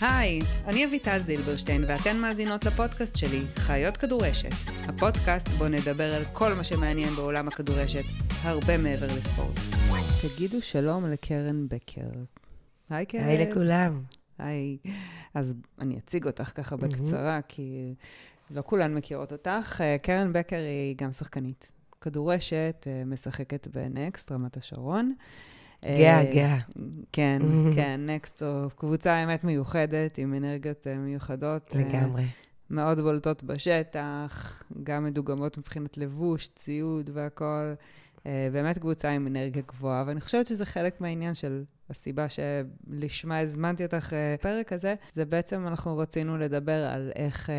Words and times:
היי, 0.00 0.40
אני 0.66 0.84
אביטל 0.84 1.18
זילברשטיין 1.18 1.84
ואתן 1.86 2.16
מאזינות 2.16 2.64
לפודקאסט 2.64 3.16
שלי, 3.16 3.42
חיות 3.56 3.96
כדורשת. 3.96 4.52
הפודקאסט 4.88 5.48
בו 5.48 5.68
נדבר 5.68 6.14
על 6.14 6.22
כל 6.32 6.54
מה 6.54 6.64
שמעניין 6.64 7.14
בעולם 7.14 7.48
הכדורשת, 7.48 8.04
הרבה 8.42 8.78
מעבר 8.78 9.06
לספורט. 9.18 9.56
תגידו 10.22 10.62
שלום 10.62 11.10
לקרן 11.10 11.68
בקר. 11.68 12.10
היי 12.90 13.06
קרן. 13.06 13.24
היי 13.24 13.46
לכולם. 13.46 14.02
היי. 14.38 14.78
אז 15.34 15.54
אני 15.80 15.98
אציג 15.98 16.26
אותך 16.26 16.52
ככה 16.54 16.76
בקצרה, 16.76 17.40
כי 17.48 17.94
לא 18.50 18.62
כולן 18.62 18.94
מכירות 18.94 19.32
אותך. 19.32 19.80
אה, 19.80 19.96
קרן 19.98 20.32
בקר 20.32 20.56
היא 20.56 20.96
גם 20.96 21.12
שחקנית 21.12 21.68
כדורשת, 22.00 22.86
אה, 22.86 23.02
משחקת 23.06 23.66
בנקסט, 23.66 24.32
רמת 24.32 24.56
השרון. 24.56 25.14
גאה, 25.86 26.18
אה, 26.18 26.32
גאה. 26.34 26.58
כן, 27.12 27.42
כן, 27.76 28.00
נקסט 28.06 28.38
זו 28.38 28.68
קבוצה 28.76 29.24
אמת 29.24 29.44
מיוחדת, 29.44 30.18
עם 30.18 30.34
אנרגיות 30.34 30.86
אה, 30.86 30.94
מיוחדות. 30.94 31.74
אה, 31.74 31.80
לגמרי. 31.80 32.24
מאוד 32.70 33.00
בולטות 33.00 33.42
בשטח, 33.42 34.62
גם 34.82 35.04
מדוגמות 35.04 35.58
מבחינת 35.58 35.98
לבוש, 35.98 36.48
ציוד 36.56 37.10
והכול. 37.12 37.74
באמת 38.52 38.78
קבוצה 38.78 39.10
עם 39.10 39.26
אנרגיה 39.26 39.62
גבוהה, 39.68 40.04
ואני 40.06 40.20
חושבת 40.20 40.46
שזה 40.46 40.66
חלק 40.66 41.00
מהעניין 41.00 41.34
של 41.34 41.64
הסיבה 41.90 42.26
שלשמה 42.28 43.38
הזמנתי 43.38 43.84
אותך 43.84 44.12
לפרק 44.34 44.72
הזה, 44.72 44.94
זה 45.12 45.24
בעצם 45.24 45.66
אנחנו 45.66 45.98
רצינו 45.98 46.38
לדבר 46.38 46.84
על 46.84 47.10
איך, 47.16 47.50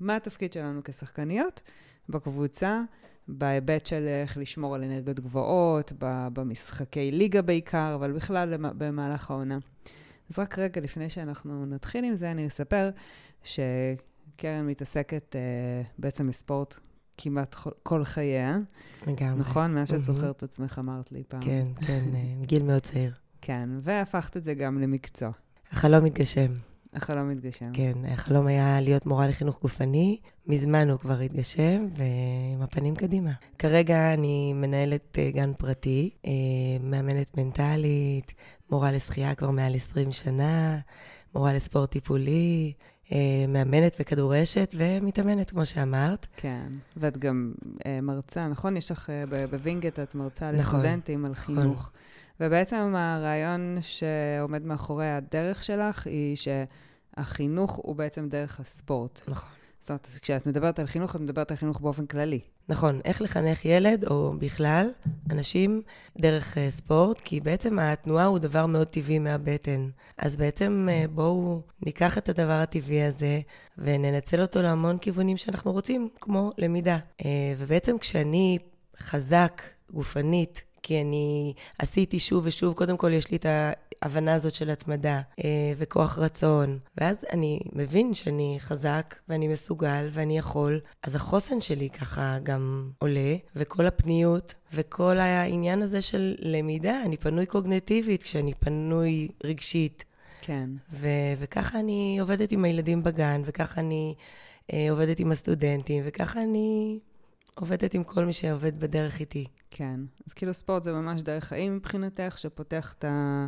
מה 0.00 0.16
התפקיד 0.16 0.52
שלנו 0.52 0.80
כשחקניות 0.84 1.62
בקבוצה, 2.08 2.82
בהיבט 3.28 3.86
של 3.86 4.06
איך 4.22 4.38
לשמור 4.38 4.74
על 4.74 4.84
אנרגיות 4.84 5.20
גבוהות, 5.20 5.92
במשחקי 6.32 7.10
ליגה 7.10 7.42
בעיקר, 7.42 7.92
אבל 7.94 8.12
בכלל 8.12 8.54
במהלך 8.58 9.30
העונה. 9.30 9.58
אז 10.30 10.38
רק 10.38 10.58
רגע 10.58 10.80
לפני 10.80 11.10
שאנחנו 11.10 11.66
נתחיל 11.66 12.04
עם 12.04 12.16
זה, 12.16 12.30
אני 12.30 12.46
אספר 12.46 12.90
שקרן 13.44 14.66
מתעסקת 14.66 15.36
uh, 15.36 15.90
בעצם 15.98 16.26
בספורט 16.28 16.76
כמעט 17.18 17.54
כל- 17.82 18.04
חייה, 18.04 18.58
לגמרי. 19.06 19.40
נכון? 19.40 19.74
מאז 19.74 19.88
שאת 19.88 19.92
מהמם. 19.94 20.04
זוכרת 20.04 20.36
את 20.36 20.42
עצמך 20.42 20.78
אמרת 20.78 21.12
לי 21.12 21.22
פעם. 21.28 21.40
כן, 21.40 21.66
כן, 21.86 22.04
אה, 22.14 22.34
מגיל 22.40 22.62
מאוד 22.62 22.80
צעיר. 22.82 23.12
כן, 23.40 23.68
והפכת 23.80 24.36
את 24.36 24.44
זה 24.44 24.54
גם 24.54 24.80
למקצוע. 24.80 25.30
החלום 25.72 26.04
מתגשם. 26.04 26.52
החלום 26.96 27.30
מתגשם. 27.30 27.72
כן, 27.72 27.92
החלום 28.08 28.46
היה 28.46 28.80
להיות 28.80 29.06
מורה 29.06 29.28
לחינוך 29.28 29.62
גופני. 29.62 30.18
מזמן 30.46 30.90
הוא 30.90 30.98
כבר 30.98 31.20
התגשם, 31.20 31.86
ועם 31.96 32.62
הפנים 32.62 32.94
קדימה. 32.94 33.30
כרגע 33.58 34.14
אני 34.14 34.52
מנהלת 34.52 35.18
אה, 35.18 35.30
גן 35.30 35.52
פרטי, 35.58 36.10
אה, 36.26 36.30
מאמנת 36.80 37.36
מנטלית, 37.36 38.34
מורה 38.70 38.92
לשחייה 38.92 39.34
כבר 39.34 39.50
מעל 39.50 39.74
20 39.74 40.12
שנה, 40.12 40.78
מורה 41.34 41.52
לספורט 41.52 41.90
טיפולי, 41.90 42.72
אה, 43.12 43.18
מאמנת 43.48 44.00
בכדורשת 44.00 44.74
ומתאמנת, 44.78 45.50
כמו 45.50 45.66
שאמרת. 45.66 46.26
כן, 46.36 46.68
ואת 46.96 47.18
גם 47.18 47.52
מרצה, 48.02 48.48
נכון? 48.48 48.76
יש 48.76 48.90
לך 48.90 49.10
בווינגייט, 49.50 49.98
את 49.98 50.14
מרצה 50.14 50.50
נכון, 50.50 50.80
לסטודנטים 50.80 51.24
על 51.24 51.34
חינוך. 51.34 51.90
ובעצם 52.40 52.94
הרעיון 52.96 53.78
שעומד 53.80 54.64
מאחורי 54.64 55.08
הדרך 55.08 55.64
שלך, 55.64 56.06
היא 56.06 56.36
שהחינוך 56.36 57.74
הוא 57.74 57.96
בעצם 57.96 58.28
דרך 58.28 58.60
הספורט. 58.60 59.20
נכון. 59.28 59.48
זאת 59.86 59.90
אומרת, 59.90 60.08
כשאת 60.22 60.46
מדברת 60.46 60.78
על 60.78 60.86
חינוך, 60.86 61.16
את 61.16 61.20
מדברת 61.20 61.50
על 61.50 61.56
חינוך 61.56 61.80
באופן 61.80 62.06
כללי. 62.06 62.40
נכון, 62.68 63.00
איך 63.04 63.22
לחנך 63.22 63.64
ילד, 63.64 64.04
או 64.04 64.34
בכלל, 64.38 64.90
אנשים 65.30 65.82
דרך 66.18 66.56
uh, 66.56 66.60
ספורט, 66.70 67.20
כי 67.20 67.40
בעצם 67.40 67.78
התנועה 67.78 68.24
הוא 68.24 68.38
דבר 68.38 68.66
מאוד 68.66 68.86
טבעי 68.86 69.18
מהבטן. 69.18 69.88
אז 70.18 70.36
בעצם 70.36 70.88
uh, 70.88 71.08
בואו 71.08 71.62
ניקח 71.82 72.18
את 72.18 72.28
הדבר 72.28 72.52
הטבעי 72.52 73.04
הזה, 73.04 73.40
וננצל 73.78 74.42
אותו 74.42 74.62
להמון 74.62 74.98
כיוונים 74.98 75.36
שאנחנו 75.36 75.72
רוצים, 75.72 76.08
כמו 76.20 76.50
למידה. 76.58 76.98
Uh, 77.22 77.24
ובעצם 77.58 77.98
כשאני 77.98 78.58
חזק 78.98 79.62
גופנית, 79.92 80.62
כי 80.86 81.00
אני 81.00 81.52
עשיתי 81.78 82.18
שוב 82.18 82.42
ושוב, 82.46 82.74
קודם 82.74 82.96
כל 82.96 83.12
יש 83.12 83.30
לי 83.30 83.36
את 83.36 83.46
ההבנה 84.02 84.34
הזאת 84.34 84.54
של 84.54 84.70
התמדה 84.70 85.20
אה, 85.44 85.72
וכוח 85.78 86.18
רצון, 86.18 86.78
ואז 86.98 87.16
אני 87.32 87.60
מבין 87.72 88.14
שאני 88.14 88.56
חזק 88.60 89.14
ואני 89.28 89.48
מסוגל 89.48 90.08
ואני 90.12 90.38
יכול, 90.38 90.80
אז 91.02 91.14
החוסן 91.14 91.60
שלי 91.60 91.90
ככה 91.90 92.38
גם 92.42 92.90
עולה, 92.98 93.36
וכל 93.56 93.86
הפניות 93.86 94.54
וכל 94.74 95.18
העניין 95.18 95.82
הזה 95.82 96.02
של 96.02 96.34
למידה, 96.38 97.02
אני 97.02 97.16
פנוי 97.16 97.46
קוגנטיבית 97.46 98.22
כשאני 98.22 98.54
פנוי 98.54 99.28
רגשית. 99.44 100.04
כן. 100.40 100.70
ו- 100.92 101.34
וככה 101.38 101.80
אני 101.80 102.18
עובדת 102.20 102.52
עם 102.52 102.64
הילדים 102.64 103.02
בגן, 103.02 103.42
וככה 103.44 103.80
אני 103.80 104.14
אה, 104.72 104.86
עובדת 104.90 105.20
עם 105.20 105.32
הסטודנטים, 105.32 106.02
וככה 106.06 106.42
אני 106.42 106.98
עובדת 107.60 107.94
עם 107.94 108.04
כל 108.04 108.24
מי 108.24 108.32
שעובד 108.32 108.80
בדרך 108.80 109.20
איתי. 109.20 109.46
כן. 109.70 110.00
אז 110.26 110.32
כאילו 110.32 110.54
ספורט 110.54 110.82
זה 110.82 110.92
ממש 110.92 111.22
דרך 111.22 111.44
חיים 111.44 111.76
מבחינתך, 111.76 112.38
שפותח 112.38 112.94
את, 112.98 113.04
ה... 113.04 113.46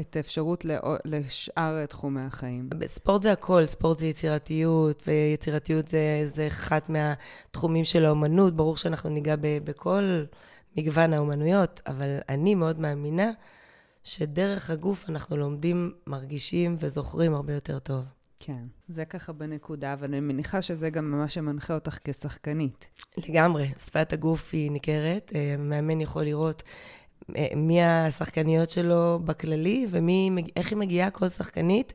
את 0.00 0.16
האפשרות 0.16 0.64
לעו- 0.64 0.96
לשאר 1.04 1.86
תחומי 1.86 2.20
החיים. 2.20 2.68
ספורט 2.86 3.22
זה 3.22 3.32
הכל, 3.32 3.66
ספורט 3.66 3.98
זה 3.98 4.06
יצירתיות, 4.06 5.02
ויצירתיות 5.06 5.88
זה, 5.88 6.22
זה 6.24 6.46
אחד 6.46 6.80
מהתחומים 6.88 7.84
של 7.84 8.04
האומנות. 8.04 8.56
ברור 8.56 8.76
שאנחנו 8.76 9.10
ניגע 9.10 9.36
ב, 9.36 9.58
בכל 9.64 10.24
מגוון 10.76 11.12
האומנויות, 11.12 11.80
אבל 11.86 12.18
אני 12.28 12.54
מאוד 12.54 12.78
מאמינה 12.80 13.30
שדרך 14.04 14.70
הגוף 14.70 15.10
אנחנו 15.10 15.36
לומדים, 15.36 15.92
מרגישים 16.06 16.76
וזוכרים 16.80 17.34
הרבה 17.34 17.54
יותר 17.54 17.78
טוב. 17.78 18.04
כן. 18.40 18.66
זה 18.88 19.04
ככה 19.04 19.32
בנקודה, 19.32 19.92
אבל 19.92 20.04
אני 20.04 20.20
מניחה 20.20 20.62
שזה 20.62 20.90
גם 20.90 21.10
מה 21.10 21.28
שמנחה 21.28 21.74
אותך 21.74 21.98
כשחקנית. 22.04 22.86
לגמרי, 23.28 23.70
שפת 23.78 24.12
הגוף 24.12 24.50
היא 24.52 24.70
ניכרת, 24.70 25.32
אה, 25.34 25.56
מאמן 25.58 26.00
יכול 26.00 26.22
לראות 26.22 26.62
אה, 27.36 27.46
מי 27.56 27.82
השחקניות 27.82 28.70
שלו 28.70 29.18
בכללי 29.24 29.86
ואיך 29.90 30.70
היא 30.70 30.78
מגיעה 30.78 31.10
כל 31.10 31.28
שחקנית 31.28 31.94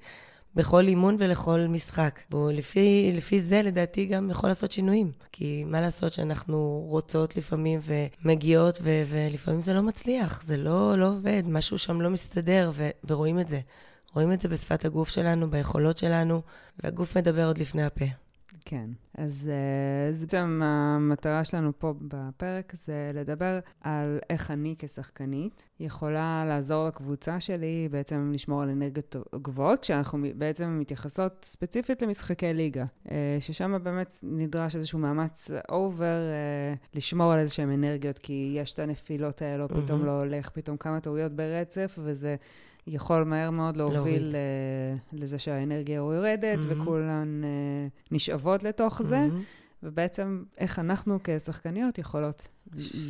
בכל 0.56 0.88
אימון 0.88 1.16
ולכל 1.20 1.60
משחק. 1.70 2.20
ולפי 2.32 3.12
לפי 3.16 3.42
זה 3.42 3.62
לדעתי 3.62 4.06
גם 4.06 4.30
יכול 4.30 4.50
לעשות 4.50 4.72
שינויים. 4.72 5.12
כי 5.32 5.64
מה 5.64 5.82
לעשות 5.82 6.14
שאנחנו 6.14 6.86
רוצות 6.90 7.38
לפעמים 7.38 7.80
ומגיעות 7.84 8.80
ו- 8.82 9.04
ולפעמים 9.10 9.62
זה 9.62 9.74
לא 9.74 9.82
מצליח, 9.82 10.44
זה 10.46 10.58
לא, 10.58 10.98
לא 10.98 11.08
עובד, 11.08 11.44
משהו 11.48 11.78
שם 11.78 12.02
לא 12.02 12.10
מסתדר 12.10 12.72
ו- 12.76 12.90
ורואים 13.08 13.40
את 13.40 13.48
זה. 13.48 13.60
רואים 14.14 14.34
את 14.34 14.42
זה 14.42 14.48
בשפת 14.48 14.86
הגוף 14.86 15.10
שלנו, 15.10 15.52
ביכולות 15.52 15.98
שלנו, 15.98 16.42
והגוף 16.84 17.18
מדבר 17.18 17.48
עוד 17.48 17.58
לפני 17.58 17.84
הפה. 17.84 18.06
כן. 18.66 18.90
אז 19.18 19.50
uh, 19.50 20.14
זה 20.16 20.26
בעצם 20.26 20.62
המטרה 20.64 21.46
שלנו 21.46 21.72
פה 21.80 21.94
בפרק, 22.02 22.74
זה 22.76 23.12
לדבר 23.14 23.60
על 23.82 24.20
איך 24.30 24.52
אני 24.52 24.76
כשחקנית 24.78 25.64
יכולה 25.80 26.46
לעזור 26.48 26.88
לקבוצה 26.88 27.40
שלי 27.40 27.88
בעצם 27.92 28.32
לשמור 28.32 28.62
על 28.62 28.70
אנרגיות 28.70 29.16
גבוהות, 29.36 29.80
כשאנחנו 29.80 30.18
בעצם 30.36 30.80
מתייחסות 30.80 31.46
ספציפית 31.46 32.02
למשחקי 32.02 32.54
ליגה, 32.54 32.86
uh, 33.06 33.10
ששם 33.40 33.84
באמת 33.84 34.16
נדרש 34.24 34.76
איזשהו 34.76 35.00
מאמץ 35.00 35.52
אובר 35.70 36.22
uh, 36.84 36.98
לשמור 36.98 37.34
על 37.34 37.40
איזשהן 37.40 37.70
אנרגיות, 37.70 38.18
כי 38.20 38.54
יש 38.56 38.74
את 38.74 38.80
הנפילות 38.80 39.42
האלו, 39.42 39.70
פתאום 39.70 39.86
מהמם. 39.90 40.06
לא 40.06 40.20
הולך, 40.20 40.50
פתאום 40.50 40.78
כמה 40.78 41.00
טעויות 41.00 41.32
ברצף, 41.32 42.00
וזה... 42.04 42.36
יכול 42.88 43.24
מהר 43.24 43.50
מאוד 43.50 43.78
להוביל 43.78 44.36
uh, 44.36 45.00
לזה 45.14 45.40
שהאנרגיה 45.40 45.96
יורדת, 45.96 46.58
מהמם. 46.58 46.82
וכולן 46.82 47.42
uh, 47.44 48.12
נשאבות 48.12 48.64
לתוך 48.64 49.02
זה, 49.02 49.18
מהמם. 49.18 49.44
ובעצם 49.84 50.44
איך 50.58 50.80
אנחנו 50.80 51.20
כשחקניות 51.24 51.98
יכולות 51.98 52.48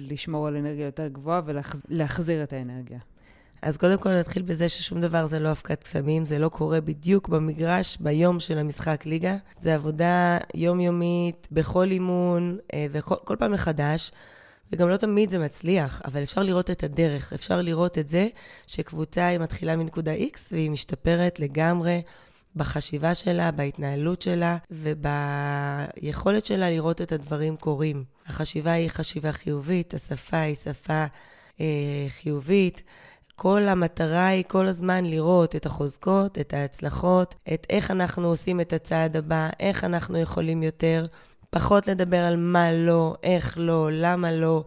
לשמור 0.08 0.48
על 0.48 0.56
אנרגיה 0.56 0.86
יותר 0.86 1.08
גבוהה 1.08 1.42
ולהחזיר 1.90 2.44
את 2.44 2.54
האנרגיה. 2.54 3.00
אז 3.62 3.78
קודם 3.78 3.98
כל 3.98 4.20
נתחיל 4.20 4.44
בזה 4.44 4.70
ששום 4.70 5.02
דבר 5.02 5.28
זה 5.28 5.40
לא 5.40 5.52
אבקת 5.52 5.84
קסמים, 5.84 6.26
זה 6.26 6.40
לא 6.40 6.50
קורה 6.50 6.82
בדיוק 6.82 7.30
במגרש 7.30 7.98
ביום 7.98 8.40
של 8.40 8.58
המשחק 8.58 9.06
ליגה. 9.06 9.36
זה 9.62 9.76
עבודה 9.76 10.38
יומיומית, 10.56 11.48
בכל 11.52 11.92
אימון, 11.92 12.58
אה, 12.74 12.86
וכל 12.92 13.16
כל 13.24 13.36
פעם 13.40 13.52
מחדש. 13.52 14.12
וגם 14.72 14.90
לא 14.90 14.98
תמיד 14.98 15.30
זה 15.30 15.40
מצליח, 15.40 16.02
אבל 16.06 16.24
אפשר 16.24 16.44
לראות 16.44 16.70
את 16.70 16.84
הדרך, 16.84 17.34
אפשר 17.34 17.62
לראות 17.62 17.98
את 17.98 18.10
זה 18.10 18.28
שקבוצה 18.68 19.26
היא 19.28 19.40
מתחילה 19.40 19.76
מנקודה 19.76 20.12
X 20.16 20.38
והיא 20.52 20.72
משתפרת 20.72 21.40
לגמרי 21.40 22.02
בחשיבה 22.56 23.16
שלה, 23.16 23.52
בהתנהלות 23.52 24.22
שלה 24.22 24.58
וביכולת 24.72 26.46
שלה 26.46 26.70
לראות 26.70 27.02
את 27.02 27.12
הדברים 27.12 27.56
קורים. 27.58 28.04
החשיבה 28.28 28.72
היא 28.72 28.90
חשיבה 28.90 29.32
חיובית, 29.32 29.94
השפה 29.94 30.38
היא 30.38 30.56
שפה 30.56 31.06
אה, 31.62 32.08
חיובית. 32.10 32.82
כל 33.36 33.68
המטרה 33.68 34.28
היא 34.28 34.44
כל 34.48 34.68
הזמן 34.68 35.06
לראות 35.06 35.56
את 35.56 35.66
החוזקות, 35.66 36.38
את 36.38 36.54
ההצלחות, 36.54 37.36
את 37.54 37.68
איך 37.70 37.92
אנחנו 37.92 38.28
עושים 38.28 38.62
את 38.62 38.74
הצעד 38.74 39.18
הבא, 39.18 39.50
איך 39.60 39.84
אנחנו 39.84 40.18
יכולים 40.18 40.64
יותר, 40.64 41.06
פחות 41.54 41.88
לדבר 41.88 42.26
על 42.26 42.38
מה 42.38 42.72
לא, 42.72 43.16
איך 43.24 43.58
לא, 43.58 43.90
למה 43.92 44.32
לא. 44.32 44.66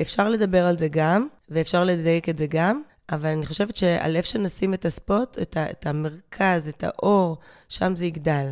אפשר 0.00 0.28
לדבר 0.28 0.66
על 0.66 0.78
זה 0.78 0.88
גם, 0.88 1.28
ואפשר 1.48 1.84
לדייק 1.84 2.28
את 2.28 2.38
זה 2.38 2.46
גם, 2.46 2.82
אבל 3.12 3.28
אני 3.28 3.46
חושבת 3.46 3.76
שעל 3.76 4.16
איפה 4.16 4.28
שנשים 4.28 4.74
את 4.74 4.84
הספוט, 4.84 5.38
את, 5.42 5.56
ה, 5.56 5.70
את 5.70 5.86
המרכז, 5.86 6.68
את 6.68 6.84
האור, 6.84 7.36
שם 7.68 7.94
זה 7.94 8.04
יגדל. 8.04 8.46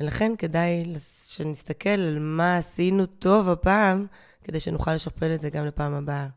ולכן 0.00 0.32
כדאי 0.38 0.94
שנסתכל 1.22 1.88
על 1.88 2.18
מה 2.18 2.56
עשינו 2.56 3.06
טוב 3.06 3.48
הפעם, 3.48 4.06
כדי 4.44 4.60
שנוכל 4.60 4.94
לשכפל 4.94 5.34
את 5.34 5.40
זה 5.40 5.50
גם 5.50 5.66
לפעם 5.66 5.92
הבאה. 5.92 6.28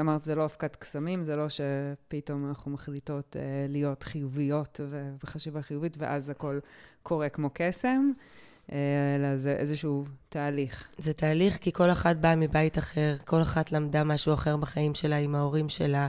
אמרת, 0.00 0.24
זה 0.24 0.34
לא 0.34 0.44
אבקת 0.44 0.76
קסמים, 0.76 1.24
זה 1.24 1.36
לא 1.36 1.46
שפתאום 1.48 2.48
אנחנו 2.48 2.70
מחליטות 2.70 3.36
אה, 3.36 3.66
להיות 3.68 4.02
חיוביות 4.02 4.80
וחשיבה 5.24 5.62
חיובית, 5.62 5.96
ואז 5.98 6.28
הכל 6.28 6.58
קורה 7.02 7.28
כמו 7.28 7.50
קסם, 7.54 8.10
אלא 8.72 9.36
זה 9.36 9.52
איזשהו 9.52 10.04
תהליך. 10.28 10.88
זה 10.98 11.12
תהליך 11.12 11.58
כי 11.58 11.72
כל 11.72 11.90
אחת 11.90 12.16
באה 12.16 12.36
מבית 12.36 12.78
אחר, 12.78 13.16
כל 13.24 13.42
אחת 13.42 13.72
למדה 13.72 14.04
משהו 14.04 14.34
אחר 14.34 14.56
בחיים 14.56 14.94
שלה 14.94 15.16
עם 15.16 15.34
ההורים 15.34 15.68
שלה. 15.68 16.08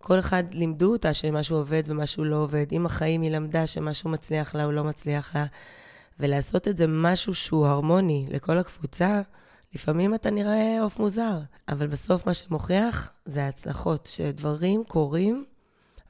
כל 0.00 0.18
אחד 0.18 0.44
לימדו 0.52 0.92
אותה 0.92 1.14
שמשהו 1.14 1.56
עובד 1.56 1.82
ומשהו 1.86 2.24
לא 2.24 2.36
עובד. 2.36 2.66
עם 2.70 2.86
החיים 2.86 3.22
היא 3.22 3.30
למדה 3.30 3.66
שמשהו 3.66 4.10
מצליח 4.10 4.54
לה 4.54 4.64
או 4.64 4.72
לא 4.72 4.84
מצליח 4.84 5.36
לה. 5.36 5.46
ולעשות 6.20 6.68
את 6.68 6.76
זה 6.76 6.86
משהו 6.88 7.34
שהוא 7.34 7.66
הרמוני 7.66 8.26
לכל 8.30 8.58
הקבוצה, 8.58 9.20
לפעמים 9.74 10.14
אתה 10.14 10.30
נראה 10.30 10.82
עוף 10.82 10.98
מוזר, 10.98 11.38
אבל 11.68 11.86
בסוף 11.86 12.26
מה 12.26 12.34
שמוכיח 12.34 13.10
זה 13.24 13.44
ההצלחות, 13.44 14.06
שדברים 14.12 14.84
קורים 14.84 15.44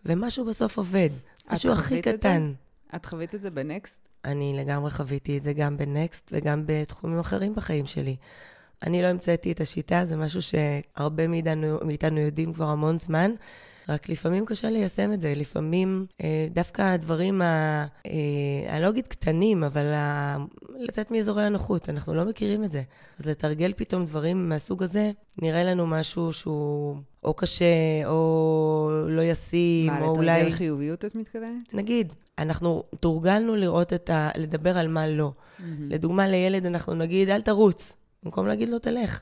ומשהו 0.04 0.44
בסוף 0.44 0.78
עובד. 0.78 1.10
משהו 1.50 1.72
הכי 1.72 2.02
קטן. 2.02 2.52
את 2.94 3.06
חווית 3.06 3.34
את 3.34 3.40
זה 3.40 3.50
בנקסט? 3.50 4.05
אני 4.24 4.56
לגמרי 4.58 4.90
חוויתי 4.90 5.38
את 5.38 5.42
זה 5.42 5.52
גם 5.52 5.76
בנקסט 5.76 6.30
וגם 6.32 6.62
בתחומים 6.66 7.18
אחרים 7.18 7.54
בחיים 7.54 7.86
שלי. 7.86 8.16
אני 8.82 9.02
לא 9.02 9.06
המצאתי 9.06 9.52
את 9.52 9.60
השיטה, 9.60 10.06
זה 10.06 10.16
משהו 10.16 10.40
שהרבה 10.42 11.26
מאיתנו, 11.26 11.78
מאיתנו 11.84 12.20
יודעים 12.20 12.52
כבר 12.52 12.68
המון 12.68 12.98
זמן. 12.98 13.30
רק 13.88 14.08
לפעמים 14.08 14.46
קשה 14.46 14.70
ליישם 14.70 15.12
את 15.12 15.20
זה. 15.20 15.32
לפעמים 15.36 16.06
אה, 16.22 16.46
דווקא 16.50 16.82
הדברים, 16.82 17.42
ה, 17.42 17.86
אה, 18.06 18.12
אני 18.68 18.82
לא 18.82 18.88
אגיד 18.88 19.06
קטנים, 19.06 19.64
אבל 19.64 19.92
ה, 19.92 20.36
לצאת 20.78 21.10
מאזורי 21.10 21.44
הנוחות, 21.44 21.88
אנחנו 21.88 22.14
לא 22.14 22.24
מכירים 22.24 22.64
את 22.64 22.70
זה. 22.70 22.82
אז 23.18 23.26
לתרגל 23.26 23.72
פתאום 23.76 24.06
דברים 24.06 24.48
מהסוג 24.48 24.82
הזה, 24.82 25.10
נראה 25.42 25.64
לנו 25.64 25.86
משהו 25.86 26.32
שהוא 26.32 26.96
או 27.24 27.34
קשה, 27.34 27.64
או 28.06 28.90
לא 29.08 29.22
ישים, 29.22 29.92
מה, 29.92 30.00
או 30.00 30.16
אולי... 30.16 30.30
מה, 30.30 30.38
לתרגל 30.38 30.56
חיוביות 30.56 31.04
את 31.04 31.14
מתכוונת? 31.14 31.74
נגיד, 31.74 32.12
אנחנו 32.38 32.82
תורגלנו 33.00 33.56
לראות 33.56 33.92
את 33.92 34.10
ה... 34.10 34.30
לדבר 34.36 34.78
על 34.78 34.88
מה 34.88 35.06
לא. 35.06 35.32
Mm-hmm. 35.36 35.62
לדוגמה, 35.80 36.26
לילד 36.26 36.66
אנחנו 36.66 36.94
נגיד, 36.94 37.30
אל 37.30 37.40
תרוץ, 37.40 37.92
במקום 38.22 38.46
להגיד 38.46 38.68
לו, 38.68 38.78
תלך. 38.78 39.20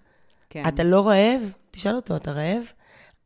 כן. 0.51 0.63
אתה 0.69 0.85
לא 0.85 1.09
רעב? 1.09 1.41
תשאל 1.71 1.95
אותו, 1.95 2.17
אתה 2.17 2.33
רעב? 2.33 2.63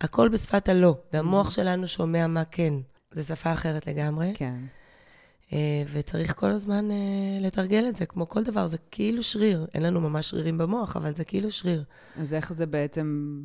הכל 0.00 0.28
בשפת 0.28 0.68
הלא, 0.68 0.96
והמוח 1.12 1.48
mm-hmm. 1.48 1.50
שלנו 1.50 1.88
שומע 1.88 2.26
מה 2.26 2.44
כן. 2.44 2.74
זו 3.12 3.24
שפה 3.24 3.52
אחרת 3.52 3.86
לגמרי. 3.86 4.32
כן. 4.34 4.54
Uh, 5.48 5.52
וצריך 5.92 6.34
כל 6.36 6.50
הזמן 6.50 6.88
uh, 6.90 7.42
לתרגל 7.42 7.88
את 7.88 7.96
זה, 7.96 8.06
כמו 8.06 8.28
כל 8.28 8.42
דבר, 8.42 8.68
זה 8.68 8.76
כאילו 8.90 9.22
שריר. 9.22 9.66
אין 9.74 9.82
לנו 9.82 10.00
ממש 10.00 10.30
שרירים 10.30 10.58
במוח, 10.58 10.96
אבל 10.96 11.14
זה 11.14 11.24
כאילו 11.24 11.50
שריר. 11.50 11.84
אז 12.20 12.34
איך 12.34 12.52
זה 12.52 12.66
בעצם, 12.66 13.38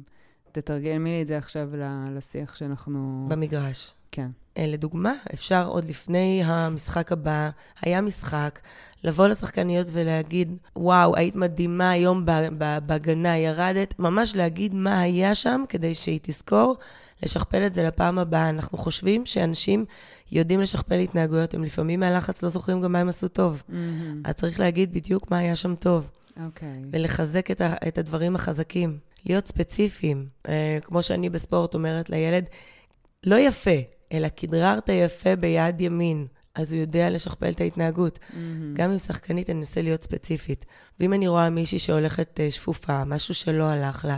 תתרגל 0.52 0.98
לי 1.04 1.22
את 1.22 1.28
זה 1.28 1.38
עכשיו 1.38 1.70
לשיח 2.12 2.56
שאנחנו... 2.56 3.26
במגרש. 3.30 3.94
כן. 4.12 4.32
Uh, 4.56 4.62
לדוגמה, 4.62 5.14
אפשר 5.34 5.68
עוד 5.68 5.90
לפני 5.90 6.42
המשחק 6.46 7.12
הבא, 7.12 7.50
היה 7.82 8.02
משחק, 8.02 8.60
לבוא 9.04 9.28
לשחקניות 9.28 9.88
ולהגיד, 9.92 10.58
וואו, 10.76 11.16
היית 11.16 11.36
מדהימה 11.36 11.90
היום 11.90 12.26
בהגנה, 12.86 13.38
ירדת, 13.38 14.00
ממש 14.00 14.36
להגיד 14.36 14.74
מה 14.74 15.02
היה 15.02 15.36
שם 15.36 15.64
כדי 15.70 15.96
שהיא 15.96 16.20
תזכור, 16.24 16.76
לשכפל 17.24 17.66
את 17.66 17.74
זה 17.74 17.84
לפעם 17.84 18.20
הבאה. 18.20 18.50
אנחנו 18.50 18.78
חושבים 18.78 19.26
שאנשים 19.26 19.86
יודעים 20.32 20.60
לשכפל 20.60 21.00
התנהגויות, 21.00 21.54
הם 21.54 21.64
לפעמים 21.64 22.00
מהלחץ 22.00 22.44
לא 22.44 22.50
זוכרים 22.50 22.82
גם 22.82 22.92
מה 22.92 23.00
הם 23.00 23.10
עשו 23.10 23.28
טוב. 23.28 23.64
Mm-hmm. 23.70 23.74
אז 24.24 24.34
צריך 24.34 24.60
להגיד 24.60 24.94
בדיוק 24.94 25.32
מה 25.32 25.38
היה 25.38 25.56
שם 25.56 25.76
טוב. 25.76 26.12
אוקיי. 26.46 26.68
Okay. 26.68 26.88
ולחזק 26.92 27.52
את, 27.52 27.62
ה- 27.62 27.76
את 27.88 27.98
הדברים 27.98 28.36
החזקים. 28.36 28.98
להיות 29.26 29.48
ספציפיים. 29.48 30.26
אה, 30.48 30.78
כמו 30.82 31.04
שאני 31.04 31.30
בספורט 31.30 31.74
אומרת 31.74 32.10
לילד, 32.10 32.46
לא 33.26 33.36
יפה, 33.36 33.76
אלא 34.12 34.28
כדררת 34.36 34.90
יפה 34.90 35.36
ביד 35.36 35.82
ימין. 35.82 36.28
אז 36.56 36.72
הוא 36.72 36.82
יודע 36.82 37.10
לשכפל 37.10 37.50
את 37.50 37.62
ההתנהגות. 37.62 38.20
Mm-hmm. 38.20 38.36
גם 38.74 38.92
עם 38.92 39.00
שחקנית 39.00 39.50
אני 39.50 39.60
אנסה 39.60 39.82
להיות 39.82 40.04
ספציפית. 40.04 40.66
ואם 41.00 41.14
אני 41.14 41.28
רואה 41.28 41.50
מישהי 41.50 41.80
שהולכת 41.80 42.40
uh, 42.40 42.54
שפופה, 42.54 43.04
משהו 43.06 43.34
שלא 43.34 43.64
הלך 43.64 44.06
לה, 44.06 44.18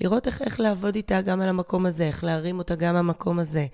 לראות 0.00 0.26
איך, 0.26 0.42
איך 0.42 0.60
לעבוד 0.60 0.96
איתה 0.96 1.20
גם 1.20 1.40
על 1.40 1.48
המקום 1.48 1.86
הזה, 1.86 2.04
איך 2.04 2.24
להרים 2.24 2.58
אותה 2.58 2.74
גם 2.74 2.94
במקום 2.94 3.38
הזה. 3.38 3.66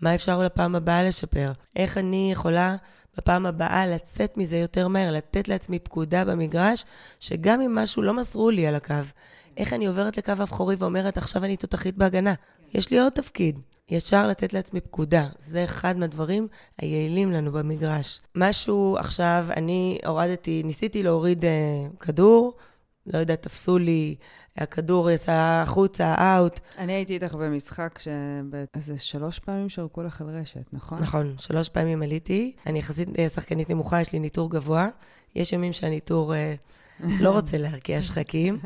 מה 0.00 0.14
אפשר 0.14 0.44
לפעם 0.44 0.76
הבאה 0.76 1.02
לשפר? 1.02 1.52
איך 1.76 1.98
אני 1.98 2.32
יכולה 2.32 2.76
בפעם 3.16 3.46
הבאה 3.46 3.86
לצאת 3.86 4.36
מזה 4.36 4.56
יותר 4.56 4.88
מהר, 4.88 5.12
לתת 5.12 5.48
לעצמי 5.48 5.78
פקודה 5.78 6.24
במגרש, 6.24 6.84
שגם 7.20 7.60
אם 7.60 7.74
משהו 7.74 8.02
לא 8.02 8.14
מסרו 8.14 8.50
לי 8.50 8.66
על 8.66 8.74
הקו, 8.74 8.94
איך 9.56 9.72
אני 9.72 9.86
עוברת 9.86 10.16
לקו 10.16 10.32
האבחורי 10.38 10.76
ואומרת, 10.78 11.18
עכשיו 11.18 11.44
אני 11.44 11.56
תותחית 11.56 11.96
בהגנה. 11.96 12.34
יש 12.74 12.90
לי 12.90 13.00
עוד 13.00 13.12
תפקיד. 13.12 13.58
ישר 13.90 14.26
לתת 14.26 14.52
לעצמי 14.52 14.80
פקודה. 14.80 15.28
זה 15.38 15.64
אחד 15.64 15.96
מהדברים 15.96 16.48
היעילים 16.78 17.32
לנו 17.32 17.52
במגרש. 17.52 18.20
משהו 18.34 18.96
עכשיו, 18.98 19.46
אני 19.56 19.98
הורדתי, 20.06 20.62
ניסיתי 20.64 21.02
להוריד 21.02 21.44
uh, 21.44 21.96
כדור, 22.00 22.56
לא 23.06 23.18
יודעת, 23.18 23.42
תפסו 23.42 23.78
לי, 23.78 24.16
הכדור 24.56 25.10
יצא 25.10 25.62
החוצה, 25.62 26.14
אאוט. 26.18 26.60
אני 26.78 26.92
הייתי 26.92 27.14
איתך 27.14 27.34
במשחק 27.34 27.98
שאיזה 27.98 28.98
שלוש 28.98 29.38
פעמים 29.38 29.68
שרקו 29.68 30.02
לך 30.02 30.20
על 30.20 30.28
רשת, 30.28 30.64
נכון? 30.72 30.98
נכון, 30.98 31.34
שלוש 31.38 31.68
פעמים 31.68 32.02
עליתי. 32.02 32.52
אני 32.66 32.78
יחסית 32.78 33.08
אה, 33.18 33.28
שחקנית 33.28 33.70
נמוכה, 33.70 34.00
יש 34.00 34.12
לי 34.12 34.18
ניטור 34.18 34.50
גבוה. 34.50 34.88
יש 35.34 35.52
ימים 35.52 35.72
שהניטור... 35.72 36.32
Uh, 36.32 36.36
לא 37.00 37.30
רוצה 37.30 37.58
להרקיע 37.58 38.02
שחקים, 38.02 38.58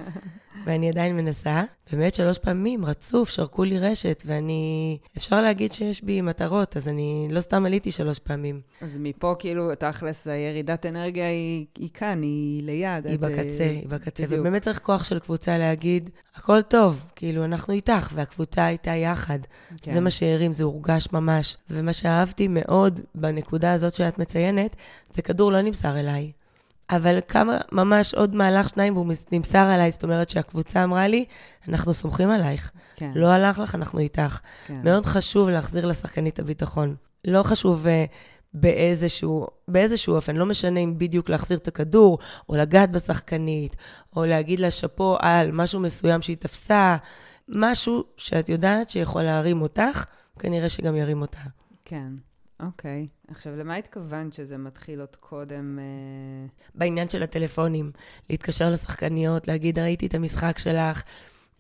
ואני 0.65 0.89
עדיין 0.89 1.17
מנסה. 1.17 1.65
באמת 1.93 2.15
שלוש 2.15 2.39
פעמים 2.39 2.85
רצוף, 2.85 3.31
שרקו 3.31 3.65
לי 3.65 3.79
רשת, 3.79 4.23
ואני... 4.27 4.99
אפשר 5.17 5.41
להגיד 5.41 5.73
שיש 5.73 6.05
בי 6.05 6.21
מטרות, 6.21 6.77
אז 6.77 6.89
אני 6.89 7.29
לא 7.31 7.41
סתם 7.41 7.67
עליתי 7.67 7.93
שלוש 7.93 8.19
פעמים. 8.19 8.61
אז 8.81 8.97
מפה 9.01 9.35
כאילו, 9.39 9.75
תכלס, 9.75 10.27
הירידת 10.27 10.87
אנרגיה 10.87 11.29
היא, 11.29 11.67
היא 11.79 11.89
כאן, 11.95 12.23
היא 12.23 12.63
ליד. 12.63 13.07
היא 13.07 13.19
בקצה, 13.19 13.65
היא 13.65 13.89
בקצה. 13.89 14.27
בדיוק. 14.27 14.41
ובאמת 14.41 14.63
צריך 14.63 14.79
כוח 14.79 15.05
של 15.05 15.19
קבוצה 15.19 15.59
להגיד, 15.59 16.11
הכל 16.35 16.63
טוב, 16.63 17.07
כאילו, 17.17 17.45
אנחנו 17.45 17.75
איתך, 17.75 18.13
והקבוצה 18.15 18.65
הייתה 18.65 18.91
יחד. 18.91 19.39
כן. 19.83 19.93
זה 19.93 20.01
מה 20.01 20.11
שהרים, 20.11 20.53
זה 20.53 20.65
הורגש 20.65 21.09
ממש. 21.13 21.57
ומה 21.71 21.93
שאהבתי 21.93 22.49
מאוד 22.49 23.01
בנקודה 23.15 23.73
הזאת 23.73 23.95
שאת 23.95 24.19
מציינת, 24.19 24.77
זה 25.15 25.23
כדור 25.23 25.53
לא 25.53 25.61
נמסר 25.63 26.01
אליי. 26.01 26.33
אבל 26.91 27.19
כמה, 27.29 27.59
ממש 27.73 28.15
עוד 28.15 28.35
מהלך 28.35 28.69
שניים 28.69 28.97
והוא 28.97 29.13
נמסר 29.33 29.59
עליי, 29.59 29.91
זאת 29.91 30.05
אומרת 30.05 30.29
שהקבוצה 30.29 30.85
אמרה 30.85 31.09
לי, 31.09 31.25
אנחנו 31.69 31.95
סומכים 31.95 32.31
עלייך. 32.31 32.71
כן. 32.97 33.13
לא 33.15 33.27
הלך 33.27 33.59
לך, 33.59 33.75
אנחנו 33.75 33.99
איתך. 33.99 34.39
כן. 34.67 34.81
מאוד 34.85 35.07
חשוב 35.07 35.49
להחזיר 35.49 35.87
לשחקנית 35.87 36.39
הביטחון. 36.39 36.95
לא 37.27 37.43
חשוב 37.43 37.87
uh, 37.87 37.89
באיזשהו, 38.55 39.47
באיזשהו 39.69 40.15
אופן, 40.15 40.37
לא 40.37 40.47
משנה 40.47 40.81
אם 40.81 40.99
בדיוק 40.99 41.29
להחזיר 41.29 41.59
את 41.59 41.69
הכדור, 41.69 42.19
או 42.49 42.57
לגעת 42.57 42.91
בשחקנית, 42.91 43.77
או 44.17 44.25
להגיד 44.25 44.61
לה 44.61 44.71
שאפו 44.71 45.17
על 45.21 45.51
משהו 45.53 45.81
מסוים 45.81 46.23
שהיא 46.23 46.37
תפסה, 46.37 46.97
משהו 47.49 48.05
שאת 48.17 48.49
יודעת 48.49 48.91
שיכול 48.91 49.23
להרים 49.23 49.63
אותך, 49.63 50.05
כנראה 50.39 50.69
שגם 50.69 50.97
ירים 50.97 51.21
אותה. 51.21 51.41
כן. 51.85 52.13
אוקיי. 52.63 53.07
Okay. 53.09 53.33
עכשיו, 53.33 53.57
למה 53.57 53.75
התכוונת 53.75 54.33
שזה 54.33 54.59
מתחיל 54.59 55.01
עוד 55.01 55.17
קודם? 55.21 55.79
Uh... 55.79 56.71
בעניין 56.75 57.09
של 57.09 57.23
הטלפונים, 57.23 57.91
להתקשר 58.31 58.71
לשחקניות, 58.71 59.49
להגיד, 59.49 59.79
ראיתי 59.79 60.07
את 60.07 60.15
המשחק 60.15 60.59
שלך, 60.59 61.03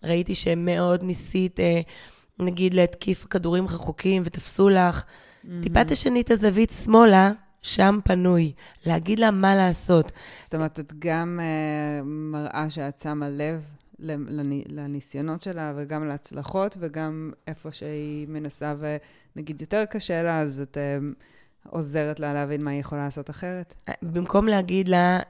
ראיתי 0.02 0.34
שמאוד 0.34 1.02
ניסית, 1.02 1.60
uh, 1.60 2.42
נגיד, 2.42 2.74
להתקיף 2.74 3.26
כדורים 3.30 3.66
רחוקים 3.66 4.22
ותפסו 4.24 4.68
לך. 4.68 5.02
Mm-hmm. 5.02 5.48
טיפה 5.62 5.84
תשני 5.84 6.20
את 6.20 6.30
הזווית 6.30 6.72
שמאלה, 6.84 7.32
שם 7.62 7.98
פנוי, 8.04 8.52
להגיד 8.86 9.18
לה 9.18 9.30
מה 9.30 9.54
לעשות. 9.54 10.12
זאת 10.42 10.54
אומרת, 10.54 10.80
את 10.80 10.92
גם 10.98 11.40
uh, 11.40 12.04
מראה 12.04 12.70
שאת 12.70 12.98
שמה 12.98 13.28
לב 13.28 13.62
לניסיונות 14.68 15.42
שלה 15.42 15.72
וגם 15.76 16.08
להצלחות, 16.08 16.76
וגם 16.80 17.32
איפה 17.46 17.72
שהיא 17.72 18.28
מנסה 18.28 18.74
ונגיד 19.36 19.60
יותר 19.60 19.84
קשה 19.84 20.22
לה, 20.22 20.40
אז 20.40 20.60
את 20.60 20.76
uh, 20.76 21.70
עוזרת 21.70 22.20
לה 22.20 22.34
להבין 22.34 22.64
מה 22.64 22.70
היא 22.70 22.80
יכולה 22.80 23.04
לעשות 23.04 23.30
אחרת. 23.30 23.74
אה, 23.88 23.94
במקום 24.02 24.48
להגיד 24.48 24.88
לה, 24.88 25.20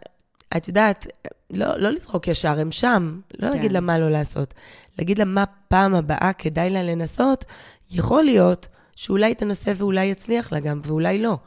את 0.57 0.69
יודעת, 0.69 1.07
לא, 1.51 1.79
לא 1.79 1.91
לזרוק 1.91 2.29
ישר, 2.29 2.61
הם 2.61 2.71
שם, 2.71 3.21
לא 3.39 3.49
כן. 3.49 3.57
להגיד 3.57 3.73
לה 3.73 3.81
מה 3.81 3.99
לא 3.99 4.11
לעשות. 4.11 4.55
להגיד 4.99 5.19
לה 5.19 5.25
מה 5.25 5.45
פעם 5.69 5.95
הבאה 5.95 6.33
כדאי 6.39 6.71
לה 6.71 6.83
לנסות, 6.83 7.45
יכול 7.91 8.25
להיות 8.25 8.67
שאולי 8.97 9.35
תנסה 9.35 9.73
ואולי 9.77 10.05
יצליח 10.05 10.53
לה 10.53 10.61
גם, 10.61 10.81
ואולי 10.85 11.19
לא. 11.19 11.39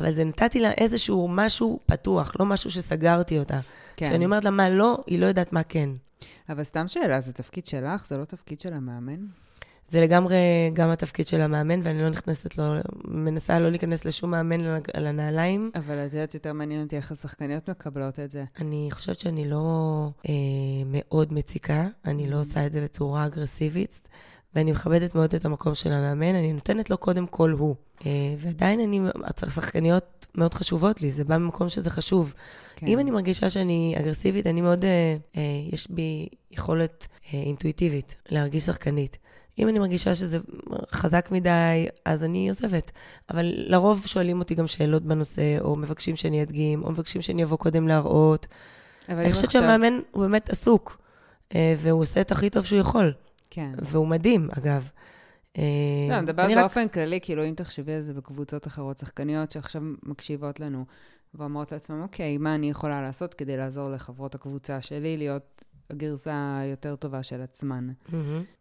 אבל 0.00 0.12
זה 0.12 0.24
נתתי 0.24 0.60
לה 0.60 0.70
איזשהו 0.72 1.28
משהו 1.28 1.80
פתוח, 1.86 2.32
לא 2.40 2.46
משהו 2.46 2.70
שסגרתי 2.70 3.38
אותה. 3.38 3.60
כן. 3.96 4.06
כשאני 4.06 4.24
אומרת 4.24 4.44
לה 4.44 4.50
מה 4.50 4.70
לא, 4.70 4.98
היא 5.06 5.18
לא 5.18 5.26
יודעת 5.26 5.52
מה 5.52 5.62
כן. 5.62 5.90
אבל 6.48 6.64
סתם 6.64 6.88
שאלה, 6.88 7.20
זה 7.20 7.32
תפקיד 7.32 7.66
שלך? 7.66 8.06
זה 8.06 8.16
לא 8.16 8.24
תפקיד 8.24 8.60
של 8.60 8.74
המאמן? 8.74 9.26
זה 9.88 10.00
לגמרי 10.00 10.36
גם 10.72 10.90
התפקיד 10.90 11.28
של 11.28 11.40
המאמן, 11.40 11.80
ואני 11.82 12.02
לא 12.02 12.10
נכנסת 12.10 12.58
לו, 12.58 12.64
מנסה 13.04 13.58
לא 13.58 13.70
להיכנס 13.70 14.04
לשום 14.04 14.30
מאמן 14.30 14.60
על 14.94 15.06
הנעליים. 15.06 15.70
אבל 15.74 16.06
את 16.06 16.12
יודעת, 16.12 16.34
יותר 16.34 16.52
מעניין 16.52 16.82
אותי 16.82 16.96
איך 16.96 17.12
השחקניות 17.12 17.70
מקבלות 17.70 18.20
את 18.20 18.30
זה. 18.30 18.44
אני 18.60 18.88
חושבת 18.90 19.20
שאני 19.20 19.50
לא 19.50 20.08
אה, 20.28 20.32
מאוד 20.86 21.32
מציקה, 21.32 21.86
אני 22.04 22.30
לא 22.30 22.36
mm. 22.36 22.38
עושה 22.38 22.66
את 22.66 22.72
זה 22.72 22.82
בצורה 22.82 23.26
אגרסיבית, 23.26 24.00
ואני 24.56 24.72
מכבדת 24.72 25.14
מאוד 25.14 25.34
את 25.34 25.44
המקום 25.44 25.74
של 25.74 25.92
המאמן, 25.92 26.34
אני 26.34 26.52
נותנת 26.52 26.90
לו 26.90 26.98
קודם 26.98 27.26
כל 27.26 27.50
הוא. 27.50 27.74
אה, 28.06 28.10
ועדיין 28.38 28.80
אני, 28.80 29.00
שחקניות 29.54 30.26
מאוד 30.34 30.54
חשובות 30.54 31.02
לי, 31.02 31.12
זה 31.12 31.24
בא 31.24 31.38
ממקום 31.38 31.68
שזה 31.68 31.90
חשוב. 31.90 32.34
כן. 32.76 32.86
אם 32.86 32.98
אני 32.98 33.10
מרגישה 33.10 33.50
שאני 33.50 33.94
אגרסיבית, 34.00 34.46
אני 34.46 34.60
מאוד, 34.60 34.84
אה, 34.84 35.16
אה, 35.36 35.42
יש 35.72 35.90
בי 35.90 36.28
יכולת 36.50 37.06
אה, 37.34 37.38
אינטואיטיבית 37.38 38.14
להרגיש 38.28 38.64
שחקנית. 38.64 39.18
אם 39.58 39.68
אני 39.68 39.78
מרגישה 39.78 40.14
שזה 40.14 40.38
חזק 40.90 41.28
מדי, 41.30 41.86
אז 42.04 42.24
אני 42.24 42.48
עוזבת. 42.48 42.90
אבל 43.30 43.52
לרוב 43.56 44.06
שואלים 44.06 44.38
אותי 44.38 44.54
גם 44.54 44.66
שאלות 44.66 45.02
בנושא, 45.02 45.58
או 45.60 45.76
מבקשים 45.76 46.16
שאני 46.16 46.42
אדגים, 46.42 46.84
או 46.84 46.90
מבקשים 46.90 47.22
שאני 47.22 47.44
אבוא 47.44 47.56
קודם 47.56 47.88
להראות. 47.88 48.46
אני 49.08 49.32
חושבת 49.32 49.44
עכשיו... 49.46 49.62
שהמאמן 49.62 50.00
הוא 50.10 50.22
באמת 50.22 50.50
עסוק, 50.50 51.02
והוא 51.54 52.02
עושה 52.02 52.20
את 52.20 52.32
הכי 52.32 52.50
טוב 52.50 52.64
שהוא 52.64 52.80
יכול. 52.80 53.12
כן. 53.50 53.72
והוא 53.82 54.06
מדהים, 54.06 54.48
אגב. 54.58 54.90
אה, 55.58 55.62
לא, 56.08 56.14
אני 56.14 56.22
מדברת 56.22 56.56
באופן 56.56 56.84
רק... 56.84 56.92
כללי, 56.92 57.20
כאילו, 57.22 57.44
אם 57.44 57.54
תחשבי 57.54 57.92
על 57.92 58.02
זה 58.02 58.14
בקבוצות 58.14 58.66
אחרות, 58.66 58.98
שחקניות 58.98 59.50
שעכשיו 59.50 59.82
מקשיבות 60.02 60.60
לנו, 60.60 60.84
ואומרות 61.34 61.72
לעצמם, 61.72 62.02
אוקיי, 62.02 62.38
מה 62.38 62.54
אני 62.54 62.70
יכולה 62.70 63.02
לעשות 63.02 63.34
כדי 63.34 63.56
לעזור 63.56 63.90
לחברות 63.90 64.34
הקבוצה 64.34 64.82
שלי 64.82 65.16
להיות 65.16 65.64
הגרסה 65.90 66.58
היותר 66.60 66.96
טובה 66.96 67.22
של 67.22 67.42
עצמן. 67.42 67.88
Mm-hmm. 67.88 68.14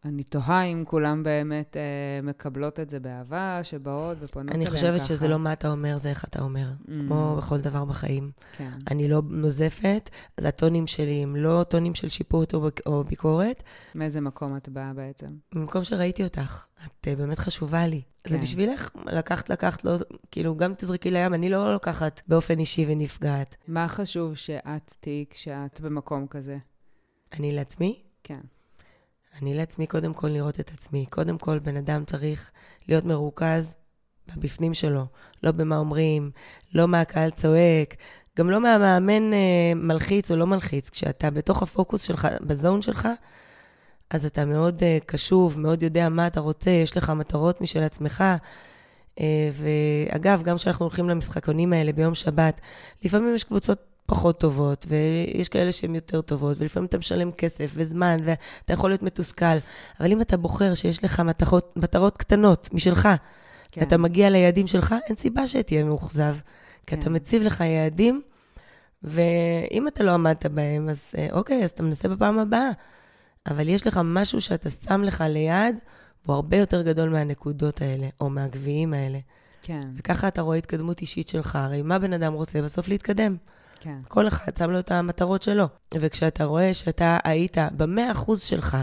אני 0.06 0.24
תוהה 0.24 0.64
אם 0.64 0.84
כולם 0.88 1.24
באמת 1.24 1.78
אה, 1.78 2.22
מקבלות 2.24 2.80
את 2.80 2.90
זה 2.90 3.00
באהבה, 3.00 3.60
שבאות 3.64 4.18
ופונות 4.22 4.56
אליהן 4.56 4.66
ככה. 4.66 4.72
אני 4.72 4.96
חושבת 4.96 5.08
שזה 5.08 5.28
לא 5.28 5.40
מה 5.40 5.54
אתה 5.54 5.72
אומר, 5.72 5.98
זה 5.98 6.10
איך 6.10 6.26
אתה 6.26 6.42
אומר. 6.42 6.68
Mm-hmm. 6.72 6.92
כמו 7.08 7.36
בכל 7.38 7.58
דבר 7.58 7.86
בחיים. 7.86 8.32
כן. 8.58 8.72
אני 8.92 9.08
לא 9.08 9.22
נוזפת, 9.30 10.10
אז 10.38 10.46
הטונים 10.46 10.88
שלי 10.88 11.24
הם 11.24 11.36
לא 11.36 11.66
טונים 11.70 11.96
של 11.96 12.10
שיפוט 12.10 12.54
או, 12.54 12.70
או 12.86 13.04
ביקורת. 13.04 13.64
מאיזה 13.96 14.22
מקום 14.22 14.58
את 14.58 14.70
באה 14.70 14.94
בעצם? 14.94 15.28
ממקום 15.56 15.84
שראיתי 15.84 16.24
אותך. 16.24 16.66
את 16.86 17.08
uh, 17.08 17.18
באמת 17.18 17.40
חשובה 17.40 17.88
לי. 17.88 18.02
כן. 18.24 18.30
זה 18.32 18.38
בשבילך, 18.38 18.90
לקחת, 19.06 19.50
לקחת, 19.50 19.84
לא, 19.84 19.96
כאילו, 20.32 20.56
גם 20.56 20.74
תזרקי 20.74 21.12
לים, 21.12 21.34
אני 21.34 21.50
לא 21.50 21.74
לוקחת 21.74 22.22
באופן 22.28 22.60
אישי 22.60 22.86
ונפגעת. 22.90 23.56
מה 23.68 23.88
חשוב 23.88 24.36
שאת 24.36 24.94
תהיי 25.00 25.26
כשאת 25.30 25.82
במקום 25.82 26.28
כזה? 26.28 26.58
אני 27.40 27.52
לעצמי? 27.52 28.00
כן. 28.24 28.40
אני 29.42 29.54
לעצמי 29.54 29.88
קודם 29.88 30.14
כל 30.14 30.28
לראות 30.28 30.60
את 30.60 30.72
עצמי. 30.74 31.06
קודם 31.06 31.38
כל, 31.38 31.60
בן 31.60 31.78
אדם 31.78 32.06
צריך 32.06 32.52
להיות 32.88 33.06
מרוכז 33.06 33.76
בבפנים 34.28 34.74
שלו, 34.74 35.06
לא 35.44 35.52
במה 35.52 35.78
אומרים, 35.78 36.32
לא 36.74 36.88
מה 36.88 37.02
הקהל 37.02 37.30
צועק, 37.30 37.96
גם 38.38 38.50
לא 38.50 38.62
מהמאמן 38.62 39.34
אה, 39.34 39.74
מלחיץ 39.76 40.32
או 40.32 40.36
לא 40.36 40.48
מלחיץ. 40.48 40.90
כשאתה 40.90 41.30
בתוך 41.30 41.64
הפוקוס 41.64 42.02
שלך, 42.02 42.28
בזון 42.42 42.82
שלך, 42.82 43.08
אז 44.10 44.26
אתה 44.26 44.46
מאוד 44.46 44.84
אה, 44.84 44.98
קשוב, 45.06 45.60
מאוד 45.60 45.84
יודע 45.84 46.10
מה 46.10 46.28
אתה 46.28 46.40
רוצה, 46.40 46.70
יש 46.70 46.98
לך 46.98 47.10
מטרות 47.10 47.62
משל 47.62 47.84
עצמך. 47.84 48.24
אה, 49.20 49.50
ואגב, 49.54 50.44
גם 50.44 50.58
כשאנחנו 50.58 50.86
הולכים 50.86 51.10
למשחקונים 51.10 51.74
האלה 51.74 51.92
ביום 51.92 52.16
שבת, 52.16 52.62
לפעמים 53.04 53.36
יש 53.36 53.44
קבוצות 53.44 53.95
פחות 54.06 54.40
טובות, 54.40 54.86
ויש 54.90 55.50
כאלה 55.50 55.72
שהן 55.72 55.96
יותר 55.96 56.22
טובות, 56.22 56.58
ולפעמים 56.60 56.88
אתה 56.88 56.98
משלם 56.98 57.32
כסף 57.32 57.72
וזמן, 57.74 58.18
ואתה 58.24 58.74
יכול 58.74 58.90
להיות 58.90 59.04
מתוסכל. 59.04 59.58
אבל 60.00 60.12
אם 60.12 60.22
אתה 60.22 60.38
בוחר 60.38 60.74
שיש 60.74 61.04
לך 61.04 61.20
מטרות, 61.20 61.74
מטרות 61.76 62.18
קטנות 62.18 62.70
משלך, 62.74 63.10
כן. 63.72 63.82
ואתה 63.82 63.98
מגיע 63.98 64.30
ליעדים 64.30 64.68
שלך, 64.68 64.96
אין 65.08 65.16
סיבה 65.16 65.48
שתהיה 65.48 65.84
מאוכזב. 65.84 66.36
כי 66.86 66.96
כן. 66.96 67.02
אתה 67.02 67.10
מציב 67.10 67.44
לך 67.44 67.62
יעדים, 67.62 68.22
ואם 69.04 69.88
אתה 69.88 70.04
לא 70.04 70.12
עמדת 70.12 70.46
בהם, 70.46 70.90
אז 70.90 71.02
אה, 71.18 71.28
אוקיי, 71.32 71.64
אז 71.64 71.70
אתה 71.70 71.84
מנסה 71.84 72.08
בפעם 72.08 72.40
הבאה. 72.40 72.70
אבל 73.48 73.70
יש 73.70 73.88
לך 73.88 74.00
משהו 74.04 74.42
שאתה 74.42 74.70
שם 74.70 75.04
לך 75.04 75.24
ליד, 75.30 75.76
והוא 76.26 76.36
הרבה 76.36 76.58
יותר 76.58 76.82
גדול 76.82 77.10
מהנקודות 77.10 77.82
האלה, 77.82 78.08
או 78.22 78.30
מהגביעים 78.30 78.94
האלה. 78.94 79.20
כן. 79.62 79.82
וככה 79.96 80.28
אתה 80.28 80.42
רואה 80.42 80.58
התקדמות 80.58 81.02
אישית 81.02 81.28
שלך. 81.28 81.56
הרי 81.56 81.82
מה 81.82 82.00
בן 82.00 82.14
אדם 82.14 82.34
רוצה? 82.34 82.62
בסוף 82.62 82.88
להתקדם. 82.88 83.36
כן. 83.80 83.98
כל 84.08 84.28
אחד 84.28 84.58
שם 84.58 84.72
לו 84.72 84.80
את 84.80 84.92
המטרות 84.92 85.42
שלו. 85.42 85.66
וכשאתה 85.94 86.44
רואה 86.44 86.74
שאתה 86.74 87.18
היית 87.24 87.58
במאה 87.78 88.12
אחוז 88.12 88.42
שלך, 88.42 88.78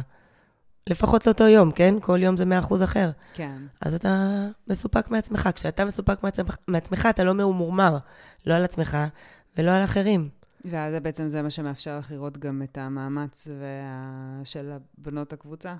לפחות 0.87 1.27
לאותו 1.27 1.49
יום, 1.49 1.73
כן? 1.73 1.95
כל 2.01 2.23
יום 2.23 2.37
זה 2.37 2.45
מאה 2.45 2.59
אחוז 2.59 2.83
אחר. 2.83 3.11
כן. 3.35 3.57
אז 3.81 3.95
אתה 3.95 4.47
מסופק 4.69 5.11
מעצמך. 5.11 5.49
כשאתה 5.55 5.85
מסופק 5.85 6.23
מעצמך, 6.23 6.57
מעצמך 6.69 7.09
אתה 7.11 7.25
לא 7.25 7.35
ממורמר, 7.35 7.97
לא 8.47 8.55
על 8.55 8.65
עצמך 8.65 8.99
ולא 9.59 9.71
על 9.71 9.85
אחרים. 9.85 10.29
ואז 10.65 10.95
בעצם 11.03 11.29
זה 11.29 11.43
מה 11.43 11.51
שמאפשר 11.51 11.99
לך 11.99 12.11
לראות 12.11 12.39
גם 12.39 12.63
את 12.63 12.79
המאמץ 12.79 13.49
וה... 13.61 14.45
של 14.45 14.73
בנות 14.99 15.33
הקבוצה? 15.33 15.75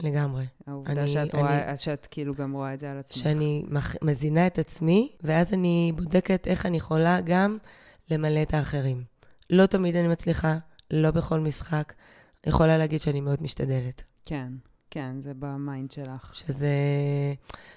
לגמרי. 0.00 0.44
העובדה 0.66 0.92
אני, 0.92 1.08
שאת, 1.08 1.34
אני, 1.34 1.42
רואה, 1.42 1.76
שאת 1.76 2.06
כאילו 2.10 2.34
גם 2.34 2.52
רואה 2.52 2.74
את 2.74 2.80
זה 2.80 2.90
על 2.90 2.98
עצמך. 2.98 3.16
שאני 3.16 3.64
מח, 3.68 3.96
מזינה 4.02 4.46
את 4.46 4.58
עצמי, 4.58 5.12
ואז 5.22 5.52
אני 5.52 5.92
בודקת 5.96 6.46
איך 6.46 6.66
אני 6.66 6.76
יכולה 6.76 7.20
גם 7.24 7.58
למלא 8.10 8.42
את 8.42 8.54
האחרים. 8.54 9.04
לא 9.50 9.66
תמיד 9.66 9.96
אני 9.96 10.08
מצליחה, 10.08 10.58
לא 10.90 11.10
בכל 11.10 11.40
משחק. 11.40 11.92
יכולה 12.46 12.78
להגיד 12.78 13.00
שאני 13.00 13.20
מאוד 13.20 13.42
משתדלת. 13.42 14.02
כן, 14.24 14.48
כן, 14.90 15.16
זה 15.22 15.32
ב 15.38 15.48
mind 15.48 15.90
שלך. 15.90 16.30
שזה 16.34 16.68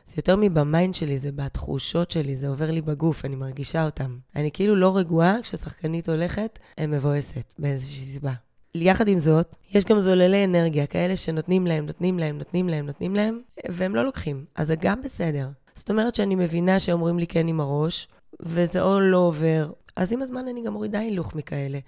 זה 0.05 0.13
יותר 0.17 0.35
מב 0.35 0.55
mind 0.55 0.95
שלי, 0.95 1.19
זה 1.19 1.31
בתחושות 1.31 2.11
שלי, 2.11 2.35
זה 2.35 2.47
עובר 2.47 2.71
לי 2.71 2.81
בגוף, 2.81 3.25
אני 3.25 3.35
מרגישה 3.35 3.85
אותם. 3.85 4.17
אני 4.35 4.51
כאילו 4.51 4.75
לא 4.75 4.97
רגועה, 4.97 5.35
כששחקנית 5.41 6.09
הולכת, 6.09 6.59
מבואסת 6.79 7.53
באיזושהי 7.59 8.05
סיבה. 8.05 8.33
יחד 8.75 9.07
עם 9.07 9.19
זאת, 9.19 9.55
יש 9.71 9.85
גם 9.85 9.99
זוללי 9.99 10.45
אנרגיה, 10.45 10.85
כאלה 10.85 11.15
שנותנים 11.15 11.67
להם, 11.67 11.85
נותנים 11.85 12.19
להם, 12.19 12.37
נותנים 12.37 12.69
להם, 12.69 12.85
נותנים 12.85 13.15
להם, 13.15 13.41
והם 13.69 13.95
לא 13.95 14.05
לוקחים. 14.05 14.45
אז 14.55 14.67
זה 14.67 14.75
גם 14.81 15.01
בסדר. 15.01 15.49
זאת 15.75 15.89
אומרת 15.89 16.15
שאני 16.15 16.35
מבינה 16.35 16.79
שאומרים 16.79 17.19
לי 17.19 17.27
כן 17.27 17.47
עם 17.47 17.59
הראש, 17.59 18.07
וזה 18.41 18.81
או 18.81 18.99
לא 18.99 19.17
עובר, 19.17 19.71
אז 19.95 20.13
עם 20.13 20.21
הזמן 20.21 20.47
אני 20.47 20.63
גם 20.63 20.73
מורידה 20.73 20.99
הילוך 20.99 21.35
מכאלה. 21.35 21.79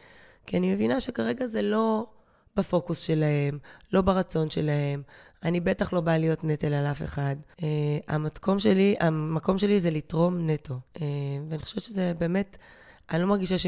כי 0.46 0.58
אני 0.58 0.74
מבינה 0.74 1.00
שכרגע 1.00 1.48
זה 1.48 1.62
לא 1.62 2.08
בפוקוס 2.56 3.00
שלהם, 3.00 3.58
לא 3.94 4.02
ברצון 4.02 4.50
שלהם. 4.50 5.04
אני 5.44 5.60
בטח 5.60 5.94
לא 5.94 6.02
באה 6.02 6.18
להיות 6.18 6.44
נטל 6.44 6.74
על 6.74 6.86
אף 6.86 7.02
אחד. 7.02 7.36
Uh, 7.58 7.64
המקום 8.08 8.60
שלי, 8.60 8.96
המקום 9.00 9.58
שלי 9.58 9.80
זה 9.80 9.90
לתרום 9.92 10.50
נטו. 10.50 10.74
Uh, 10.74 11.02
ואני 11.50 11.62
חושבת 11.62 11.84
שזה 11.84 12.14
באמת, 12.20 12.58
אני 13.12 13.22
לא 13.22 13.28
מרגישה 13.28 13.58
ש, 13.58 13.68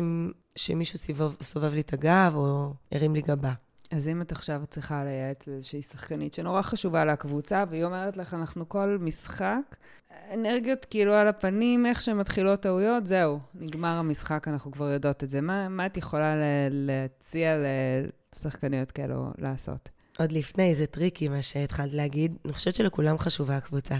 שמישהו 0.55 0.99
סובב, 0.99 1.31
סובב 1.41 1.73
לי 1.73 1.81
את 1.81 1.93
הגב 1.93 2.33
או 2.35 2.73
הרים 2.91 3.15
לי 3.15 3.21
גבה. 3.21 3.53
אז 3.91 4.07
אם 4.07 4.21
את 4.21 4.31
עכשיו 4.31 4.61
צריכה 4.69 5.03
לייעץ 5.03 5.47
לאיזושהי 5.47 5.81
שחקנית 5.81 6.33
שנורא 6.33 6.61
חשובה 6.61 7.05
לה 7.05 7.13
הקבוצה, 7.13 7.63
והיא 7.69 7.83
אומרת 7.83 8.17
לך, 8.17 8.33
אנחנו 8.33 8.69
כל 8.69 8.97
משחק, 9.01 9.75
אנרגיות 10.33 10.85
כאילו 10.85 11.13
על 11.13 11.27
הפנים, 11.27 11.85
איך 11.85 12.01
שמתחילות 12.01 12.61
טעויות, 12.61 13.05
זהו, 13.05 13.39
נגמר 13.55 13.93
המשחק, 13.93 14.47
אנחנו 14.47 14.71
כבר 14.71 14.89
יודעות 14.89 15.23
את 15.23 15.29
זה. 15.29 15.41
מה, 15.41 15.69
מה 15.69 15.85
את 15.85 15.97
יכולה 15.97 16.35
להציע 16.69 17.55
לשחקניות 18.35 18.91
כאלו 18.91 19.31
לעשות? 19.37 19.89
עוד 20.19 20.31
לפני, 20.31 20.75
זה 20.75 20.87
tricky 20.87 21.29
מה 21.29 21.41
שהתחלת 21.41 21.93
להגיד. 21.93 22.35
אני 22.45 22.53
חושבת 22.53 22.75
שלכולם 22.75 23.17
חשובה 23.17 23.57
הקבוצה. 23.57 23.95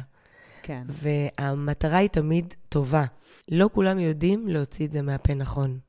כן. 0.61 0.83
והמטרה 0.87 1.97
היא 1.97 2.09
תמיד 2.09 2.53
טובה. 2.69 3.05
לא 3.51 3.69
כולם 3.73 3.99
יודעים 3.99 4.47
להוציא 4.47 4.87
את 4.87 4.91
זה 4.91 5.01
מהפה 5.01 5.33
נכון. 5.33 5.79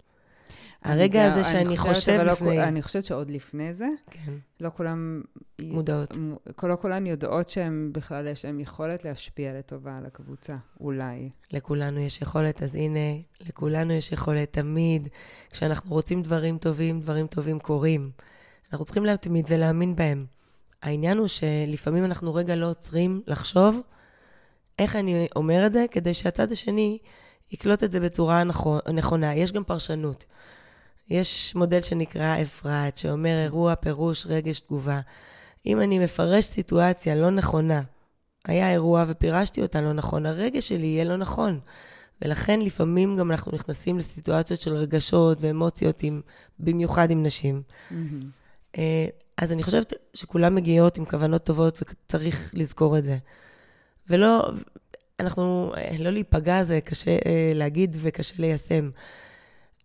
הרגע 0.82 1.26
הזה 1.26 1.44
שאני 1.44 1.76
חושב 1.76 2.20
לא 2.20 2.32
לפני... 2.32 2.64
אני 2.64 2.82
חושבת 2.82 3.04
שעוד 3.04 3.30
לפני 3.30 3.74
זה, 3.74 3.88
כן. 4.10 4.32
לא 4.60 4.70
כולם... 4.76 5.22
מודעות. 5.62 6.18
לא 6.62 6.76
כולן 6.76 7.06
יודעות 7.06 7.48
שהן 7.48 7.90
בכלל, 7.92 8.26
יש 8.26 8.44
להן 8.44 8.60
יכולת 8.60 9.04
להשפיע 9.04 9.58
לטובה 9.58 9.96
על 9.96 10.06
הקבוצה, 10.06 10.54
אולי. 10.80 11.28
לכולנו 11.52 12.00
יש 12.00 12.22
יכולת, 12.22 12.62
אז 12.62 12.74
הנה, 12.74 13.20
לכולנו 13.40 13.92
יש 13.92 14.12
יכולת 14.12 14.52
תמיד. 14.52 15.08
כשאנחנו 15.50 15.90
רוצים 15.90 16.22
דברים 16.22 16.58
טובים, 16.58 17.00
דברים 17.00 17.26
טובים 17.26 17.58
קורים. 17.58 18.10
אנחנו 18.72 18.84
צריכים 18.84 19.04
להתמיד 19.04 19.46
ולהאמין 19.48 19.96
בהם. 19.96 20.26
העניין 20.82 21.18
הוא 21.18 21.26
שלפעמים 21.26 22.04
אנחנו 22.04 22.34
רגע 22.34 22.56
לא 22.56 22.70
עוצרים 22.70 23.22
לחשוב 23.26 23.80
איך 24.78 24.96
אני 24.96 25.26
אומר 25.36 25.66
את 25.66 25.72
זה, 25.72 25.84
כדי 25.90 26.14
שהצד 26.14 26.52
השני 26.52 26.98
יקלוט 27.52 27.84
את 27.84 27.92
זה 27.92 28.00
בצורה 28.00 28.42
נכונה. 28.92 29.34
יש 29.34 29.52
גם 29.52 29.64
פרשנות. 29.64 30.24
יש 31.10 31.54
מודל 31.54 31.82
שנקרא 31.82 32.42
אפרת, 32.42 32.98
שאומר 32.98 33.42
אירוע, 33.44 33.74
פירוש, 33.74 34.26
רגש, 34.26 34.60
תגובה. 34.60 35.00
אם 35.66 35.80
אני 35.80 35.98
מפרש 35.98 36.44
סיטואציה 36.44 37.14
לא 37.14 37.30
נכונה, 37.30 37.82
היה 38.44 38.70
אירוע 38.70 39.04
ופירשתי 39.08 39.62
אותה 39.62 39.80
לא 39.80 39.92
נכון, 39.92 40.26
הרגש 40.26 40.68
שלי 40.68 40.86
יהיה 40.86 41.04
לא 41.04 41.16
נכון. 41.16 41.60
ולכן 42.22 42.60
לפעמים 42.60 43.16
גם 43.16 43.30
אנחנו 43.30 43.52
נכנסים 43.52 43.98
לסיטואציות 43.98 44.60
של 44.60 44.74
רגשות 44.74 45.38
ואמוציות, 45.40 46.02
עם, 46.02 46.20
במיוחד 46.58 47.10
עם 47.10 47.22
נשים. 47.22 47.62
Mm-hmm. 47.90 47.94
אה, 48.78 49.06
אז 49.36 49.52
אני 49.52 49.62
חושבת 49.62 49.92
שכולם 50.14 50.54
מגיעות 50.54 50.98
עם 50.98 51.04
כוונות 51.04 51.44
טובות 51.44 51.82
וצריך 51.82 52.50
לזכור 52.54 52.98
את 52.98 53.04
זה. 53.04 53.18
ולא, 54.10 54.50
אנחנו, 55.20 55.72
לא 55.98 56.10
להיפגע 56.10 56.64
זה 56.64 56.80
קשה 56.80 57.10
אה, 57.10 57.52
להגיד 57.54 57.96
וקשה 58.00 58.34
ליישם. 58.38 58.90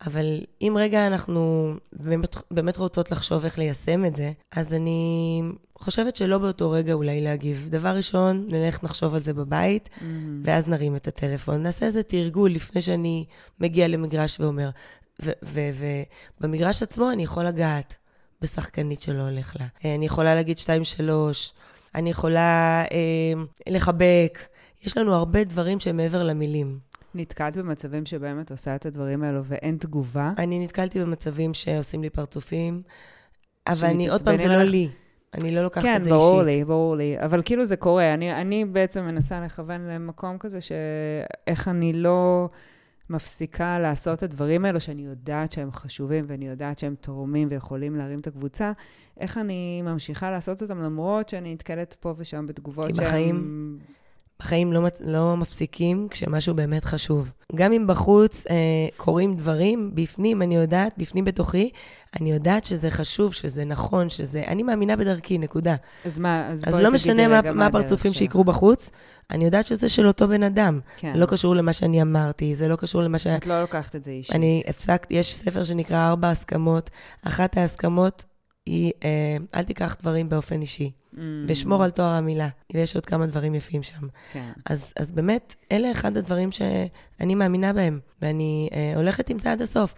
אבל 0.05 0.41
אם 0.61 0.77
רגע 0.79 1.07
אנחנו 1.07 1.73
באמת, 1.93 2.35
באמת 2.51 2.77
רוצות 2.77 3.11
לחשוב 3.11 3.43
איך 3.43 3.59
ליישם 3.59 4.05
את 4.05 4.15
זה, 4.15 4.31
אז 4.51 4.73
אני 4.73 5.41
חושבת 5.77 6.15
שלא 6.15 6.37
באותו 6.37 6.71
רגע 6.71 6.93
אולי 6.93 7.21
להגיב. 7.21 7.67
דבר 7.69 7.89
ראשון, 7.95 8.45
נלך 8.49 8.83
נחשוב 8.83 9.13
על 9.13 9.19
זה 9.19 9.33
בבית, 9.33 9.89
mm-hmm. 9.97 10.03
ואז 10.43 10.67
נרים 10.69 10.95
את 10.95 11.07
הטלפון. 11.07 11.63
נעשה 11.63 11.85
איזה 11.85 12.03
תרגול 12.03 12.51
לפני 12.51 12.81
שאני 12.81 13.25
מגיע 13.59 13.87
למגרש 13.87 14.39
ואומר. 14.39 14.69
ובמגרש 16.39 16.83
עצמו 16.83 17.11
אני 17.11 17.23
יכול 17.23 17.45
לגעת 17.45 17.95
בשחקנית 18.41 19.01
שלא 19.01 19.23
הולך 19.23 19.55
לה. 19.59 19.65
אה, 19.85 19.95
אני 19.95 20.05
יכולה 20.05 20.35
להגיד 20.35 20.57
שתיים, 20.57 20.83
שלוש. 20.83 21.53
אני 21.95 22.09
יכולה 22.09 22.83
אה, 22.91 23.41
לחבק. 23.69 24.39
יש 24.83 24.97
לנו 24.97 25.13
הרבה 25.13 25.43
דברים 25.43 25.79
שהם 25.79 25.97
מעבר 25.97 26.23
למילים. 26.23 26.79
נתקלת 27.15 27.57
במצבים 27.57 28.05
שבהם 28.05 28.39
את 28.39 28.51
עושה 28.51 28.75
את 28.75 28.85
הדברים 28.85 29.23
האלו 29.23 29.45
ואין 29.45 29.77
תגובה? 29.77 30.31
אני 30.37 30.63
נתקלתי 30.63 30.99
במצבים 30.99 31.53
שעושים 31.53 32.01
לי 32.01 32.09
פרצופים, 32.09 32.81
אבל 33.67 33.87
אני, 33.87 34.09
עוד 34.09 34.23
פעם, 34.23 34.37
זה 34.37 34.47
לא 34.47 34.63
לי. 34.63 34.89
אני 35.33 35.55
לא 35.55 35.63
לוקחת 35.63 35.83
כן, 35.83 35.95
את 35.95 36.03
זה 36.03 36.09
אישית. 36.09 36.21
כן, 36.21 36.29
ברור 36.29 36.43
לי, 36.43 36.65
ברור 36.65 36.95
לי. 36.95 37.15
אבל 37.19 37.41
כאילו 37.45 37.65
זה 37.65 37.75
קורה. 37.75 38.13
אני, 38.13 38.41
אני 38.41 38.65
בעצם 38.65 39.03
מנסה 39.05 39.41
לכוון 39.41 39.81
למקום 39.81 40.37
כזה 40.37 40.59
שאיך 40.61 41.67
אני 41.67 41.93
לא 41.93 42.49
מפסיקה 43.09 43.79
לעשות 43.79 44.17
את 44.17 44.23
הדברים 44.23 44.65
האלו, 44.65 44.79
שאני 44.79 45.05
יודעת 45.05 45.51
שהם 45.51 45.71
חשובים 45.71 46.25
ואני 46.27 46.47
יודעת 46.47 46.79
שהם 46.79 46.95
תורמים 47.01 47.47
ויכולים 47.51 47.95
להרים 47.95 48.19
את 48.19 48.27
הקבוצה, 48.27 48.71
איך 49.19 49.37
אני 49.37 49.81
ממשיכה 49.81 50.31
לעשות 50.31 50.61
אותם 50.61 50.81
למרות 50.81 51.29
שאני 51.29 51.53
נתקלת 51.53 51.95
פה 51.99 52.13
ושם 52.17 52.47
בתגובות 52.47 52.95
שהם... 52.95 53.05
כי 53.05 53.09
בחיים... 53.09 53.79
בחיים 54.43 54.73
לא, 54.73 54.87
לא 54.99 55.37
מפסיקים 55.37 56.07
כשמשהו 56.11 56.55
באמת 56.55 56.85
חשוב. 56.85 57.31
גם 57.55 57.73
אם 57.73 57.87
בחוץ 57.87 58.43
אה, 58.49 58.55
קורים 58.97 59.35
דברים, 59.35 59.91
בפנים, 59.93 60.41
אני 60.41 60.55
יודעת, 60.55 60.93
בפנים 60.97 61.25
בתוכי, 61.25 61.69
אני 62.19 62.31
יודעת 62.31 62.65
שזה 62.65 62.91
חשוב, 62.91 63.33
שזה 63.33 63.65
נכון, 63.65 64.09
שזה... 64.09 64.43
אני 64.47 64.63
מאמינה 64.63 64.95
בדרכי, 64.95 65.37
נקודה. 65.37 65.75
אז 66.05 66.19
מה, 66.19 66.47
אז, 66.47 66.63
אז 66.67 66.75
לא 66.75 66.91
משנה 66.91 67.27
מה, 67.27 67.51
מה 67.51 67.65
הפרצופים 67.65 68.13
שיקרו 68.13 68.43
בחוץ, 68.43 68.89
אני 69.31 69.45
יודעת 69.45 69.65
שזה 69.65 69.89
של 69.89 70.07
אותו 70.07 70.27
בן 70.27 70.43
אדם. 70.43 70.79
כן. 70.97 71.13
זה 71.13 71.19
לא 71.19 71.25
קשור 71.25 71.55
למה 71.55 71.73
שאני 71.73 72.01
אמרתי, 72.01 72.55
זה 72.55 72.67
לא 72.67 72.75
קשור 72.75 73.01
למה 73.01 73.19
ש... 73.19 73.27
את 73.27 73.47
לא 73.47 73.61
לוקחת 73.61 73.95
את 73.95 74.03
זה 74.03 74.11
אישית. 74.11 74.35
אני 74.35 74.63
הפסקת, 74.67 75.07
יש 75.09 75.35
ספר 75.35 75.63
שנקרא 75.63 76.09
ארבע 76.09 76.29
הסכמות. 76.29 76.89
אחת 77.23 77.57
ההסכמות 77.57 78.23
היא, 78.65 78.91
אה, 79.03 79.37
אל 79.55 79.63
תיקח 79.63 79.95
דברים 80.01 80.29
באופן 80.29 80.61
אישי. 80.61 80.91
Mm. 81.13 81.19
ושמור 81.47 81.83
על 81.83 81.91
תואר 81.91 82.09
המילה. 82.09 82.49
ויש 82.73 82.95
עוד 82.95 83.05
כמה 83.05 83.25
דברים 83.25 83.55
יפים 83.55 83.83
שם. 83.83 84.07
כן. 84.31 84.51
אז, 84.65 84.93
אז 84.95 85.11
באמת, 85.11 85.55
אלה 85.71 85.91
אחד 85.91 86.17
הדברים 86.17 86.51
שאני 86.51 87.35
מאמינה 87.35 87.73
בהם, 87.73 87.99
ואני 88.21 88.69
אה, 88.73 88.93
הולכת 88.95 89.29
עם 89.29 89.39
זה 89.39 89.51
עד 89.51 89.61
הסוף. 89.61 89.93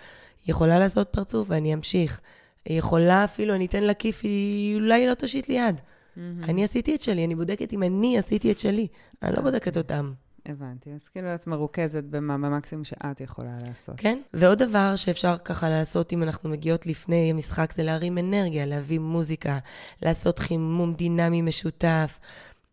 היא 0.46 0.52
יכולה 0.52 0.80
לעשות 0.80 1.08
פרצוף 1.12 1.48
ואני 1.50 1.74
אמשיך. 1.74 2.20
היא 2.66 2.80
יכולה 2.80 3.24
אפילו, 3.24 3.56
אני 3.56 3.66
אתן 3.66 3.84
לה 3.84 3.94
כיף, 3.94 4.20
היא 4.24 4.76
אולי 4.76 5.08
לא 5.08 5.14
תושיט 5.14 5.50
לי 5.50 5.56
יד. 5.56 5.76
Mm-hmm. 5.76 6.20
אני 6.44 6.64
עשיתי 6.64 6.96
את 6.96 7.02
שלי, 7.02 7.26
אני 7.26 7.36
בודקת 7.36 7.74
אם 7.74 7.84
אני 7.84 8.18
עשיתי 8.18 8.52
את 8.52 8.60
שלי. 8.60 8.88
אני 9.24 9.36
לא 9.36 9.42
בודקת 9.42 9.78
אותם. 9.78 10.14
הבנתי. 10.46 10.90
אז 10.94 11.08
כאילו 11.08 11.36
את 11.36 11.48
מרוכזת 11.48 12.04
במה, 12.04 12.38
במקסימום 12.38 12.86
שאת 12.86 13.22
יכולה 13.22 13.58
לעשות. 13.68 13.96
כן, 13.98 14.20
ועוד 14.34 14.64
דבר 14.64 14.96
שאפשר 14.96 15.38
ככה 15.38 15.70
לעשות 15.70 16.14
אם 16.14 16.24
אנחנו 16.24 16.50
מגיעות 16.50 16.86
לפני 16.86 17.30
המשחק, 17.30 17.74
זה 17.74 17.84
להרים 17.84 18.18
אנרגיה, 18.18 18.66
להביא 18.66 19.00
מוזיקה, 19.00 19.60
לעשות 20.02 20.40
חימום 20.40 20.94
דינמי 20.94 21.42
משותף. 21.42 22.20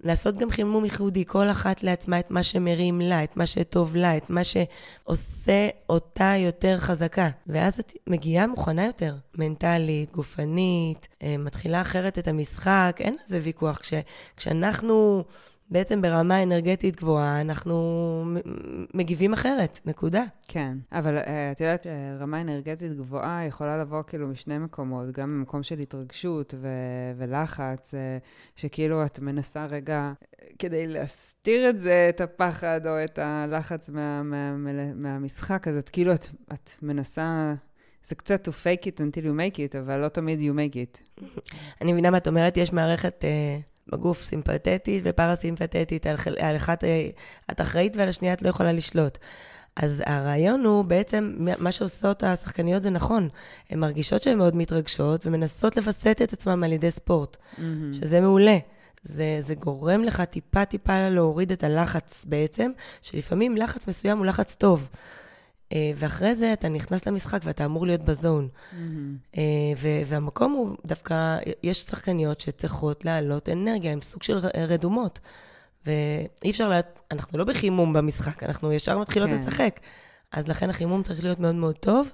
לעשות 0.05 0.37
גם 0.37 0.51
חימום 0.51 0.85
ייחודי, 0.85 1.25
כל 1.27 1.51
אחת 1.51 1.83
לעצמה 1.83 2.21
את 2.21 2.31
מה 2.31 2.43
שמרים 2.43 3.01
לה, 3.01 3.25
את 3.25 3.37
מה 3.37 3.47
שטוב 3.47 3.97
לה, 3.97 4.17
את 4.17 4.31
מה 4.31 4.41
שעושה 4.45 5.69
אותה 5.89 6.35
יותר 6.39 6.79
חזקה. 6.79 7.31
ואז 7.47 7.79
את 7.79 7.93
מגיעה 8.07 8.47
מוכנה 8.47 8.87
יותר, 8.87 9.15
מנטלית, 9.39 10.13
גופנית, 10.13 11.09
אה, 11.23 11.37
מתחילה 11.39 11.81
אחרת 11.81 12.19
את 12.19 12.29
המשחק, 12.29 12.97
אין 12.99 13.17
על 13.21 13.27
זה 13.27 13.41
ויכוח. 13.43 13.79
כש, 13.79 13.95
כשאנחנו... 14.37 15.25
בעצם 15.73 16.03
ברמה 16.03 16.43
אנרגטית 16.43 16.97
גבוהה, 16.97 17.41
אנחנו 17.41 18.25
מגיבים 18.95 19.33
אחרת, 19.33 19.81
נקודה. 19.87 20.25
כן, 20.49 20.77
אבל 20.93 21.19
uh, 21.19 21.23
את 21.53 21.61
יודעת, 21.61 21.87
uh, 21.87 22.23
רמה 22.23 22.41
אנרגטית 22.41 22.97
גבוהה 22.97 23.47
יכולה 23.47 23.79
לבוא 23.79 24.03
כאילו 24.03 24.29
משני 24.29 24.59
מקומות, 24.59 25.13
גם 25.13 25.39
ממקום 25.39 25.63
של 25.63 25.79
התרגשות 25.79 26.55
ו- 26.61 27.13
ולחץ, 27.17 27.95
uh, 27.95 28.29
שכאילו 28.57 29.05
את 29.05 29.19
מנסה 29.19 29.67
רגע, 29.67 30.13
כדי 30.59 30.87
להסתיר 30.87 31.71
את 31.71 31.81
זה, 31.81 32.07
את 32.09 32.21
הפחד 32.21 32.87
או 32.87 33.05
את 33.05 33.19
הלחץ 33.19 33.89
מה, 33.89 34.23
מה, 34.23 34.57
מה, 34.57 34.95
מהמשחק, 34.95 35.69
אז 35.69 35.77
את 35.77 35.89
כאילו, 35.89 36.15
את, 36.15 36.27
את 36.53 36.71
מנסה... 36.83 37.55
זה 38.05 38.15
קצת 38.15 38.49
to 38.49 38.51
fake 38.51 38.85
it 38.85 38.99
until 38.99 39.23
you 39.23 39.37
make 39.39 39.57
it, 39.57 39.79
אבל 39.79 40.01
לא 40.01 40.09
תמיד 40.09 40.41
you 40.41 40.55
make 40.55 40.75
it. 40.75 41.23
אני 41.81 41.93
מבינה 41.93 42.11
מה 42.11 42.17
את 42.17 42.29
אומרת, 42.29 42.57
יש 42.57 42.73
מערכת... 42.73 43.25
Uh... 43.25 43.72
בגוף 43.93 44.23
סימפתטית 44.23 45.03
ופרסימפתטית, 45.07 46.07
על, 46.07 46.17
על 46.39 46.57
אחת 46.57 46.85
אה, 46.85 47.09
את 47.51 47.61
אחראית 47.61 47.97
ועל 47.97 48.09
השנייה 48.09 48.35
את 48.35 48.43
לא 48.43 48.49
יכולה 48.49 48.73
לשלוט. 48.73 49.19
אז 49.77 50.03
הרעיון 50.07 50.65
הוא 50.65 50.85
בעצם, 50.85 51.37
מה 51.59 51.73
שעושות 51.73 52.23
השחקניות 52.23 52.83
זה 52.83 52.91
נכון. 52.91 53.29
הן 53.71 53.79
מרגישות 53.79 54.23
שהן 54.23 54.39
מאוד 54.39 54.57
מתרגשות 54.57 55.27
ומנסות 55.27 55.77
לווסת 55.77 56.17
את 56.23 56.33
עצמן 56.33 56.65
על 56.65 56.73
ידי 56.73 56.91
ספורט, 56.91 57.37
mm-hmm. 57.37 57.61
שזה 57.93 58.21
מעולה. 58.21 58.59
זה, 59.05 59.39
זה 59.41 59.55
גורם 59.55 60.05
לך 60.05 60.21
טיפה-טיפה 60.21 61.09
להוריד 61.09 61.53
את 61.53 61.65
הלחץ 61.65 62.25
בעצם, 62.29 62.71
שלפעמים 63.03 63.57
לחץ 63.57 63.89
מסוים 63.89 64.19
הוא 64.19 64.27
לחץ 64.27 64.55
טוב. 64.55 64.89
אה, 65.73 65.93
ואחרי 65.97 66.35
זה 66.35 66.53
אתה 66.53 66.69
נכנס 66.69 67.07
למשחק 67.07 67.41
ואתה 67.45 67.65
אמור 67.65 67.87
להיות 67.87 68.05
בזון. 68.05 68.49
Mm-hmm. 68.49 69.37
והמקום 70.07 70.53
הוא 70.53 70.77
דווקא, 70.87 71.39
יש 71.63 71.83
שחקניות 71.83 72.41
שצריכות 72.41 73.05
להעלות 73.05 73.49
אנרגיה, 73.49 73.93
הן 73.93 74.01
סוג 74.01 74.23
של 74.23 74.39
רדומות. 74.69 75.21
ואי 75.87 76.51
אפשר, 76.51 76.69
לה... 76.69 76.81
אנחנו 77.11 77.39
לא 77.39 77.45
בחימום 77.45 77.93
במשחק, 77.93 78.43
אנחנו 78.43 78.73
ישר 78.73 78.99
מתחילות 78.99 79.29
כן. 79.29 79.35
לשחק. 79.35 79.81
אז 80.33 80.49
לכן 80.49 80.71
החימום 80.71 81.03
צריך 81.03 81.25
להיות 81.25 81.41
מאוד 81.41 81.55
מאוד 81.55 81.77
טוב. 81.77 82.09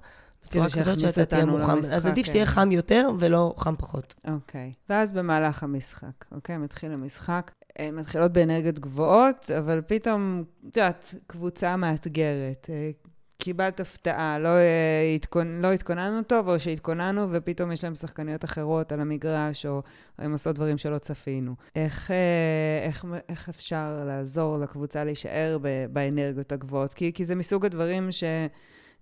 בצורה 0.44 0.66
כזאת 0.70 1.00
שאתה 1.00 1.24
תהיה 1.24 1.44
מוכן. 1.44 1.78
אז 1.78 2.06
עדיף 2.06 2.26
שתהיה 2.26 2.46
כן. 2.46 2.52
חם 2.52 2.72
יותר 2.72 3.08
ולא 3.18 3.54
חם 3.56 3.74
פחות. 3.78 4.14
אוקיי. 4.28 4.72
ואז 4.88 5.12
במהלך 5.12 5.62
המשחק, 5.62 6.24
אוקיי? 6.32 6.56
מתחיל 6.56 6.92
המשחק. 6.92 7.50
מתחילות 7.92 8.32
באנרגיות 8.32 8.78
גבוהות, 8.78 9.50
אבל 9.58 9.80
פתאום, 9.86 10.44
את 10.68 10.76
יודעת, 10.76 11.14
קבוצה 11.26 11.76
מאתגרת. 11.76 12.70
קיבלת 13.42 13.80
הפתעה, 13.80 14.38
לא, 14.38 14.48
אה, 14.48 15.12
התכונ... 15.14 15.60
לא 15.62 15.72
התכוננו 15.72 16.22
טוב, 16.22 16.48
או 16.48 16.58
שהתכוננו 16.58 17.26
ופתאום 17.32 17.72
יש 17.72 17.84
להם 17.84 17.94
שחקניות 17.94 18.44
אחרות 18.44 18.92
על 18.92 19.00
המגרש, 19.00 19.66
או 19.66 19.82
הם 20.18 20.32
עושות 20.32 20.56
דברים 20.56 20.78
שלא 20.78 20.98
צפינו. 20.98 21.54
איך, 21.76 22.10
אה, 22.10 22.86
איך, 22.86 23.04
איך 23.28 23.48
אפשר 23.48 24.02
לעזור 24.06 24.58
לקבוצה 24.58 25.04
להישאר 25.04 25.58
ב, 25.62 25.68
באנרגיות 25.92 26.52
הגבוהות? 26.52 26.94
כי, 26.94 27.12
כי 27.12 27.24
זה 27.24 27.34
מסוג 27.34 27.66
הדברים 27.66 28.12
ש... 28.12 28.24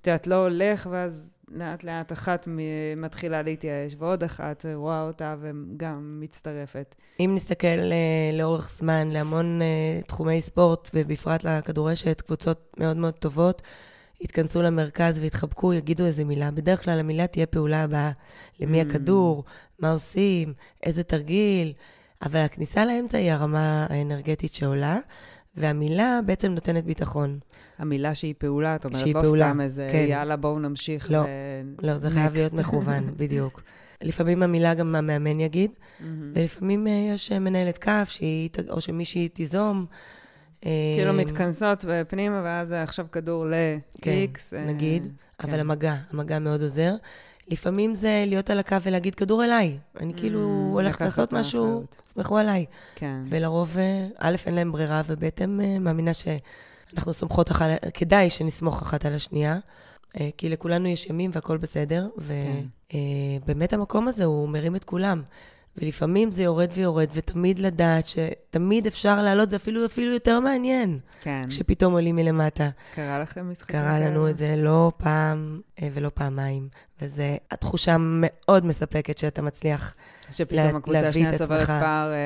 את 0.00 0.06
יודעת, 0.06 0.26
לא 0.26 0.34
הולך, 0.34 0.88
ואז 0.90 1.34
לאט 1.50 1.84
לאט 1.84 2.12
אחת 2.12 2.48
מתחילה 2.96 3.42
להתייאש, 3.42 3.94
ועוד 3.98 4.24
אחת 4.24 4.64
רואה 4.74 5.02
אותה 5.02 5.36
וגם 5.40 6.18
מצטרפת. 6.20 6.94
אם 7.20 7.32
נסתכל 7.34 7.66
אה, 7.66 8.30
לאורך 8.32 8.70
זמן 8.78 9.08
להמון 9.10 9.60
תחומי 10.06 10.40
ספורט, 10.40 10.90
ובפרט 10.94 11.44
לכדורשת, 11.44 12.20
קבוצות 12.20 12.76
מאוד 12.78 12.96
מאוד 12.96 13.14
טובות, 13.14 13.62
יתכנסו 14.20 14.62
למרכז 14.62 15.18
ויתחבקו, 15.18 15.74
יגידו 15.74 16.06
איזה 16.06 16.24
מילה. 16.24 16.50
בדרך 16.50 16.84
כלל 16.84 17.00
המילה 17.00 17.26
תהיה 17.26 17.46
פעולה 17.46 17.82
הבאה. 17.82 18.10
למי 18.60 18.82
mm. 18.82 18.84
הכדור, 18.86 19.44
מה 19.78 19.92
עושים, 19.92 20.52
איזה 20.82 21.02
תרגיל. 21.02 21.72
אבל 22.22 22.40
הכניסה 22.40 22.84
לאמצע 22.84 23.18
היא 23.18 23.32
הרמה 23.32 23.86
האנרגטית 23.90 24.54
שעולה, 24.54 24.98
והמילה 25.56 26.20
בעצם 26.26 26.52
נותנת 26.52 26.84
ביטחון. 26.84 27.38
המילה 27.78 28.14
שהיא 28.14 28.34
פעולה, 28.38 28.76
את 28.76 28.84
אומרת, 28.84 29.06
לא 29.06 29.22
פעולה, 29.22 29.50
סתם 29.50 29.60
איזה 29.60 29.88
כן. 29.92 30.06
יאללה, 30.08 30.36
בואו 30.36 30.58
נמשיך. 30.58 31.10
לא, 31.10 31.18
ו... 31.18 31.26
לא, 31.82 31.98
זה 31.98 32.10
חייב 32.10 32.34
להיות 32.34 32.52
מכוון, 32.52 33.10
בדיוק. 33.16 33.62
לפעמים 34.02 34.42
המילה 34.42 34.74
גם 34.74 34.94
המאמן 34.94 35.40
יגיד, 35.40 35.70
mm-hmm. 35.70 36.04
ולפעמים 36.34 36.86
אה, 36.86 36.92
יש 37.14 37.32
מנהלת 37.32 37.78
כף, 37.78 38.08
שהיא, 38.10 38.50
או 38.70 38.80
שמישהי 38.80 39.28
תיזום. 39.28 39.86
כאילו 40.60 41.10
אה, 41.10 41.12
מתכנסות 41.12 41.84
פנימה, 42.08 42.40
ואז 42.44 42.72
עכשיו 42.72 43.06
כדור 43.12 43.46
ל-X. 43.46 44.00
כן, 44.02 44.56
אה, 44.56 44.64
נגיד, 44.64 45.12
אבל 45.40 45.52
כן. 45.52 45.60
המגע, 45.60 45.94
המגע 46.10 46.38
מאוד 46.38 46.62
עוזר. 46.62 46.94
לפעמים 47.48 47.94
זה 47.94 48.24
להיות 48.26 48.50
על 48.50 48.58
הקו 48.58 48.76
ולהגיד, 48.82 49.14
כדור 49.14 49.44
אליי. 49.44 49.78
אני 50.00 50.12
mm, 50.12 50.16
כאילו 50.16 50.70
הולכת 50.72 51.00
לעשות 51.00 51.32
משהו, 51.32 51.84
סמכו 52.06 52.38
עליי. 52.38 52.66
כן. 52.94 53.22
ולרוב, 53.28 53.78
אה, 53.78 54.06
א', 54.18 54.36
אין 54.46 54.54
להם 54.54 54.72
ברירה, 54.72 55.02
וב', 55.06 55.24
הם 55.36 55.84
מאמינה 55.84 56.12
שאנחנו 56.14 57.12
סומכות 57.12 57.50
אחת, 57.50 57.68
כדאי 57.94 58.30
שנסמוך 58.30 58.82
אחת 58.82 59.04
על 59.04 59.14
השנייה. 59.14 59.58
כי 60.36 60.48
לכולנו 60.48 60.88
יש 60.88 61.06
ימים 61.06 61.30
והכול 61.34 61.56
בסדר, 61.56 62.08
ובאמת 62.16 63.70
כן. 63.70 63.76
המקום 63.78 64.08
הזה, 64.08 64.24
הוא 64.24 64.48
מרים 64.48 64.76
את 64.76 64.84
כולם. 64.84 65.22
ולפעמים 65.78 66.30
זה 66.30 66.42
יורד 66.42 66.70
ויורד, 66.74 67.08
ותמיד 67.14 67.58
לדעת 67.58 68.04
שתמיד 68.06 68.86
אפשר 68.86 69.22
לעלות, 69.22 69.50
זה 69.50 69.56
אפילו, 69.56 69.86
אפילו 69.86 70.12
יותר 70.12 70.40
מעניין. 70.40 70.98
כן. 71.20 71.44
כשפתאום 71.48 71.92
עולים 71.92 72.16
מלמטה. 72.16 72.68
קרה 72.94 73.18
לכם 73.18 73.50
משחקים 73.50 73.76
קרה 73.76 74.00
לנו 74.00 74.28
את 74.30 74.36
זה 74.36 74.54
לא 74.56 74.92
פעם 74.96 75.60
אה, 75.82 75.88
ולא 75.94 76.10
פעמיים, 76.14 76.68
וזו 77.02 77.22
התחושה 77.50 77.96
מאוד 77.98 78.66
מספקת 78.66 79.18
שאתה 79.18 79.42
מצליח. 79.42 79.94
שפתאום 80.30 80.56
לה- 80.58 80.76
הקבוצה 80.76 81.08
השנייה 81.08 81.38
צוברת. 81.38 81.66
פער 81.66 82.12
אה, 82.12 82.16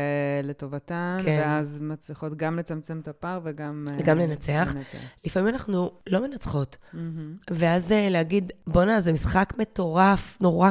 לטובתן, 0.43 1.17
כן. 1.25 1.41
ואז 1.45 1.79
מצליחות 1.83 2.37
גם 2.37 2.59
לצמצם 2.59 3.01
את 3.03 3.09
הפער 3.09 3.41
וגם... 3.45 3.89
אה, 3.91 3.97
וגם 4.01 4.19
לנצח. 4.19 4.73
לנצח. 4.77 4.99
לפעמים 5.27 5.49
אנחנו 5.55 5.91
לא 6.07 6.23
מנצחות, 6.29 6.77
מהמם. 6.93 7.35
ואז 7.51 7.93
אה, 7.93 8.09
להגיד, 8.11 8.53
בואנה, 8.67 9.01
זה 9.01 9.13
משחק 9.13 9.53
מטורף, 9.59 10.39
נורא, 10.41 10.71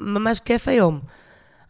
ממש 0.00 0.40
כיף 0.40 0.68
היום. 0.68 1.00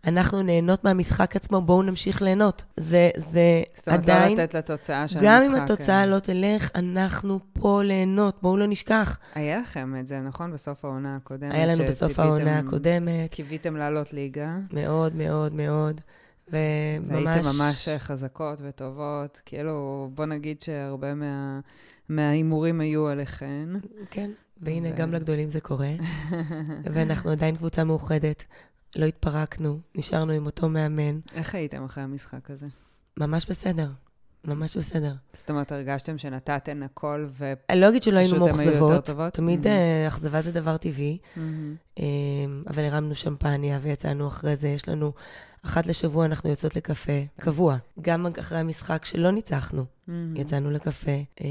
אנחנו 0.06 0.42
נהנות 0.42 0.84
מהמשחק 0.84 1.36
עצמו, 1.36 1.60
בואו 1.60 1.82
נמשיך 1.82 2.22
ליהנות. 2.22 2.62
זה, 2.76 3.10
זה 3.32 3.62
זאת 3.74 3.88
אומרת, 3.88 4.00
עדיין, 4.00 4.36
לא 4.36 4.42
לתת 4.42 4.54
לתוצאה 4.54 5.08
של 5.08 5.18
המשחק. 5.18 5.30
גם 5.32 5.42
אם 5.42 5.54
התוצאה 5.54 6.00
אה, 6.00 6.06
לא 6.06 6.18
תלך, 6.18 6.70
אנחנו 6.74 7.40
פה 7.52 7.82
ליהנות, 7.82 8.38
בואו 8.42 8.56
לא 8.56 8.66
נשכח. 8.68 9.18
היה 9.34 9.60
לכם 9.60 9.94
את 10.00 10.06
זה, 10.06 10.20
נכון? 10.20 10.52
בסוף 10.52 10.84
העונה 10.84 11.16
הקודמת. 11.16 11.52
היה 11.54 11.66
לנו 11.66 11.84
בסוף 11.88 12.18
העונה 12.18 12.58
הקודמת, 12.58 13.30
קיוויתם 13.34 13.76
לעלות 13.76 14.12
ליגה. 14.12 14.56
מאוד 14.72 15.14
מאוד 15.16 15.54
מאוד, 15.54 16.00
וממש... 16.52 16.58
והייתם 17.26 17.48
ממש 17.58 17.88
אה, 17.88 17.98
חזקות 17.98 18.60
וטובות. 18.64 19.40
כאילו, 19.46 20.08
בוא 20.14 20.26
נגיד 20.26 20.60
שהרבה 20.60 21.14
מה- 21.14 21.60
מההימורים 22.08 22.80
היו 22.80 23.08
עליכן. 23.08 23.68
כן, 24.10 24.30
והנה, 24.62 24.88
ו- 24.92 24.96
גם 24.96 25.12
לגדולים 25.12 25.48
זה 25.48 25.60
קורה, 25.60 25.88
ואנחנו 26.92 27.30
עדיין 27.30 27.56
קבוצה 27.56 27.84
מאוחדת. 27.84 28.44
לא 28.96 29.06
התפרקנו, 29.06 29.78
נשארנו 29.94 30.32
עם 30.32 30.46
אותו 30.46 30.68
מאמן, 30.68 31.20
איך 31.34 31.54
הייתם 31.54 31.84
אחרי 31.84 32.04
המשחק 32.04 32.50
הזה? 32.50 32.66
ממש 33.16 33.46
בסדר, 33.50 33.88
ממש 34.44 34.76
בסדר. 34.76 35.12
זאת 35.32 35.50
אומרת, 35.50 35.72
הרגשתם 35.72 36.18
שנתתן 36.18 36.82
הכל 36.82 37.26
ו... 37.38 37.52
אני 37.70 37.80
לא 37.80 37.88
אגיד 37.88 38.02
שלא 38.02 38.18
היינו 38.18 38.38
מאוכזבות? 38.38 39.34
תמיד 39.34 39.68
מהמם. 39.68 39.76
אה, 39.76 40.08
אכזבה 40.08 40.42
זה 40.42 40.52
דבר 40.52 40.76
טבעי, 40.76 41.18
מהמם. 41.36 41.74
אה, 41.98 42.04
אבל 42.66 42.84
הרמנו 42.84 43.14
שמפניה 43.14 43.78
ויצאנו 43.82 44.28
אחרי 44.28 44.56
זה, 44.56 44.68
יש 44.68 44.88
לנו, 44.88 45.12
אחת 45.64 45.86
לשבוע 45.86 46.24
אנחנו 46.24 46.50
יוצאות 46.50 46.76
לקפה, 46.76 47.12
קבוע. 47.40 47.76
גם 48.00 48.26
אחרי 48.40 48.58
המשחק 48.58 49.04
שלא 49.04 49.30
ניצחנו, 49.30 49.84
מהמם. 50.06 50.36
יצאנו 50.36 50.70
לקפה. 50.70 51.10
אה, 51.40 51.46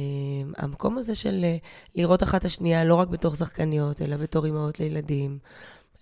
המקום 0.57 0.97
הזה 0.97 1.15
של 1.15 1.39
אה, 1.43 1.57
לראות 1.95 2.23
אחת 2.23 2.45
השנייה, 2.45 2.83
לא 2.83 2.95
רק 2.95 3.07
בתור 3.07 3.35
שחקניות, 3.35 4.01
אלא 4.01 4.17
בתור 4.17 4.45
אימהות 4.45 4.79
לילדים, 4.79 5.39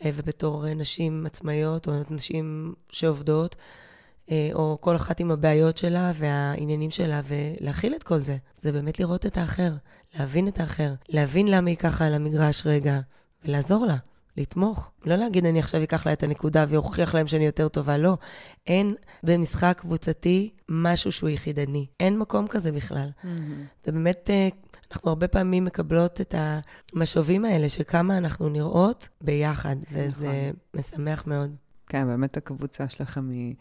ובתור 0.06 0.68
אה, 0.68 0.74
נשים 0.74 1.26
עצמאיות, 1.26 1.88
או 1.88 1.94
נשים 2.10 2.74
שעובדות, 2.92 3.56
אה, 4.32 4.50
או 4.54 4.78
כל 4.82 4.96
אחת 4.96 5.20
עם 5.20 5.32
הבעיות 5.32 5.78
שלה 5.78 6.12
והעניינים 6.16 6.92
שלה, 6.92 7.22
ולהכיל 7.28 7.96
את 7.96 8.04
כל 8.04 8.18
זה. 8.20 8.38
זה 8.56 8.72
באמת 8.72 9.00
לראות 9.00 9.26
את 9.26 9.38
האחר, 9.38 9.72
להבין 10.16 10.48
את 10.48 10.60
האחר, 10.60 10.94
להבין 11.10 11.48
למה 11.48 11.70
היא 11.70 11.78
ככה 11.78 12.06
על 12.06 12.14
המגרש 12.14 12.66
רגע, 12.66 13.00
ולעזור 13.46 13.86
לה. 13.86 13.98
לתמוך. 14.38 14.92
לא 15.06 15.16
להגיד, 15.16 15.46
אני 15.46 15.60
עכשיו 15.60 15.84
אקח 15.84 16.06
לה 16.06 16.14
את 16.14 16.24
הנקודה 16.24 16.66
ואוכיח 16.70 17.16
להם 17.16 17.28
שאני 17.28 17.46
יותר 17.46 17.68
טובה. 17.68 17.98
לא. 17.98 18.18
אין 18.68 18.96
במשחק 19.24 19.78
קבוצתי 19.80 20.50
משהו 20.70 21.12
שהוא 21.12 21.30
יחידני. 21.30 21.86
אין 22.00 22.20
מקום 22.20 22.48
כזה 22.48 22.72
בכלל. 22.72 23.10
מהמם. 23.24 23.66
ובאמת, 23.88 24.30
אה, 24.30 24.48
אנחנו 24.92 25.10
הרבה 25.10 25.28
פעמים 25.28 25.66
מקבלות 25.66 26.22
את 26.22 26.36
המשובים 26.38 27.46
האלה, 27.46 27.70
שכמה 27.70 28.18
אנחנו 28.18 28.50
נראות 28.50 29.10
ביחד, 29.22 29.76
וזה 29.92 30.52
משמח 30.74 31.28
מאוד. 31.28 31.56
כן, 31.88 32.08
באמת 32.08 32.38
הקבוצה 32.38 32.90
שלכם 32.90 33.30
היא, 33.30 33.56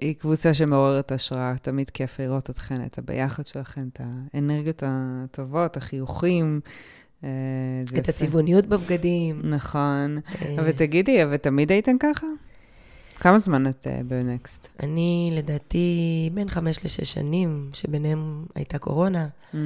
היא 0.00 0.14
קבוצה 0.14 0.54
שמעוררת 0.54 1.12
השראה. 1.12 1.54
תמיד 1.62 1.90
כיף 1.90 2.20
לראות 2.20 2.50
אתכן, 2.50 2.84
את 2.84 2.98
הביחד 2.98 3.46
שלכן, 3.46 3.80
את 3.92 4.00
האנרגיות 4.34 4.82
הטובות, 4.86 5.76
החיוכים. 5.76 6.60
אה, 7.24 7.28
את 7.84 7.92
יפה. 7.92 8.10
הצבעוניות 8.10 8.66
בבגדים. 8.66 9.40
נכון. 9.44 10.18
אה, 10.42 10.54
אבל 10.58 10.72
תגידי, 10.72 11.22
אבל 11.22 11.36
תמיד 11.36 11.72
הייתן 11.72 11.96
ככה? 12.00 12.26
כמה 13.18 13.38
זמן 13.38 13.66
את 13.66 13.86
אה, 13.86 14.00
בנקסט? 14.04 14.68
אני, 14.82 15.32
לדעתי, 15.36 16.30
בין 16.34 16.48
חמש 16.48 16.84
לשש 16.84 17.12
שנים, 17.12 17.70
שביניהם 17.72 18.44
הייתה 18.54 18.78
קורונה. 18.78 19.28
Mm, 19.52 19.56
אה, 19.56 19.60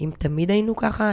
אם 0.00 0.10
תמיד 0.18 0.50
היינו 0.50 0.76
ככה... 0.76 1.12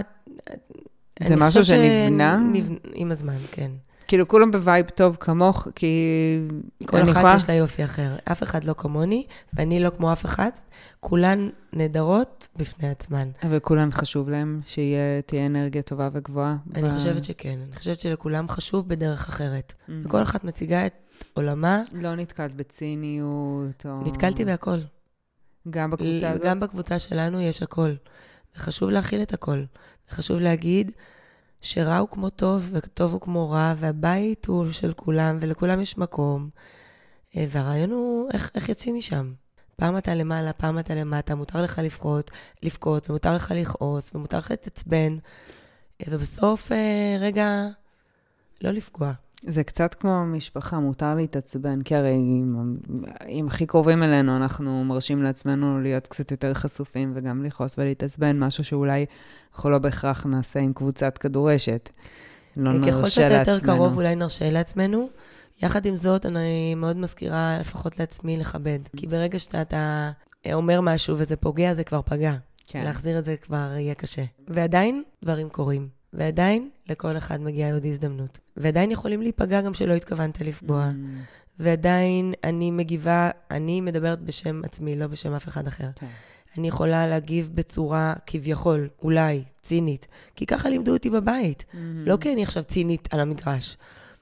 זה 1.23 1.35
משהו 1.35 1.63
שנבנה? 1.65 2.39
נבנ- 2.53 2.89
עם 2.93 3.11
הזמן, 3.11 3.35
כן. 3.51 3.71
כאילו, 4.07 4.27
כולם 4.27 4.51
ב 4.51 4.59
vibe 4.59 4.89
טוב 4.89 5.17
כמוך, 5.19 5.67
כי... 5.75 5.97
כל 6.85 7.01
אחת 7.01 7.07
יכולה- 7.09 7.35
יש 7.35 7.49
לה 7.49 7.55
יופי 7.55 7.85
אחר. 7.85 8.15
אף 8.31 8.43
אחד 8.43 8.63
לא 8.63 8.73
כמוני, 8.77 9.25
ואני 9.53 9.79
לא 9.79 9.89
כמו 9.89 10.13
אף 10.13 10.25
אחד. 10.25 10.49
כולן 10.99 11.49
נהדרות 11.73 12.47
בפני 12.57 12.89
עצמן. 12.89 13.29
אבל 13.43 13.59
כולן 13.59 13.91
חשוב 13.91 14.29
להם 14.29 14.61
שתהיה 14.65 15.45
אנרגיה 15.45 15.81
טובה 15.81 16.09
וגבוהה. 16.13 16.55
אני 16.75 16.89
ב- 16.89 16.93
חושבת 16.93 17.23
שכן. 17.23 17.59
אני 17.67 17.75
חושבת 17.75 17.99
שלכולם 17.99 18.47
חשוב 18.49 18.87
בדרך 18.89 19.29
אחרת. 19.29 19.73
Mhm. 19.79 19.91
וכל 20.03 20.21
אחת 20.23 20.43
מציגה 20.43 20.85
את 20.85 20.93
עולמה. 21.33 21.81
לא 21.93 22.15
נתקלת 22.15 22.53
בציניות, 22.53 23.85
או... 23.85 24.01
נתקלתי 24.05 24.45
בהכל. 24.45 24.77
גם 25.69 25.91
בקבוצה 25.91 26.29
הזאת? 26.29 26.45
גם 26.45 26.59
בקבוצה 26.59 26.99
שלנו 26.99 27.41
יש 27.41 27.61
הכל. 27.61 27.93
וחשוב 28.55 28.89
להכיל 28.89 29.21
את 29.21 29.33
הכל. 29.33 29.63
וחשוב 30.09 30.39
להגיד 30.39 30.91
שרע 31.61 31.97
הוא 31.97 32.09
כמו 32.09 32.29
טוב, 32.29 32.69
וטוב 32.71 33.13
הוא 33.13 33.21
כמו 33.21 33.49
רע, 33.49 33.73
והבית 33.79 34.45
הוא 34.45 34.71
של 34.71 34.93
כולם, 34.93 35.37
ולכולם 35.41 35.81
יש 35.81 35.97
מקום. 35.97 36.49
אה, 37.37 37.45
והרעיון 37.49 37.91
הוא 37.91 38.29
איך, 38.33 38.51
איך 38.55 38.69
יוצאים 38.69 38.95
משם. 38.95 39.33
פעם 39.75 39.97
אתה 39.97 40.15
למעלה, 40.15 40.53
פעם 40.53 40.79
אתה 40.79 40.95
למטה, 40.95 41.35
מותר 41.35 41.61
לך 41.61 41.79
לבכות, 41.83 42.31
לבכות, 42.63 43.09
ומותר 43.09 43.35
לך 43.35 43.53
לכעוס, 43.55 44.11
ומותר 44.15 44.37
לך 44.37 44.51
להתעצבן, 44.51 45.17
אה, 46.01 46.05
ובסוף, 46.09 46.71
אה, 46.71 47.17
רגע, 47.19 47.67
לא 48.61 48.71
לפגוע. 48.71 49.13
זה 49.43 49.63
קצת 49.63 49.93
כמו 49.93 50.25
משפחה, 50.25 50.79
מותר 50.79 51.15
להתעצבן, 51.15 51.81
כי 51.81 51.95
הרי 51.95 52.13
אם, 52.13 52.75
אם 53.27 53.47
הכי 53.47 53.65
קרובים 53.65 54.03
אלינו, 54.03 54.37
אנחנו 54.37 54.83
מרשים 54.83 55.23
לעצמנו 55.23 55.81
להיות 55.81 56.07
קצת 56.07 56.31
יותר 56.31 56.53
חשופים 56.53 57.11
וגם 57.15 57.43
לכעוס 57.43 57.77
ולהתעצבן, 57.77 58.39
משהו 58.39 58.63
שאולי 58.63 59.05
אנחנו 59.55 59.69
לא 59.69 59.77
בהכרח 59.77 60.25
נעשה 60.25 60.59
עם 60.59 60.73
קבוצת 60.73 61.17
כדורשת. 61.17 61.89
לא 62.57 62.71
ככל 62.71 62.91
נרשה 62.91 63.09
שאתה 63.09 63.35
יותר 63.35 63.51
לעצמנו. 63.51 63.73
קרוב, 63.73 63.97
אולי 63.97 64.15
נרשה 64.15 64.49
לעצמנו. 64.49 65.09
יחד 65.61 65.85
עם 65.85 65.95
זאת, 65.95 66.25
אני 66.25 66.75
מאוד 66.75 66.97
מזכירה, 66.97 67.57
לפחות 67.59 67.99
לעצמי, 67.99 68.37
לכבד. 68.37 68.79
כי 68.95 69.07
ברגע 69.07 69.39
שאתה 69.39 69.61
אתה 69.61 70.11
אומר 70.53 70.81
משהו 70.81 71.17
וזה 71.17 71.35
פוגע, 71.35 71.73
זה 71.73 71.83
כבר 71.83 72.01
פגע. 72.01 72.33
כן. 72.67 72.83
להחזיר 72.83 73.19
את 73.19 73.25
זה 73.25 73.35
כבר 73.37 73.71
יהיה 73.77 73.93
קשה. 73.93 74.23
ועדיין, 74.47 75.03
דברים 75.23 75.49
קורים. 75.49 75.96
ועדיין, 76.17 76.69
לכל 76.89 77.17
אחד 77.17 77.41
מגיעה 77.41 77.73
עוד 77.73 77.85
הזדמנות. 77.85 78.37
ועדיין 78.57 78.91
יכולים 78.91 79.21
להיפגע 79.21 79.61
גם 79.61 79.73
שלא 79.73 79.93
התכוונת 79.93 80.41
לפגוע. 80.41 80.91
Mm, 80.91 81.59
ועדיין, 81.59 82.33
אני 82.43 82.71
מגיבה, 82.71 83.29
אני 83.51 83.81
מדברת 83.81 84.21
בשם 84.21 84.61
עצמי, 84.63 84.95
לא 84.95 85.07
בשם 85.07 85.33
אף 85.33 85.47
אחד 85.47 85.67
אחר. 85.67 85.87
כן. 85.95 86.07
אני 86.57 86.67
יכולה 86.67 87.07
להגיב 87.07 87.49
בצורה 87.53 88.13
כביכול, 88.27 88.89
אולי, 89.01 89.43
צינית. 89.61 90.07
כי 90.35 90.45
ככה 90.45 90.69
לימדו 90.69 90.93
אותי 90.93 91.09
בבית. 91.09 91.65
Mm. 91.71 91.75
לא 92.05 92.17
כי 92.21 92.33
אני 92.33 92.43
עכשיו 92.43 92.63
צינית 92.63 93.13
על 93.13 93.19
המגרש. 93.19 93.77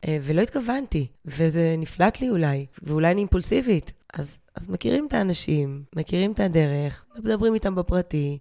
אה, 0.08 0.18
ולא 0.22 0.42
התכוונתי, 0.42 1.08
וזה 1.26 1.76
נפלט 1.78 2.22
לי 2.22 2.30
אולי, 2.30 2.66
ואולי 2.84 3.12
אני 3.12 3.22
אימפולסיבית. 3.22 3.92
אז, 4.14 4.38
אז 4.56 4.70
מכירים 4.70 5.08
את 5.08 5.14
האנשים, 5.14 5.84
מכירים 5.96 6.32
את 6.32 6.40
הדרך, 6.40 7.06
מדברים 7.18 7.54
איתם 7.54 7.76
בפרטי, 7.76 8.38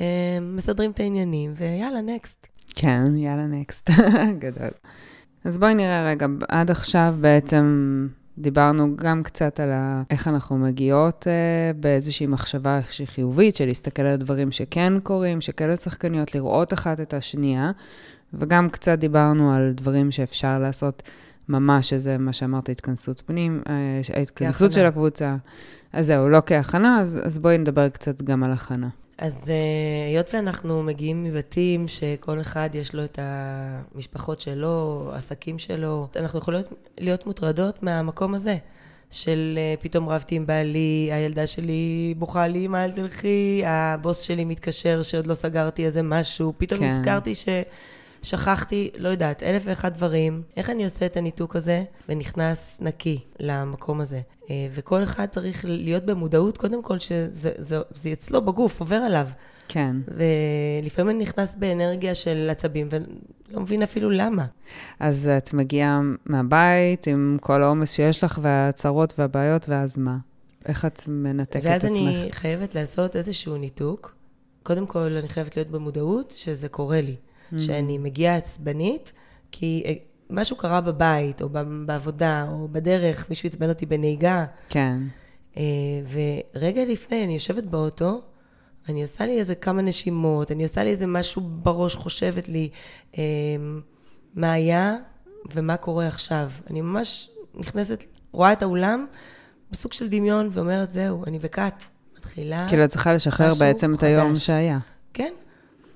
אה, 0.00 0.38
מסדרים 0.40 0.90
את 0.90 1.00
העניינים, 1.00 1.54
ויאללה, 1.56 2.00
נקסט. 2.00 2.46
כן, 2.74 3.04
יאללה, 3.16 3.46
נקסט. 3.46 3.90
גדול. 4.44 4.70
אז 5.44 5.58
בואי 5.58 5.74
נראה 5.74 6.10
רגע, 6.10 6.26
עד 6.48 6.70
עכשיו 6.70 7.14
בעצם 7.20 8.08
דיברנו 8.38 8.96
גם 8.96 9.22
קצת 9.22 9.60
על 9.60 9.72
ה... 9.72 10.02
איך 10.10 10.28
אנחנו 10.28 10.58
מגיעות 10.58 11.26
אה, 11.28 11.72
באיזושהי 11.76 12.26
מחשבה 12.26 12.80
שהיא 12.90 13.06
חיובית, 13.06 13.56
של 13.56 13.66
להסתכל 13.66 14.02
על 14.02 14.16
דברים 14.16 14.52
שכן 14.52 14.92
קורים, 15.02 15.40
שכאלה 15.40 15.76
שחקניות, 15.76 16.34
לראות 16.34 16.72
אחת 16.72 17.00
את 17.00 17.14
השנייה, 17.14 17.70
וגם 18.34 18.68
קצת 18.68 18.98
דיברנו 18.98 19.52
על 19.52 19.72
דברים 19.74 20.10
שאפשר 20.10 20.58
לעשות 20.58 21.02
ממש, 21.48 21.90
שזה 21.90 22.18
מה 22.18 22.32
שאמרת, 22.32 22.68
התכנסות 22.68 23.22
פנים, 23.26 23.62
אה, 23.68 24.00
ההתכנסות 24.16 24.70
כהכנה. 24.70 24.82
של 24.82 24.86
הקבוצה. 24.86 25.36
אז 25.92 26.06
זהו, 26.06 26.28
לא 26.28 26.42
כהכנה, 26.46 27.00
אז, 27.00 27.20
אז 27.24 27.38
בואי 27.38 27.58
נדבר 27.58 27.88
קצת 27.88 28.22
גם 28.22 28.44
על 28.44 28.52
הכנה. 28.52 28.88
אז 29.18 29.40
אה, 29.48 29.54
היות 30.08 30.34
ואנחנו 30.34 30.82
מגיעים 30.82 31.24
מבתים 31.24 31.88
שכל 31.88 32.40
אחד 32.40 32.70
יש 32.74 32.94
לו 32.94 33.04
את 33.04 33.18
המשפחות 33.22 34.40
שלו, 34.40 35.10
עסקים 35.14 35.58
שלו, 35.58 36.08
אנחנו 36.16 36.38
יכולות 36.38 36.66
להיות 36.98 37.26
מוטרדות 37.26 37.82
מהמקום 37.82 38.34
הזה, 38.34 38.56
של 39.10 39.58
uh, 39.78 39.82
פתאום 39.82 40.08
רבתי 40.08 40.34
עם 40.34 40.46
בעלי, 40.46 41.08
הילדה 41.12 41.46
שלי 41.46 42.14
בוכה 42.18 42.46
לי, 42.46 42.68
מה 42.68 42.84
אל 42.84 42.90
תלכי, 42.90 43.62
הבוס 43.66 44.20
שלי 44.20 44.44
מתקשר 44.44 45.02
שעוד 45.02 45.26
לא 45.26 45.34
סגרתי 45.34 45.86
איזה 45.86 46.02
משהו, 46.02 46.52
פתאום 46.58 46.80
כן. 46.80 46.86
נזכרתי 46.86 47.34
ש... 47.34 47.48
שכחתי, 48.24 48.90
לא 48.98 49.08
יודעת, 49.08 49.42
אלף 49.42 49.62
ואחד 49.64 49.94
דברים. 49.94 50.42
איך 50.56 50.70
אני 50.70 50.84
עושה 50.84 51.06
את 51.06 51.16
הניתוק 51.16 51.56
הזה 51.56 51.84
ונכנס 52.08 52.76
נקי 52.80 53.20
למקום 53.40 54.00
הזה? 54.00 54.20
אה, 54.50 54.68
וכל 54.74 55.02
אחד 55.02 55.26
צריך 55.26 55.64
להיות 55.68 56.04
במודעות, 56.04 56.58
קודם 56.58 56.82
כל, 56.82 56.98
שזה 56.98 57.50
זה, 57.58 57.78
זה 57.90 58.12
אצלו 58.12 58.42
בגוף, 58.42 58.80
עובר 58.80 58.96
עליו. 58.96 59.28
כן. 59.68 59.96
ולפעמים 60.08 61.16
אני 61.16 61.22
נכנס 61.22 61.56
באנרגיה 61.58 62.14
של 62.14 62.48
עצבים, 62.50 62.88
ולא 62.90 63.60
מבין 63.60 63.82
אפילו 63.82 64.10
למה. 64.10 64.46
אז 65.00 65.30
את 65.38 65.52
מגיעה 65.52 66.00
מהבית 66.26 67.06
עם 67.06 67.38
כל 67.40 67.62
העומס 67.62 67.92
שיש 67.92 68.24
לך, 68.24 68.38
והצרות 68.42 69.14
והבעיות, 69.18 69.68
ואז 69.68 69.98
מה? 69.98 70.16
איך 70.66 70.84
את 70.84 71.02
מנתקת 71.08 71.56
את 71.56 71.64
ואז 71.64 71.84
עצמך? 71.84 71.98
אני 71.98 72.28
חייבת 72.30 72.74
לעשות 72.74 73.16
איזשהו 73.16 73.56
ניתוק. 73.56 74.14
קודם 74.62 74.86
כל, 74.86 75.16
אני 75.18 75.28
חייבת 75.28 75.56
להיות 75.56 75.70
במודעות 75.70 76.34
שזה 76.36 76.68
קורה 76.68 77.00
לי. 77.00 77.16
Mm. 77.52 77.58
שאני 77.58 77.98
מגיעה 77.98 78.36
עצבנית, 78.36 79.12
כי 79.52 79.82
אה, 79.86 79.92
משהו 80.30 80.56
קרה 80.56 80.80
בבית, 80.80 81.42
או 81.42 81.48
בעבודה, 81.86 82.46
או 82.50 82.68
בדרך, 82.72 83.30
מישהו 83.30 83.48
עצבן 83.48 83.68
אותי 83.68 83.86
בנהיגה. 83.86 84.44
כן. 84.68 84.98
אה, 85.56 85.62
ורגע 86.54 86.84
לפני, 86.84 87.24
אני 87.24 87.32
יושבת 87.32 87.64
באוטו, 87.64 88.22
אני 88.88 89.02
עושה 89.02 89.26
לי 89.26 89.38
איזה 89.38 89.54
כמה 89.54 89.82
נשימות, 89.82 90.52
אני 90.52 90.62
עושה 90.62 90.84
לי 90.84 90.90
איזה 90.90 91.06
משהו 91.06 91.42
בראש, 91.42 91.94
חושבת 91.94 92.48
לי 92.48 92.68
אה, 93.18 93.22
מה 94.34 94.52
היה 94.52 94.96
ומה 95.54 95.76
קורה 95.76 96.06
עכשיו. 96.06 96.50
אני 96.70 96.80
ממש 96.80 97.30
נכנסת, 97.54 98.04
רואה 98.32 98.52
את 98.52 98.62
האולם 98.62 99.06
בסוג 99.70 99.92
של 99.92 100.08
דמיון 100.08 100.48
ואומרת, 100.52 100.92
זהו, 100.92 101.24
אני 101.26 101.38
בכת. 101.38 101.82
מתחילה... 102.18 102.68
כאילו, 102.68 102.84
את 102.84 102.90
צריכה 102.90 103.12
לשחרר 103.12 103.54
בעצם 103.58 103.94
את 103.94 104.02
היום 104.02 104.30
חדש. 104.30 104.46
שהיה. 104.46 104.78
כן, 105.12 105.32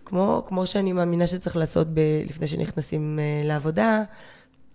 כמו, 0.08 0.42
כמו 0.48 0.66
שאני 0.66 0.92
מאמינה 0.92 1.26
שצריך 1.26 1.56
לעשות 1.56 1.86
ב, 1.94 2.00
לפני 2.28 2.46
שנכנסים 2.48 3.18
uh, 3.18 3.46
לעבודה, 3.46 4.02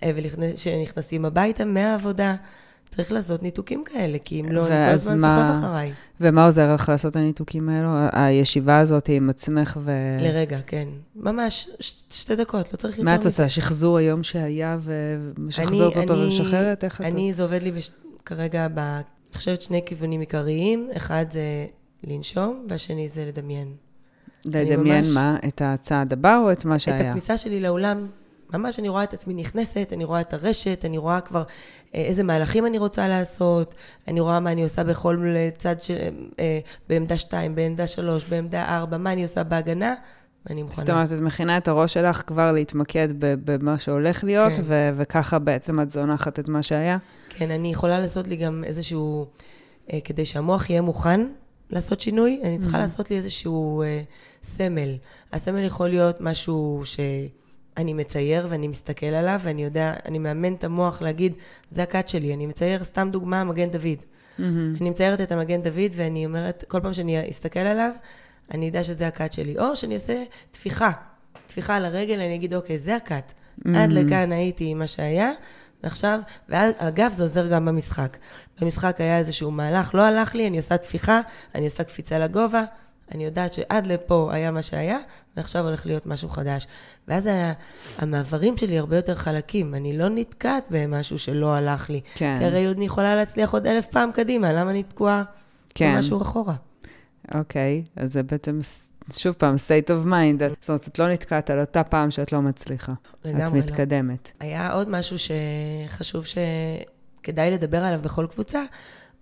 uh, 0.02 0.06
ולפני 0.16 0.58
שנכנסים 0.58 1.26
הביתה 1.26 1.66
מהעבודה, 1.66 2.36
צריך 2.90 3.12
לעשות 3.12 3.44
ניתוקים 3.44 3.84
כאלה, 3.86 4.18
כי 4.24 4.42
אם 4.42 4.52
לא, 4.52 4.62
אני 4.68 4.70
כל 4.70 4.94
הזמן 4.94 5.20
מה- 5.20 5.50
סוחב 5.54 5.66
אחריי. 5.66 5.94
ומה 6.22 6.46
עוזר 6.46 6.74
לך 6.74 6.90
לעשות 6.90 7.12
את 7.12 7.16
הניתוקים 7.16 7.70
האלו? 7.70 7.90
הישיבה 8.12 8.80
הזאת 8.80 9.10
עם 9.10 9.30
עצמך 9.30 9.80
ו... 9.84 9.92
לרגע, 10.22 10.60
כן. 10.68 10.88
ממש, 11.16 11.70
ש- 11.80 12.04
שתי 12.10 12.36
דקות, 12.36 12.74
לא 12.74 12.78
צריך 12.78 12.94
יותר 12.98 13.06
מה 13.10 13.16
את 13.16 13.20
מזה. 13.20 13.30
עושה? 13.30 13.50
שחזור 13.50 13.98
היום 13.98 14.24
שהיה 14.24 14.78
ומשחזרת 14.82 15.98
אותו 15.98 16.14
אני- 16.14 16.24
ומשחררת? 16.24 16.84
איך 16.84 17.02
את... 17.02 17.06
אני, 17.06 17.34
זה 17.34 17.44
עובד 17.44 17.64
לי 17.64 17.72
בש... 17.72 17.92
כרגע, 18.26 18.68
ב... 18.68 18.80
אני 18.80 19.04
חושבת 19.38 19.62
שני 19.62 19.82
כיוונים 19.86 20.20
עיקריים, 20.20 20.88
אחד 20.98 21.26
זה 21.32 21.66
לנשום, 22.04 22.66
והשני 22.70 23.10
זה 23.10 23.26
לדמיין. 23.26 23.74
לדמיין 24.46 25.04
ממש- 25.06 25.14
מה? 25.14 25.38
את 25.48 25.62
הצעד 25.66 26.14
הבא 26.14 26.38
או 26.38 26.52
את 26.52 26.66
מה 26.66 26.76
את 26.76 26.80
שהיה? 26.80 27.10
הכניסה 27.10 27.38
שלי 27.38 27.60
לאולם, 27.62 28.08
ממש 28.54 28.80
אני 28.80 28.90
רואה 28.90 29.04
את 29.04 29.14
עצמי 29.14 29.34
נכנסת, 29.34 29.90
אני 29.94 30.04
רואה 30.04 30.22
את 30.22 30.34
הרשת, 30.34 30.86
אני 30.86 30.98
רואה 30.98 31.22
כבר 31.22 31.44
אה, 31.96 32.02
איזה 32.02 32.24
מהלכים 32.24 32.66
אני 32.66 32.78
רוצה 32.78 33.08
לעשות, 33.08 33.76
אני 34.08 34.20
רואה 34.20 34.40
מה 34.40 34.52
אני 34.52 34.64
עושה 34.64 34.84
בכל 34.84 35.26
צד 35.58 35.80
של... 35.82 35.98
אה, 36.40 36.60
בעמדה 36.90 37.18
2, 37.18 37.56
בעמדה 37.56 37.88
3, 37.88 38.26
בעמדה 38.30 38.66
4, 38.78 38.98
מה 38.98 39.12
אני 39.12 39.24
עושה 39.24 39.44
בהגנה, 39.44 39.94
ואני 40.46 40.64
מוכנה. 40.64 40.86
זאת 40.86 40.90
אומרת, 40.90 41.12
את 41.12 41.20
מכינה 41.20 41.58
את 41.58 41.68
הראש 41.68 41.94
שלך 41.94 42.24
כבר 42.28 42.52
להתמקד 42.52 43.08
במה 43.20 43.80
שהולך 43.80 44.24
להיות, 44.24 44.54
כן. 44.54 44.62
ו- 44.66 44.90
וככה 44.98 45.40
בעצם 45.40 45.80
את 45.80 45.92
זונחת 45.92 46.40
את 46.40 46.50
מה 46.50 46.64
שהיה? 46.64 46.98
כן, 47.30 47.52
אני 47.52 47.72
יכולה 47.72 48.00
לעשות 48.00 48.28
לי 48.28 48.36
גם 48.36 48.64
איזשהו, 48.64 49.26
אה, 49.94 50.00
כדי 50.04 50.26
שהמוח 50.26 50.70
יהיה 50.70 50.82
מוכן 50.82 51.22
לעשות 51.74 52.02
שינוי, 52.02 52.40
אני 52.44 52.60
צריכה 52.60 52.78
Mhm. 52.78 52.82
לעשות 52.82 53.12
לי 53.12 53.18
איזשהו 53.18 53.82
אה, 53.82 54.02
סמל. 54.44 54.96
הסמל 55.34 55.64
יכול 55.64 55.90
להיות 55.90 56.22
משהו 56.22 56.82
שאני 56.86 57.94
מצייר 57.94 58.48
ואני 58.50 58.68
מסתכל 58.68 59.06
עליו, 59.06 59.40
ואני 59.44 59.64
יודע, 59.64 59.94
אני 60.06 60.20
מאמן 60.20 60.54
את 60.54 60.64
המוח 60.64 61.02
להגיד, 61.02 61.34
זה 61.72 61.84
הכת 61.84 62.10
שלי. 62.10 62.34
אני 62.34 62.46
מצייר, 62.46 62.84
סתם 62.84 63.10
דוגמה, 63.12 63.44
מגן 63.44 63.70
דוד. 63.70 63.86
מהמם. 64.38 64.74
אני 64.82 64.90
מציירת 64.90 65.22
את 65.22 65.32
המגן 65.32 65.62
דוד, 65.62 65.92
ואני 65.96 66.26
אומרת, 66.26 66.64
כל 66.68 66.80
פעם 66.80 66.94
שאני 66.94 67.30
אסתכל 67.30 67.60
עליו, 67.60 67.92
אני 68.52 68.70
אדע 68.70 68.84
שזה 68.84 69.08
הכת 69.08 69.34
שלי. 69.34 69.58
או 69.60 69.76
שאני 69.76 69.96
אעשה 69.96 70.24
טפיחה, 70.52 70.92
טפיחה 71.48 71.76
על 71.76 71.86
הרגל, 71.86 72.20
אני 72.20 72.36
אגיד, 72.36 72.54
אוקיי, 72.54 72.80
זה 72.80 72.96
הכת. 72.96 73.32
עד 73.76 73.92
לכאן 73.92 74.32
הייתי 74.32 74.66
עם 74.66 74.80
מה 74.80 74.88
שהיה, 74.88 75.32
ועכשיו, 75.84 76.20
ואגב, 76.50 77.12
זה 77.12 77.24
עוזר 77.24 77.48
גם 77.48 77.66
במשחק. 77.66 78.18
במשחק 78.62 78.96
היה 79.02 79.18
איזשהו 79.18 79.52
מהלך, 79.52 79.96
לא 79.96 80.02
הלך 80.02 80.36
לי, 80.36 80.48
אני 80.48 80.58
עושה 80.58 80.78
טפיחה, 80.78 81.22
אני 81.56 81.66
עושה 81.66 81.84
קפיצה 81.84 82.20
לגובה, 82.20 82.64
אני 83.12 83.26
יודעת 83.26 83.54
שעד 83.54 83.88
לפה 83.88 84.30
היה 84.34 84.52
מה 84.52 84.62
שהיה, 84.62 84.98
ועכשיו 85.38 85.66
הולך 85.68 85.86
להיות 85.86 86.06
משהו 86.06 86.30
חדש. 86.30 86.68
ואז 87.08 87.26
ה- 87.28 87.54
המעברים 87.98 88.58
שלי 88.58 88.78
הרבה 88.80 88.96
יותר 88.96 89.16
חלקים, 89.16 89.76
אני 89.76 89.98
לא 89.98 90.10
נתקעת 90.10 90.66
במשהו 90.70 91.20
שלא 91.20 91.56
הלך 91.56 91.90
לי. 91.90 92.02
כן. 92.16 92.36
כי 92.40 92.46
הרי 92.46 92.72
אני 92.72 92.86
יכולה 92.86 93.16
להצליח 93.16 93.54
עוד 93.54 93.68
אלף 93.68 93.88
פעם 93.88 94.12
קדימה, 94.12 94.54
למה 94.54 94.72
אני 94.72 94.84
תקועה 94.84 95.24
כן. 95.76 95.94
במשהו 95.96 96.22
אחורה? 96.22 96.56
אוקיי, 97.34 97.84
אז 97.96 98.14
זה 98.14 98.24
בעצם, 98.24 98.60
שוב 99.12 99.34
פעם, 99.34 99.56
state 99.56 99.88
of 99.88 100.08
mind. 100.08 100.56
זאת 100.62 100.70
אומרת, 100.70 100.88
את 100.88 101.00
לא 101.00 101.08
נתקעת 101.08 101.50
על 101.50 101.60
אותה 101.60 101.84
פעם 101.84 102.12
שאת 102.12 102.32
לא 102.32 102.42
מצליחה. 102.42 102.92
את 102.92 103.26
לגמרי 103.26 103.60
לא. 103.60 103.66
מתקדמת. 103.66 104.32
היה 104.40 104.74
עוד 104.74 104.90
משהו 104.90 105.18
שחשוב 105.20 106.26
שכדאי 106.26 107.52
לדבר 107.52 107.84
עליו 107.84 108.00
בכל 108.02 108.28
קבוצה. 108.28 108.64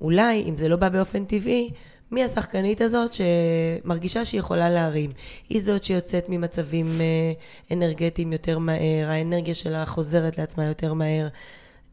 אולי, 0.01 0.43
אם 0.49 0.57
זה 0.57 0.69
לא 0.69 0.75
בא 0.75 0.89
באופן 0.89 1.25
טבעי, 1.25 1.71
מי 2.11 2.23
השחקנית 2.23 2.81
הזאת 2.81 3.11
שמרגישה 3.13 4.25
שהיא 4.25 4.39
יכולה 4.39 4.69
להרים? 4.69 5.11
היא 5.49 5.61
זאת 5.61 5.83
שיוצאת 5.83 6.29
ממצבים 6.29 6.87
אה, 7.01 7.31
אנרגטיים 7.71 8.33
יותר 8.33 8.59
מהר, 8.59 9.07
האנרגיה 9.09 9.53
שלה 9.53 9.85
חוזרת 9.85 10.37
לעצמה 10.37 10.65
יותר 10.65 10.93
מהר. 10.93 11.27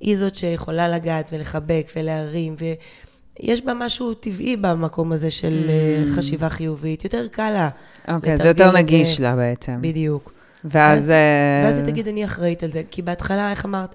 היא 0.01 0.18
זאת 0.18 0.35
שיכולה 0.35 0.88
לגעת 0.88 1.29
ולחבק 1.33 1.90
ולהרים, 1.96 2.57
ויש 3.42 3.64
בה 3.64 3.74
משהו 3.74 4.14
טבעי 4.14 4.57
במקום 4.57 5.12
הזה 5.12 5.31
של 5.31 5.66
אה, 5.68 6.05
Mm. 6.05 6.16
חשיבה 6.18 6.48
חיובית. 6.48 7.05
יותר 7.05 7.29
קל 7.29 7.51
לה, 7.51 7.68
אוקיי, 8.14 8.38
זה 8.38 8.48
יותר 8.48 8.72
נגיש 8.72 9.16
זה. 9.16 9.22
לה 9.22 9.37
בעצם. 9.37 9.72
בדיוק. 9.81 10.33
ואז... 10.64 11.11
אה, 11.11 11.62
ואז 11.64 11.77
היא 11.77 11.85
תגיד, 11.85 12.09
אני 12.09 12.24
אחראית 12.24 12.62
על 12.62 12.70
זה. 12.70 12.83
כי 12.90 13.03
בהתחלה, 13.03 13.51
איך 13.51 13.64
אמרת, 13.64 13.94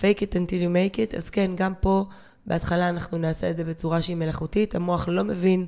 fake 0.00 0.16
it 0.18 0.32
until 0.34 0.60
you 0.62 0.94
make 0.94 0.96
it, 0.96 1.16
אז 1.16 1.30
כן, 1.30 1.50
גם 1.54 1.72
פה, 1.80 2.04
בהתחלה 2.46 2.88
אנחנו 2.88 3.18
נעשה 3.18 3.50
את 3.50 3.56
זה 3.56 3.64
בצורה 3.64 4.02
שהיא 4.02 4.16
מלאכותית, 4.16 4.74
המוח 4.74 5.08
לא 5.08 5.24
מבין 5.24 5.66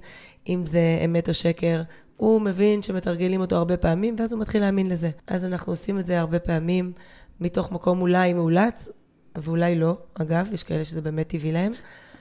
אם 0.48 0.62
זה 0.66 0.80
אמת 1.04 1.28
או 1.28 1.34
שקר, 1.34 1.82
הוא 2.16 2.40
מבין 2.40 2.82
שמתרגלים 2.82 3.40
אותו 3.40 3.56
הרבה 3.56 3.76
פעמים, 3.76 4.16
ואז 4.18 4.32
הוא 4.32 4.40
מתחיל 4.40 4.60
להאמין 4.60 4.88
לזה. 4.88 5.10
אז 5.26 5.44
אנחנו 5.44 5.72
עושים 5.72 5.98
את 5.98 6.06
זה 6.06 6.20
הרבה 6.20 6.38
פעמים, 6.38 6.92
מתוך 7.40 7.72
מקום 7.72 8.00
אולי 8.00 8.32
מאולץ, 8.32 8.88
ואולי 9.36 9.78
לא, 9.78 9.96
אגב, 10.14 10.46
יש 10.52 10.62
כאלה 10.62 10.84
שזה 10.84 11.00
באמת 11.00 11.28
טבעי 11.28 11.52
להם. 11.52 11.72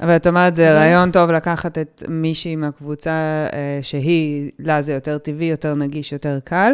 אבל 0.01 0.15
את 0.15 0.27
אומרת, 0.27 0.55
זה 0.55 0.73
רעיון 0.73 1.11
טוב 1.11 1.31
לקחת 1.31 1.77
את 1.77 2.03
מישהי 2.07 2.55
מהקבוצה 2.55 3.11
אה, 3.53 3.79
שהיא, 3.81 4.51
לה 4.59 4.81
זה 4.81 4.93
יותר 4.93 5.17
טבעי, 5.17 5.45
יותר 5.45 5.75
נגיש, 5.75 6.11
יותר 6.11 6.39
קל, 6.43 6.73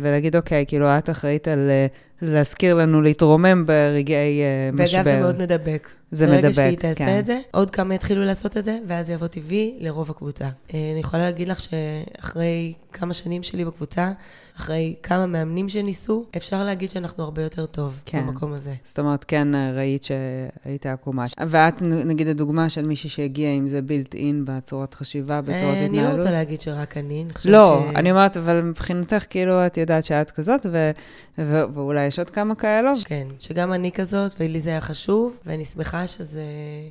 ולהגיד, 0.00 0.36
אוקיי, 0.36 0.64
כאילו, 0.68 0.86
את 0.98 1.10
אחראית 1.10 1.48
על 1.48 1.70
אה, 1.70 1.86
להזכיר 2.22 2.74
לנו 2.74 3.02
להתרומם 3.02 3.66
ברגעי 3.66 4.40
אה, 4.40 4.70
משבר. 4.72 4.98
ואגב, 4.98 5.04
זה 5.04 5.20
מאוד 5.20 5.38
מדבק. 5.38 5.90
זה 6.10 6.26
ברגע 6.26 6.38
מדבק, 6.38 6.54
שהיא 6.54 6.78
תעשה 6.78 7.06
כן. 7.06 7.18
את 7.18 7.26
זה, 7.26 7.40
עוד 7.50 7.70
כמה 7.70 7.94
יתחילו 7.94 8.24
לעשות 8.24 8.56
את 8.56 8.64
זה, 8.64 8.78
ואז 8.86 9.06
זה 9.06 9.12
יבוא 9.12 9.26
טבעי 9.26 9.76
לרוב 9.80 10.10
הקבוצה. 10.10 10.48
אני 10.70 11.00
יכולה 11.00 11.24
להגיד 11.24 11.48
לך 11.48 11.60
שאחרי 11.60 12.72
כמה 12.92 13.14
שנים 13.14 13.42
שלי 13.42 13.64
בקבוצה, 13.64 14.12
אחרי 14.60 14.94
כמה 15.02 15.26
מאמנים 15.26 15.68
שניסו, 15.68 16.24
אפשר 16.36 16.64
להגיד 16.64 16.90
שאנחנו 16.90 17.24
הרבה 17.24 17.42
יותר 17.42 17.66
טוב 17.66 18.00
כן. 18.06 18.26
במקום 18.26 18.52
הזה. 18.52 18.74
זאת 18.84 18.98
אומרת, 18.98 19.24
כן 19.24 19.54
אה, 19.54 19.72
ראית 19.72 20.02
שהיית 20.04 20.86
עקומה. 20.86 21.24
ואת, 21.48 21.82
נ- 21.82 22.08
נגיד, 22.08 22.28
הדוגמה 22.28 22.68
של 22.70 22.86
מישהי 22.86 23.10
שהגיעה 23.10 23.52
עם 23.52 23.68
זה 23.68 23.82
בילט 23.82 24.14
אין 24.14 24.44
בצורת 24.44 24.94
חשיבה, 24.94 25.40
בצורת 25.40 25.60
אה, 25.62 25.84
התנהלות. 25.84 26.08
אני 26.08 26.16
לא 26.16 26.18
רוצה 26.18 26.30
להגיד 26.30 26.60
שרק 26.60 26.96
אני, 26.96 27.22
אני 27.24 27.32
חושבת 27.34 27.52
לא, 27.52 27.86
ש... 27.92 27.96
אני 27.96 28.10
אומרת, 28.10 28.36
אבל 28.36 28.62
מבחינתך, 28.62 29.24
כאילו, 29.30 29.66
את 29.66 29.76
יודעת 29.76 30.04
שאת 30.04 30.30
כזאת, 30.30 30.66
ו- 30.72 30.90
ו- 31.38 31.62
ואולי 31.74 32.06
יש 32.06 32.18
עוד 32.18 32.30
כמה 32.30 32.54
כאלו. 32.54 32.90
כן, 33.04 33.26
שגם 33.38 33.72
אני 33.72 33.92
כזאת, 33.92 34.32
ולי 34.40 34.60
זה 34.60 34.70
היה 34.70 34.80
חשוב, 34.80 35.40
ואני 35.46 35.64
שמחה 35.64 36.06
שזה 36.06 36.42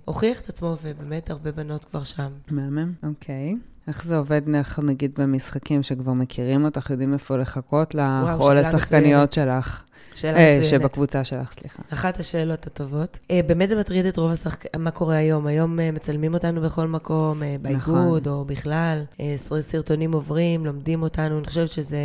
הוכיח 0.06 0.42
את 0.42 0.50
עצמו, 0.50 0.76
ובאמת 0.84 1.30
הרבה 1.30 1.52
בנות 1.52 1.86
כבר 1.86 2.04
שם. 2.04 2.30
מהמם, 2.52 2.94
אוקיי. 3.04 3.54
איך 3.90 4.06
זה 4.06 4.18
עובד, 4.18 4.42
איך 4.56 4.80
נגיד 4.80 5.12
במשחקים 5.18 5.84
שכבר 5.84 6.14
מכירים 6.14 6.66
אותך, 6.66 6.90
יודעים 6.90 7.14
איפה 7.14 7.38
לחכות 7.38 7.96
לך, 7.96 8.04
וואו, 8.24 8.42
או 8.42 8.54
לשחקניות 8.54 9.34
שלך, 9.34 9.84
שאלה 10.16 10.38
אה, 10.38 10.58
מצוינת. 10.60 10.82
שבקבוצה 10.82 11.24
שלך, 11.24 11.52
סליחה. 11.54 11.82
אחת 11.94 12.20
השאלות 12.20 12.68
הטובות. 12.68 13.20
אה, 13.32 13.40
באמת 13.48 13.70
זה 13.70 13.80
מטריד 13.80 14.06
את 14.06 14.18
רוב 14.18 14.32
השחקנים, 14.32 14.84
מה 14.84 14.92
קורה 14.92 15.16
היום? 15.16 15.48
היום 15.48 15.80
אה, 15.80 15.92
מצלמים 15.92 16.34
אותנו 16.34 16.62
בכל 16.62 16.88
מקום, 16.88 17.44
אה, 17.44 17.56
באיגוד 17.62 18.28
או 18.28 18.46
בכלל. 18.46 19.04
סר- 19.38 19.62
סרטונים 19.62 20.12
עוברים, 20.14 20.66
לומדים 20.66 21.02
אותנו, 21.02 21.38
אני 21.40 21.48
חושבת 21.48 21.70
שזה 21.70 21.98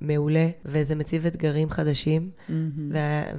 מעולה, 0.00 0.48
וזה 0.64 0.94
מציב 0.94 1.26
אתגרים 1.26 1.70
חדשים, 1.70 2.30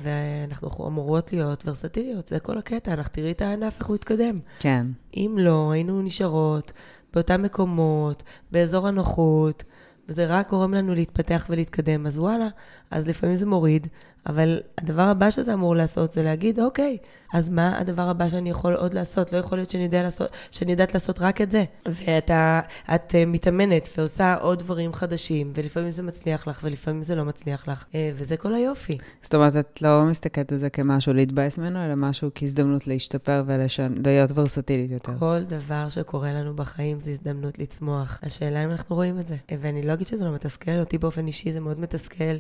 ואנחנו 0.04 0.88
אמורות 0.88 1.34
להיות 1.34 1.64
ורסטיליות, 1.68 2.28
זה 2.28 2.40
כל 2.40 2.58
הקטע, 2.58 2.94
אנחנו 2.94 3.12
תראי 3.14 3.32
את 3.32 3.42
הענף, 3.42 3.80
איך 3.80 3.88
הוא 3.88 3.96
התקדם. 3.96 4.36
כן, 4.60 4.86
אם 5.16 5.36
לא, 5.40 5.72
היינו 5.72 6.02
נשארות 6.02 6.74
באותם 7.16 7.42
מקומות, 7.42 8.24
באזור 8.52 8.88
הנוחות, 8.88 9.64
וזה 10.10 10.26
רק 10.26 10.50
גורם 10.50 10.74
לנו 10.74 10.96
להתפתח 10.96 11.46
ולהתקדם. 11.50 12.08
אז 12.08 12.18
וואלה, 12.18 12.48
אז 12.92 13.08
לפעמים 13.08 13.36
זה 13.36 13.46
מוריד, 13.46 13.88
אבל 14.28 14.60
הדבר 14.78 15.02
הבא 15.02 15.32
שזה 15.32 15.54
אמור 15.54 15.76
לעשות 15.76 16.12
זה 16.12 16.24
להגיד, 16.24 16.60
אוקיי, 16.60 16.98
אז 17.34 17.50
מה 17.50 17.80
הדבר 17.80 18.02
הבא 18.02 18.30
שאני 18.30 18.50
יכול 18.50 18.74
עוד 18.74 18.94
לעשות? 18.94 19.34
לא 19.34 19.38
יכול 19.38 19.58
להיות 19.58 19.70
שאני, 19.70 19.84
יודע 19.84 20.04
לעשות, 20.04 20.30
שאני 20.52 20.72
יודעת 20.72 20.94
לעשות 20.94 21.20
רק 21.20 21.42
את 21.42 21.52
זה. 21.52 21.64
ואתה 21.86 22.60
את, 22.96 23.12
uh, 23.12 23.16
מתאמנת 23.28 23.90
ועושה 23.98 24.36
עוד 24.36 24.60
דברים 24.60 24.94
חדשים, 24.94 25.52
ולפעמים 25.56 25.92
זה 25.92 26.04
מצליח 26.04 26.48
לך, 26.48 26.60
ולפעמים 26.64 27.04
זה 27.04 27.16
לא 27.16 27.26
מצליח 27.26 27.68
לך, 27.68 27.84
uh, 27.84 27.96
וזה 28.16 28.38
כל 28.38 28.54
היופי. 28.54 28.98
זאת 29.22 29.36
אומרת, 29.36 29.56
את 29.56 29.82
לא 29.82 30.04
מסתכלת 30.06 30.52
על 30.52 30.58
זה 30.58 30.70
כמשהו 30.70 31.14
להתבאס 31.14 31.58
ממנו, 31.58 31.86
אלא 31.86 31.96
משהו 31.96 32.30
כהזדמנות 32.36 32.88
להשתפר 32.88 33.44
ולהיות 33.46 34.32
ורסטילית 34.36 34.92
יותר. 34.92 35.14
כל 35.20 35.40
דבר 35.48 35.90
שקורה 35.90 36.34
לנו 36.34 36.56
בחיים 36.56 37.00
זה 37.00 37.12
הזדמנות 37.12 37.60
לצמוח. 37.60 38.20
השאלה 38.24 38.64
אם 38.64 38.72
אנחנו 38.72 38.96
רואים 38.96 39.20
את 39.20 39.28
זה. 39.28 39.36
ואני 39.62 39.82
לא 39.82 39.94
אגיד 39.94 40.08
שזה 40.08 40.26
לא 40.26 40.32
מתסכל, 40.32 40.80
אותי 40.80 40.98
באופן 40.98 41.28
אישי 41.28 41.52
זה 41.52 41.60
מאוד 41.60 41.80
מתסכל. 41.80 42.36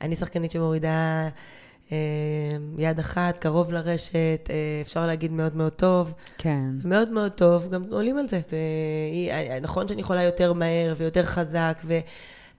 אני 0.00 0.16
שחקנית 0.16 0.50
שמורידה 0.50 0.88
אה, 0.88 1.27
יד 2.78 2.98
אחת, 2.98 3.38
קרוב 3.38 3.72
לרשת, 3.72 4.14
אה, 4.50 4.54
אפשר 4.82 5.06
להגיד 5.06 5.32
מאוד 5.32 5.56
מאוד 5.56 5.72
טוב. 5.72 6.14
כן. 6.38 6.64
מאוד 6.84 7.10
מאוד 7.10 7.32
טוב, 7.32 7.68
גם 7.70 7.84
עולים 7.90 8.18
על 8.18 8.26
זה. 8.28 8.40
והיא- 8.52 9.30
אה, 9.30 9.60
נכון 9.60 9.88
שאני 9.88 10.00
יכולה 10.00 10.22
יותר 10.22 10.52
מהר 10.52 10.94
ויותר 10.98 11.24
חזק, 11.24 11.78
ו... 11.84 11.98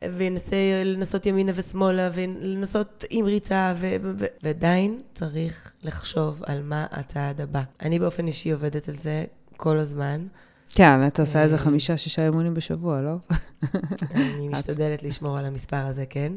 ונסה 0.02 0.56
לנסות 0.86 1.26
ימינה 1.26 1.52
ושמאלה, 1.56 2.10
ולנסות 2.14 3.04
עם 3.10 3.26
ריצה, 3.26 3.74
ו- 3.78 3.96
ו- 4.18 4.26
ועדיין 4.44 5.02
צריך 5.14 5.72
לחשוב 5.84 6.42
על 6.46 6.62
מה 6.64 6.86
הצעד 6.92 7.42
הבא. 7.42 7.62
אני 7.82 8.00
באופן 8.00 8.28
אישי 8.28 8.52
עובדת 8.52 8.90
על 8.90 8.96
זה 8.96 9.24
כל 9.58 9.78
הזמן. 9.78 10.28
כן, 10.70 11.08
את 11.08 11.20
עושה 11.20 11.44
איזה 11.44 11.56
אה, 11.56 11.60
חמישה, 11.62 11.98
שישה 11.98 12.26
אימונים 12.26 12.54
בשבוע, 12.54 13.02
לא? 13.02 13.16
אני 14.16 14.48
משתדלת 14.48 15.04
לשמור 15.04 15.38
על 15.38 15.46
המספר 15.46 15.78
הזה, 15.86 16.06
כן. 16.10 16.34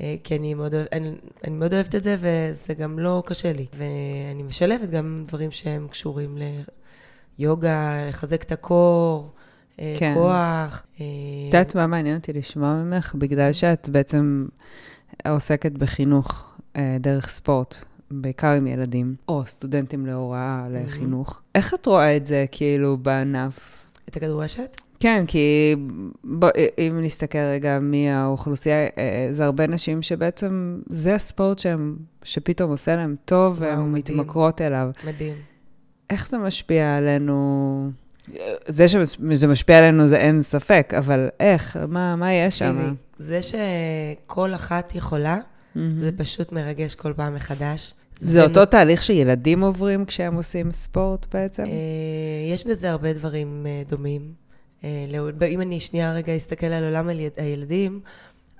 אה, 0.00 0.16
כי 0.24 0.36
אני 0.36 0.54
מאוד, 0.54 0.74
אני, 0.74 1.14
אני 1.44 1.56
מאוד 1.56 1.74
אוהבת 1.74 1.94
את 1.94 2.02
זה, 2.02 2.16
וזה 2.20 2.74
גם 2.74 2.98
לא 2.98 3.22
קשה 3.26 3.52
לי. 3.52 3.66
ואני 3.78 4.42
משלבת 4.42 4.90
גם 4.90 5.16
דברים 5.26 5.50
שהם 5.50 5.88
קשורים 5.88 6.38
ליוגה, 7.38 8.08
לחזק 8.08 8.42
את 8.42 8.52
הקור, 8.52 9.30
אה, 9.80 9.94
כן. 9.98 10.14
כוח. 10.14 10.82
אה, 11.00 11.06
את 11.48 11.54
יודעת 11.54 11.74
מה 11.74 11.86
מעניין 11.86 12.16
אותי 12.16 12.32
לשמוע 12.32 12.74
ממך? 12.74 13.14
בגלל 13.14 13.52
שאת 13.52 13.88
בעצם 13.88 14.46
עוסקת 15.28 15.72
בחינוך 15.72 16.44
דרך 17.00 17.28
ספורט, 17.28 17.74
בעיקר 18.10 18.50
עם 18.50 18.66
ילדים, 18.66 19.14
או 19.28 19.42
סטודנטים 19.46 20.06
להוראה, 20.06 20.66
לחינוך. 20.70 21.42
איך 21.54 21.74
את 21.74 21.86
רואה 21.86 22.16
את 22.16 22.26
זה, 22.26 22.44
כאילו, 22.50 22.96
בענף? 22.96 23.86
את 24.08 24.16
הכדורשת? 24.16 24.80
כן, 25.00 25.24
כי 25.26 25.74
בוא, 26.24 26.48
אם 26.78 27.00
נסתכל 27.02 27.38
רגע 27.38 27.78
מי 27.78 28.10
האוכלוסייה, 28.10 28.86
אה, 28.98 29.28
זה 29.30 29.44
הרבה 29.44 29.66
נשים 29.66 30.02
שבעצם 30.02 30.80
זה 30.86 31.14
הספורט 31.14 31.58
שהם, 31.58 31.96
שפתאום 32.24 32.70
עושה 32.70 32.96
להם 32.96 33.16
טוב, 33.24 33.56
והן. 33.60 33.92
מתמכרות 33.92 34.60
אליו. 34.60 34.90
מדהים. 35.06 35.34
איך 36.10 36.28
זה 36.28 36.38
משפיע 36.38 36.96
עלינו? 36.96 37.90
זה 38.66 38.88
שזה 38.88 39.48
משפיע 39.48 39.78
עלינו 39.78 40.08
זה 40.08 40.16
אין 40.16 40.42
ספק, 40.42 40.92
אבל 40.98 41.28
איך? 41.40 41.78
מה, 41.88 42.16
מה 42.16 42.32
יש 42.32 42.58
שם? 42.58 42.92
זה 43.18 43.40
שכל 43.42 44.54
אחת 44.54 44.94
יכולה, 44.94 45.38
מהמם. 45.74 46.00
זה 46.00 46.12
פשוט 46.12 46.52
מרגש 46.52 46.94
כל 46.94 47.12
פעם 47.12 47.34
מחדש. 47.34 47.94
זה 48.20 48.44
אותו 48.44 48.66
תהליך 48.66 49.02
שילדים 49.02 49.60
עוברים 49.60 50.04
כשהם 50.04 50.34
עושים 50.34 50.72
ספורט 50.72 51.26
בעצם? 51.34 51.62
אה, 51.64 52.52
יש 52.52 52.66
בזה 52.66 52.90
הרבה 52.90 53.12
דברים 53.12 53.66
אה, 53.66 53.82
דומים. 53.88 54.47
אה, 54.84 55.04
אם 55.48 55.60
אני 55.60 55.80
שנייה 55.80 56.12
רגע 56.12 56.36
אסתכל 56.36 56.66
על 56.66 56.84
עולם 56.84 57.08
היל- 57.08 57.30
הילדים, 57.36 58.00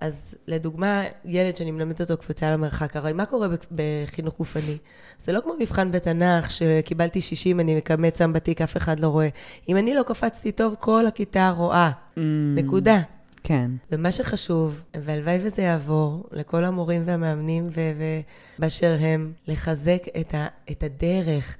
אז 0.00 0.34
לדוגמה, 0.46 1.02
ילד 1.24 1.56
שאני 1.56 1.70
מלמדת 1.70 2.00
אותו 2.00 2.16
קפיצה 2.16 2.50
למרחק, 2.50 2.96
הרי 2.96 3.12
מה 3.12 3.26
קורה 3.26 3.48
בחינוך 3.72 4.38
גופני? 4.38 4.76
זה 5.24 5.32
לא 5.32 5.40
כמו 5.40 5.54
מבחן 5.60 5.90
בתנ"ך, 5.90 6.50
שקיבלתי 6.50 7.20
60, 7.20 7.60
אני 7.60 7.74
מקמץ 7.76 8.18
שם 8.18 8.32
בתיק, 8.32 8.60
אף 8.60 8.76
אחד 8.76 9.00
לא 9.00 9.08
רואה. 9.08 9.28
אם 9.68 9.76
אני 9.76 9.94
לא 9.94 10.02
קפצתי 10.02 10.52
טוב, 10.52 10.74
כל 10.78 11.06
הכיתה 11.06 11.50
רואה. 11.56 11.90
Mm, 11.90 12.20
נקודה. 12.56 13.00
כן. 13.42 13.70
ומה 13.92 14.12
שחשוב, 14.12 14.82
והלוואי 14.94 15.38
וזה 15.42 15.62
יעבור 15.62 16.24
לכל 16.32 16.64
המורים 16.64 17.02
והמאמנים 17.06 17.70
ובאשר 18.58 18.96
הם, 19.00 19.32
לחזק 19.48 20.02
את, 20.20 20.34
ה- 20.34 20.46
את 20.70 20.82
הדרך. 20.82 21.56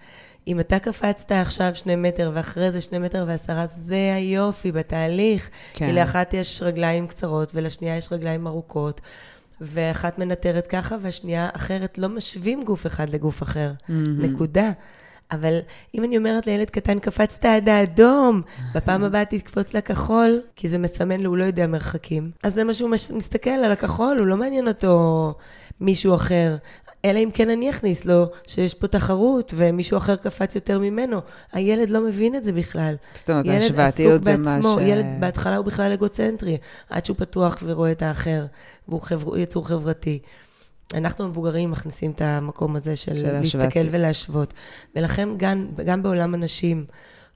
אם 0.49 0.61
אתה 0.61 0.79
קפצת 0.79 1.33
עכשיו 1.33 1.75
שני 1.75 1.97
מטר 1.97 2.31
ואחרי 2.35 2.71
זה 2.71 2.81
שני 2.81 2.99
מטר 2.99 3.25
ועשרה, 3.29 3.67
זה 3.87 4.13
היופי 4.17 4.73
בתהליך. 4.73 5.51
כן. 5.73 5.87
כי 5.87 5.93
לאחת 5.93 6.35
יש 6.35 6.63
רגליים 6.63 7.07
קצרות 7.07 7.51
ולשנייה 7.55 7.97
יש 7.97 8.13
רגליים 8.13 8.47
ארוכות. 8.47 9.01
ואחת 9.61 10.19
מנטרת 10.19 10.67
ככה 10.67 10.97
והשנייה 11.03 11.49
אחרת, 11.53 11.99
לא 11.99 12.09
משווים 12.09 12.65
גוף 12.65 12.87
אחד 12.87 13.11
לגוף 13.11 13.43
אחר. 13.43 13.71
מהמם. 13.89 14.23
נקודה. 14.23 14.71
אבל 15.31 15.59
אם 15.95 16.05
אני 16.05 16.17
אומרת 16.19 16.47
לילד 16.47 16.71
קטן, 16.71 16.99
קפצת 16.99 17.45
עד 17.45 17.69
האדום, 17.69 18.43
בפעם 18.75 19.05
הבאה 19.05 19.25
תקפוץ 19.25 19.75
לכחול, 19.75 20.41
כי 20.57 20.69
זה 20.69 20.79
מסמן 20.79 21.21
לו, 21.21 21.31
הוא 21.31 21.37
לא 21.37 21.45
יודע 21.45 21.67
מרחקים. 21.67 22.31
אז 22.43 22.55
זה 22.55 22.65
מה 22.65 22.75
שהוא 22.75 22.91
מש- 22.91 23.11
מסתכל 23.11 23.51
על 23.51 23.73
הכחול, 23.73 24.19
הוא 24.19 24.27
לא 24.27 24.37
מעניין 24.37 24.69
אותו 24.69 25.35
מישהו 25.81 26.15
אחר. 26.15 26.57
אלא 27.05 27.19
אם 27.19 27.31
כן 27.35 27.51
אני 27.51 27.71
אכניס 27.71 28.05
לו 28.05 28.27
שיש 28.47 28.75
פה 28.75 28.87
תחרות 28.87 29.55
ומישהו 29.57 29.99
אחר 29.99 30.17
קפץ 30.17 30.55
יותר 30.55 30.79
ממנו. 30.79 31.21
הילד 31.53 31.91
לא 31.91 32.01
מבין 32.01 32.35
את 32.35 32.45
זה 32.45 32.53
בכלל. 32.53 32.95
זאת 33.15 33.31
אומרת, 33.31 33.47
ההשוואתיות 33.47 34.25
זה 34.25 34.37
מה 34.37 34.63
ש... 34.63 34.67
ילד 34.81 35.07
בהתחלה 35.21 35.57
הוא 35.57 35.67
בכלל 35.67 35.93
אגוצנטרי, 35.93 36.59
עד 36.91 37.05
שהוא 37.05 37.17
פתוח 37.17 37.59
ורואה 37.63 37.93
את 37.93 38.03
האחר, 38.03 38.47
והוא 38.89 39.01
חבר, 39.01 39.39
יצור 39.39 39.69
חברתי. 39.69 40.19
אנחנו 40.95 41.25
המבוגרים 41.25 41.71
מכניסים 41.71 42.11
את 42.11 42.21
המקום 42.21 42.77
הזה 42.77 42.97
של, 42.97 43.15
של 43.15 43.33
להסתכל. 43.33 43.89
ולהשוות. 43.91 44.55
ולכן 44.97 45.29
גם, 45.37 45.67
גם 45.85 46.03
בעולם 46.03 46.35
הנשים, 46.35 46.85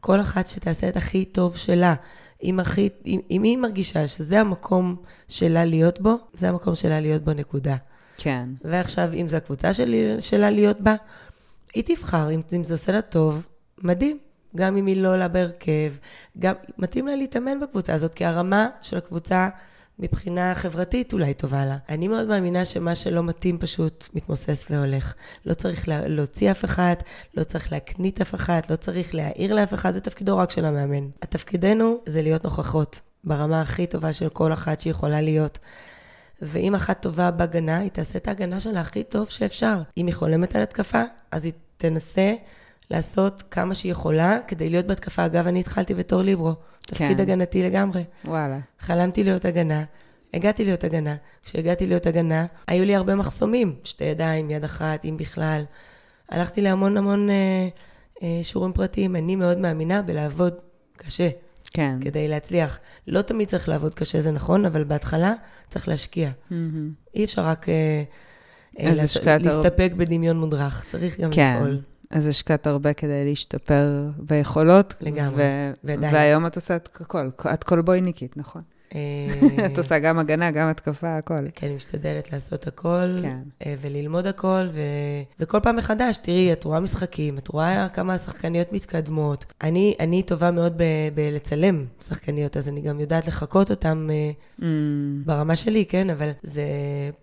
כל 0.01 0.21
אחת 0.21 0.49
שתעשה 0.49 0.89
את 0.89 0.97
הכי 0.97 1.25
טוב 1.25 1.57
שלה, 1.57 1.95
אם, 2.43 2.61
הכי, 2.61 2.89
אם, 3.07 3.21
אם 3.31 3.43
היא 3.43 3.59
מרגישה 3.59 4.09
שזה 4.09 4.41
המקום 4.41 4.97
שלה 5.29 5.65
להיות 5.65 6.01
בו, 6.01 6.15
זה 6.35 6.49
המקום 6.49 6.75
שלה 6.75 7.01
להיות 7.01 7.25
בו, 7.25 7.33
נקודה. 7.33 7.77
כן. 8.17 8.49
ועכשיו, 8.65 9.09
אם 9.15 9.29
זו 9.29 9.37
הקבוצה 9.37 9.75
שלי, 9.75 10.17
שלה 10.21 10.51
להיות 10.51 10.81
בה, 10.81 10.95
היא 11.75 11.85
תבחר, 11.87 12.31
אם, 12.31 12.41
אם 12.53 12.63
זה 12.63 12.75
עושה 12.75 12.93
לה 12.93 13.03
טוב, 13.03 13.47
מדהים. 13.79 14.19
גם 14.57 14.77
אם 14.77 14.87
היא 14.87 15.03
לא 15.03 15.13
עולה 15.13 15.29
בהרכב, 15.29 15.93
גם 16.39 16.55
מתאים 16.79 17.07
לה 17.07 17.17
להתאמן 17.17 17.61
בקבוצה 17.61 17.95
הזאת, 17.95 18.15
כי 18.15 18.25
הרמה 18.25 18.69
של 18.83 18.97
הקבוצה 18.97 19.49
מבחינה 19.99 20.55
חברתית 20.55 21.13
אולי 21.13 21.35
טובה 21.35 21.65
לה. 21.65 21.77
אני 21.89 22.09
מאוד 22.09 22.29
מאמינה 22.29 22.65
שמה 22.65 22.95
שלא 22.95 23.23
מתאים 23.23 23.59
פשוט 23.59 24.09
מתמוסס 24.15 24.67
והולך. 24.71 25.15
לא 25.47 25.55
צריך 25.55 25.89
לה, 25.89 26.09
להוציא 26.09 26.51
אף 26.51 26.65
אחד, 26.65 26.95
לא 27.37 27.45
צריך 27.45 27.73
להקנית 27.73 28.21
אף 28.21 28.35
אחד, 28.35 28.61
לא 28.71 28.77
צריך 28.77 29.15
להעיר 29.15 29.55
לאף 29.55 29.75
אחד, 29.75 29.91
זה 29.91 30.01
תפקידו 30.01 30.39
רק 30.39 30.51
של 30.51 30.65
המאמן. 30.65 31.09
התפקידנו 31.23 31.99
זה 32.07 32.23
להיות 32.23 32.45
נוכחות 32.45 33.01
ברמה 33.25 33.61
הכי 33.61 33.87
טובה 33.87 34.13
של 34.13 34.29
כל 34.29 34.53
אחת 34.53 34.81
שיכולה 34.81 35.21
להיות. 35.21 35.59
ואם 36.43 36.75
אחת 36.75 37.03
טובה 37.03 37.31
בהגנה, 37.31 37.79
היא 37.79 37.91
תעשה 37.91 38.19
את 38.19 38.29
ההגנה 38.29 38.61
שלה 38.61 38.81
הכי 38.81 39.03
טוב 39.03 39.29
שאפשר. 39.29 39.83
אם 39.97 40.07
היא 40.07 40.15
חולמת 40.15 40.57
על 40.57 40.63
התקפה, 40.63 41.03
אז 41.31 41.45
היא 41.45 41.53
תנסה 41.77 42.35
לעשות 42.91 43.43
כמה 43.51 43.75
שהיא 43.75 43.93
יכולה 43.93 44.39
כדי 44.47 44.71
להיות 44.71 44.87
בהתקפה. 44.87 45.27
אגב, 45.27 45.47
אני 45.47 45.61
התחלתי 45.61 45.95
בתור 45.95 46.23
ליברו, 46.23 46.55
תפקיד 46.81 47.17
כן. 47.17 47.23
הגנתי 47.23 47.63
לגמרי. 47.63 48.05
וואלה. 48.25 48.59
חלמתי 48.81 49.25
להיות 49.25 49.45
הגנה, 49.45 49.85
הגעתי 50.35 50.65
להיות 50.65 50.85
הגנה. 50.85 51.17
כשהגעתי 51.45 51.87
להיות 51.87 52.07
הגנה, 52.07 52.47
היו 52.67 52.85
לי 52.85 52.97
הרבה 52.97 53.15
מחסומים, 53.15 53.77
שתי 53.85 54.05
ידיים, 54.05 54.51
יד 54.51 54.65
אחת, 54.65 55.05
אם 55.05 55.17
בכלל. 55.17 55.65
הלכתי 56.29 56.61
להמון 56.61 56.97
המון 56.97 57.31
אה, 57.31 57.69
אה, 58.23 58.41
שיעורים 58.43 58.73
פרטיים. 58.73 59.17
אני 59.17 59.37
מאוד 59.37 59.59
מאמינה 59.59 60.03
בלעבוד 60.03 60.55
קשה 60.97 61.29
כן. 61.75 61.99
כדי 62.01 62.29
להצליח. 62.29 62.79
לא 63.07 63.23
תמיד 63.23 63.49
צריך 63.49 63.69
לעבוד 63.69 63.95
קשה, 63.95 64.21
זה 64.21 64.31
נכון, 64.31 64.65
אבל 64.65 64.85
בהתחלה 64.85 65.33
צריך 65.69 65.89
להשקיע. 65.89 66.31
מהמם. 66.51 66.91
אי 67.15 67.25
אפשר 67.25 67.43
רק 67.45 67.69
אה, 67.69 68.03
אה, 68.81 69.03
השקעת 69.03 69.47
הרבה- 69.47 69.57
להסתפק 69.63 69.93
בדמיון 69.97 70.37
מודרך, 70.39 70.85
צריך 70.91 71.21
גם 71.21 71.31
כן. 71.31 71.55
לפעול. 71.57 71.81
אז 72.11 72.27
השקעת 72.27 72.67
הרבה 72.67 72.93
כדי 72.93 73.25
להשתפר 73.25 73.87
ביכולות. 74.19 74.95
לגמרי, 75.01 75.45
ועדיין. 75.85 76.15
והיום 76.15 76.47
את 76.47 76.57
עושה 76.57 76.77
את 76.77 76.89
הכל, 77.01 77.29
את 77.55 77.65
קולבויניקית, 77.65 78.37
נכון? 78.37 78.63
אה, 78.95 79.67
את 79.67 79.79
עושה 79.79 79.99
גם 79.99 80.19
הגנה, 80.19 80.51
גם 80.51 80.69
התקפה, 80.69 81.17
הכל. 81.17 81.35
כן, 81.55 81.67
אני 81.67 81.77
משתדלת 81.77 82.33
לעשות 82.33 82.67
הכל, 82.67 83.17
כן. 83.23 83.39
אה, 83.67 83.75
וללמוד 83.81 84.27
הכל, 84.27 84.67
ו... 84.73 84.81
וכל 85.41 85.61
פעם 85.63 85.77
מחדש, 85.77 86.17
תראי, 86.17 86.53
את 86.53 86.65
רואה 86.65 86.81
משחקים, 86.81 87.39
את 87.39 87.49
רואה 87.49 87.87
כמה 87.89 88.15
השחקניות 88.15 88.73
מתקדמות. 88.73 89.45
אני, 89.63 89.95
אני 90.01 90.23
טובה 90.23 90.51
מאוד 90.51 90.73
ב- 90.77 91.09
בלצלם 91.15 91.85
שחקניות, 92.09 92.57
אז 92.57 92.69
אני 92.69 92.81
גם 92.81 93.01
יודעת 93.01 93.27
לחקות 93.27 93.71
אותן 93.71 94.07
אה, 94.11 94.31
Mm, 94.63 94.65
ברמה 95.27 95.57
שלי, 95.57 95.87
כן? 95.87 96.11
אבל 96.11 96.31
זה 96.43 96.63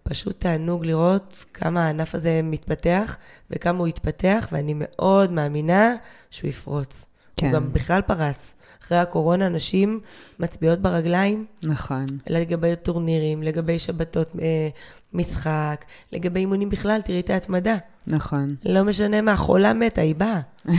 פשוט 0.03 0.39
תענוג 0.39 0.85
לראות 0.85 1.45
כמה 1.53 1.85
הענף 1.85 2.15
הזה 2.15 2.41
מתפתח, 2.43 3.17
וכמה 3.51 3.79
הוא 3.79 3.87
יתפתח, 3.87 4.47
ואני 4.51 4.73
מאוד 4.75 5.31
מאמינה 5.31 5.95
שהוא 6.29 6.49
יפרוץ. 6.49 7.05
כן, 7.37 7.45
הוא 7.45 7.53
גם 7.53 7.73
בכלל 7.73 8.01
פרץ. 8.01 8.53
אחרי 8.89 8.97
הקורונה, 8.97 9.49
נשים 9.49 9.99
מצביעות 10.39 10.79
ברגליים 10.79 11.45
נכון. 11.63 12.05
לגבי 12.29 12.75
טורנירים, 12.83 13.43
לגבי 13.43 13.79
שבתות 13.79 14.31
אה, 14.41 14.69
משחק, 15.13 15.85
לגבי 16.13 16.39
אימונים 16.39 16.69
בכלל, 16.69 17.01
תראי 17.01 17.19
את 17.19 17.29
ההתמדה. 17.29 17.77
נכון. 18.07 18.55
לא 18.65 18.83
משנה 18.83 19.21
מה, 19.21 19.37
חולה 19.37 19.73
מתה, 19.73 20.01
היא 20.01 20.15
באה. 20.15 20.39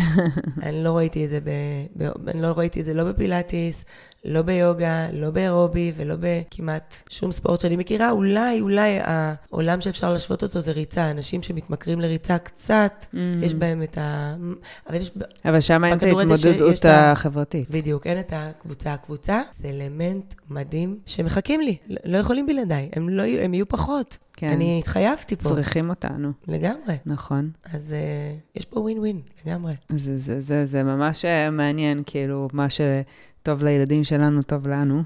אני 0.62 0.84
לא 0.84 0.96
ראיתי 0.96 1.24
את 1.24 1.30
זה, 1.30 1.40
ב, 1.40 1.50
ב, 1.96 2.28
אני 2.28 2.42
לא 2.42 2.46
ראיתי 2.56 2.80
את 2.80 2.84
זה 2.84 2.94
לא 2.94 3.04
בפילאטיס, 3.04 3.84
לא 4.24 4.42
ביוגה, 4.42 5.06
לא 5.12 5.30
באירובי 5.30 5.92
ולא 5.96 6.14
בכמעט 6.20 6.94
שום 7.10 7.32
ספורט 7.32 7.60
שאני 7.60 7.76
מכירה. 7.76 8.10
אולי, 8.10 8.60
אולי 8.60 8.98
העולם 9.02 9.80
שאפשר 9.80 10.12
להשוות 10.12 10.42
אותו 10.42 10.60
זה 10.60 10.72
ריצה. 10.72 11.10
אנשים 11.10 11.42
שמתמכרים 11.42 12.00
לריצה 12.00 12.38
קצת, 12.38 13.06
Mm. 13.12 13.16
יש 13.42 13.54
בהם 13.54 13.82
את 13.82 13.98
ה... 13.98 14.34
אבל 14.88 14.96
יש... 14.96 15.10
אבל 15.44 15.60
שם 15.60 15.84
אין 15.84 15.98
את 15.98 16.02
ההתמודדות 16.02 16.78
את 16.78 16.84
ה- 16.84 17.12
החברתית. 17.12 17.70
בדיוק, 17.70 18.06
אין 18.06 18.20
את 18.20 18.32
הקבוצה. 18.36 18.92
הקבוצה 18.92 19.42
זה 19.60 19.68
אלמנט 19.68 20.34
מדהים 20.50 20.98
שמחכים 21.06 21.60
לי. 21.60 21.76
לא- 21.88 21.96
לא 22.04 22.18
יכולים 22.18 22.46
בלעדיי, 22.46 22.90
הם, 22.96 23.08
לא, 23.08 23.22
הם 23.42 23.54
יהיו 23.54 23.68
פחות. 23.68 24.18
כן. 24.32 24.50
אני 24.50 24.78
התחייבתי 24.78 25.36
פה. 25.36 25.48
צריכים 25.48 25.90
אותנו, 25.90 26.32
לגמרי. 26.48 26.94
נכון. 27.06 27.50
אז 27.72 27.94
uh, 27.94 28.58
יש 28.58 28.64
פה 28.64 28.80
ווין 28.80 28.98
ווין, 28.98 29.20
לגמרי. 29.46 29.72
זה, 29.96 30.18
זה, 30.18 30.40
זה, 30.40 30.66
זה 30.66 30.82
ממש 30.82 31.24
אה, 31.24 31.50
מעניין, 31.50 32.02
כאילו, 32.06 32.48
מה 32.52 32.66
שטוב 33.42 33.64
לילדים 33.64 34.04
שלנו, 34.04 34.42
טוב 34.42 34.68
לנו, 34.68 35.02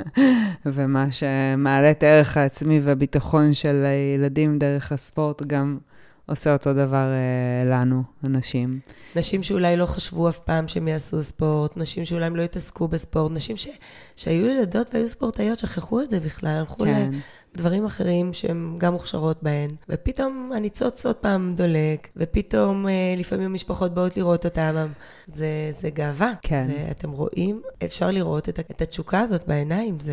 ומה 0.66 1.06
שמעלה 1.10 1.90
את 1.90 2.02
הערך 2.02 2.36
העצמי 2.36 2.80
והביטחון 2.80 3.52
של 3.52 3.84
הילדים 3.84 4.58
דרך 4.58 4.92
הספורט, 4.92 5.42
גם 5.42 5.78
עושה 6.26 6.52
אותו 6.52 6.72
דבר 6.72 7.06
אה, 7.12 7.76
לנו, 7.76 8.02
אנשים. 8.24 8.80
נשים 9.16 9.42
שאולי 9.42 9.76
לא 9.76 9.86
חשבו 9.86 10.28
אף 10.28 10.38
פעם 10.38 10.68
שהם 10.68 10.88
יעשו 10.88 11.24
ספורט, 11.24 11.76
נשים 11.76 12.04
שאולי 12.04 12.26
הם 12.26 12.36
לא 12.36 12.42
התעסקו 12.42 12.88
בספורט, 12.88 13.32
נשים 13.32 13.56
ש... 13.56 13.68
שהיו 14.16 14.46
ילדות 14.46 14.94
והיו 14.94 15.08
ספורטאיות, 15.08 15.58
שכחו 15.58 16.00
את 16.00 16.10
זה 16.10 16.20
בכלל, 16.20 16.50
הלכו 16.50 16.84
כן, 16.84 17.10
לדברים 17.54 17.84
אחרים 17.84 18.32
שהן 18.32 18.74
גם 18.78 18.92
מוכשרות 18.92 19.42
בהן, 19.42 19.70
ופתאום 19.88 20.50
הניצוץ 20.56 21.06
עוד 21.06 21.16
פעם 21.16 21.54
דולק, 21.54 22.08
ופתאום 22.16 22.88
אה, 22.88 23.14
לפעמים 23.18 23.46
המשפחות 23.46 23.94
באות 23.94 24.16
לראות 24.16 24.44
אותם. 24.44 24.86
זה, 25.26 25.72
זה 25.80 25.90
גאווה. 25.90 26.32
כן. 26.42 26.66
זה, 26.66 26.86
אתם 26.90 27.10
רואים, 27.10 27.62
אפשר 27.84 28.10
לראות 28.10 28.48
את, 28.48 28.58
את 28.58 28.82
התשוקה 28.82 29.20
הזאת 29.20 29.46
בעיניים, 29.46 29.98
זה... 30.00 30.12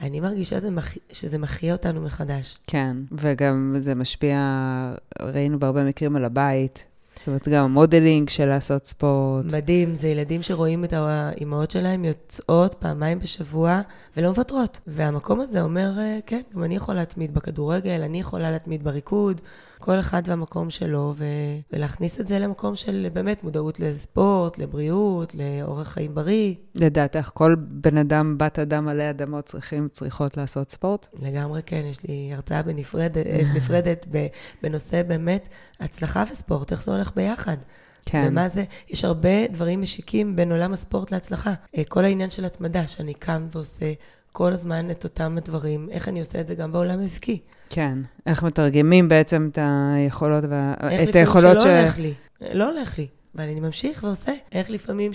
אני 0.00 0.20
מרגישה 0.20 0.56
שזה, 0.56 0.70
מח... 0.70 0.94
שזה 1.12 1.38
מחיה 1.38 1.72
אותנו 1.72 2.00
מחדש. 2.00 2.58
כן, 2.66 2.96
וגם 3.12 3.76
זה 3.78 3.94
משפיע, 3.94 4.38
ראינו 5.22 5.58
בהרבה 5.58 5.84
מקרים 5.84 6.16
על 6.16 6.24
הבית. 6.24 6.84
זאת 7.16 7.26
אומרת, 7.26 7.48
גם 7.48 7.64
המודלינג 7.64 8.28
של 8.28 8.46
לעשות 8.46 8.86
ספורט. 8.86 9.44
מדהים, 9.52 9.94
זה 9.94 10.08
ילדים 10.08 10.42
שרואים 10.42 10.84
את 10.84 10.92
האימהות 10.92 11.70
שלהם 11.70 12.04
יוצאות 12.04 12.74
פעמיים 12.74 13.18
בשבוע 13.18 13.80
ולא 14.16 14.28
מוותרות. 14.28 14.80
והמקום 14.86 15.40
הזה 15.40 15.62
אומר, 15.62 15.98
אה, 15.98 16.18
כן, 16.26 16.40
גם 16.54 16.64
אני 16.64 16.76
יכולה 16.76 16.98
להתמיד 17.00 17.34
בכדורגל, 17.34 18.02
אני 18.02 18.20
יכולה 18.20 18.50
להתמיד 18.50 18.84
בריקוד, 18.84 19.40
כל 19.86 20.00
אחד 20.00 20.22
והמקום 20.26 20.70
שלו, 20.70 21.14
ו... 21.16 21.24
ולהכניס 21.72 22.20
את 22.20 22.26
זה 22.26 22.38
למקום 22.38 22.76
של 22.76 23.06
באמת 23.12 23.44
מודעות 23.44 23.80
לספורט, 23.80 24.58
לבריאות, 24.58 25.34
לאורח 25.34 25.88
חיים 25.88 26.14
בריא. 26.14 26.54
לדעתך, 26.74 27.30
כל 27.34 27.54
בן 27.58 27.96
אדם, 27.96 28.38
בת 28.38 28.58
אדם 28.58 28.88
עלי 28.88 29.10
אדמות 29.10 29.44
צריכים, 29.44 29.88
צריכות 29.92 30.36
לעשות 30.36 30.70
ספורט? 30.70 31.08
לגמרי 31.22 31.62
כן, 31.66 31.82
יש 31.90 32.02
לי 32.08 32.30
הרצאה 32.32 32.62
בנפרדת, 32.62 33.26
אה, 33.26 33.40
נפרדת 33.54 34.06
בנושא 34.62 35.02
באמת 35.02 35.48
הצלחה 35.80 36.24
וספורט, 36.32 36.72
איך 36.72 36.84
זה 36.84 36.92
הולך 36.92 37.10
ביחד. 37.16 37.56
כן. 38.06 38.24
ומה 38.28 38.48
זה, 38.48 38.64
יש 38.88 39.04
הרבה 39.04 39.46
דברים 39.46 39.82
משיקים 39.82 40.36
בין 40.36 40.52
עולם 40.52 40.72
הספורט 40.72 41.10
להצלחה. 41.10 41.54
אה, 41.78 41.82
כל 41.88 42.04
העניין 42.04 42.30
של 42.30 42.44
התמדה, 42.44 42.86
שאני 42.86 43.14
קם 43.14 43.46
ועושה 43.52 43.92
כל 44.36 44.52
הזמן 44.52 44.90
את 44.90 45.04
אותם 45.04 45.34
הדברים, 45.38 45.88
איך 45.90 46.08
אני 46.08 46.20
עושה 46.20 46.40
את 46.40 46.46
זה 46.46 46.54
גם 46.54 46.72
בעולם 46.72 47.00
העסקי. 47.00 47.40
כן. 47.70 47.98
איך 48.26 48.42
מתרגמים 48.42 49.08
בעצם 49.08 49.48
את 49.52 49.58
היכולות, 49.62 50.44
וה... 50.48 50.74
איך 50.90 51.02
את 51.02 51.08
לפעמים 51.08 51.26
היכולות 51.26 51.60
שלא 51.60 51.80
הולך 51.80 51.98
לי, 51.98 52.14
אה, 52.42 52.54
לא 52.54 52.70
הולך 52.70 52.98
לי, 52.98 53.06
אבל 53.34 53.44
אני 53.44 53.60
ממשיך 53.60 54.02
ועושה. 54.02 54.32
איך 54.52 54.70
לפעמים 54.70 55.12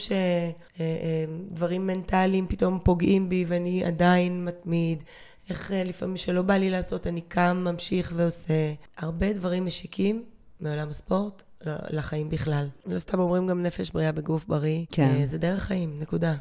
שדברים 1.49 1.87
מנטליים 1.87 2.47
פתאום 2.47 2.79
פוגעים 2.83 3.29
בי 3.29 3.45
ואני 3.47 3.83
עדיין 3.85 4.45
מתמיד. 4.45 5.03
איך 5.49 5.71
אה, 5.71 5.83
לפעמים 5.83 6.17
שלא 6.17 6.41
בא 6.41 6.53
לי 6.53 6.69
לעשות, 6.69 7.07
אני 7.07 7.21
קם, 7.21 7.67
ממשיך 7.71 8.13
ועושה. 8.15 8.73
הרבה 8.97 9.33
דברים 9.33 9.65
משיקים 9.65 10.23
מעולם 10.59 10.89
הספורט 10.89 11.43
לחיים 11.65 12.29
בכלל. 12.29 12.67
לא 12.85 12.99
סתם 12.99 13.19
אומרים 13.19 13.47
גם 13.47 13.63
נפש 13.63 13.91
בריאה 13.91 14.11
בגוף 14.11 14.45
בריא. 14.45 14.85
כן. 14.91 15.03
אה, 15.03 15.27
זה 15.27 15.37
דרך 15.37 15.63
חיים, 15.63 15.99
נקודה. 15.99 16.35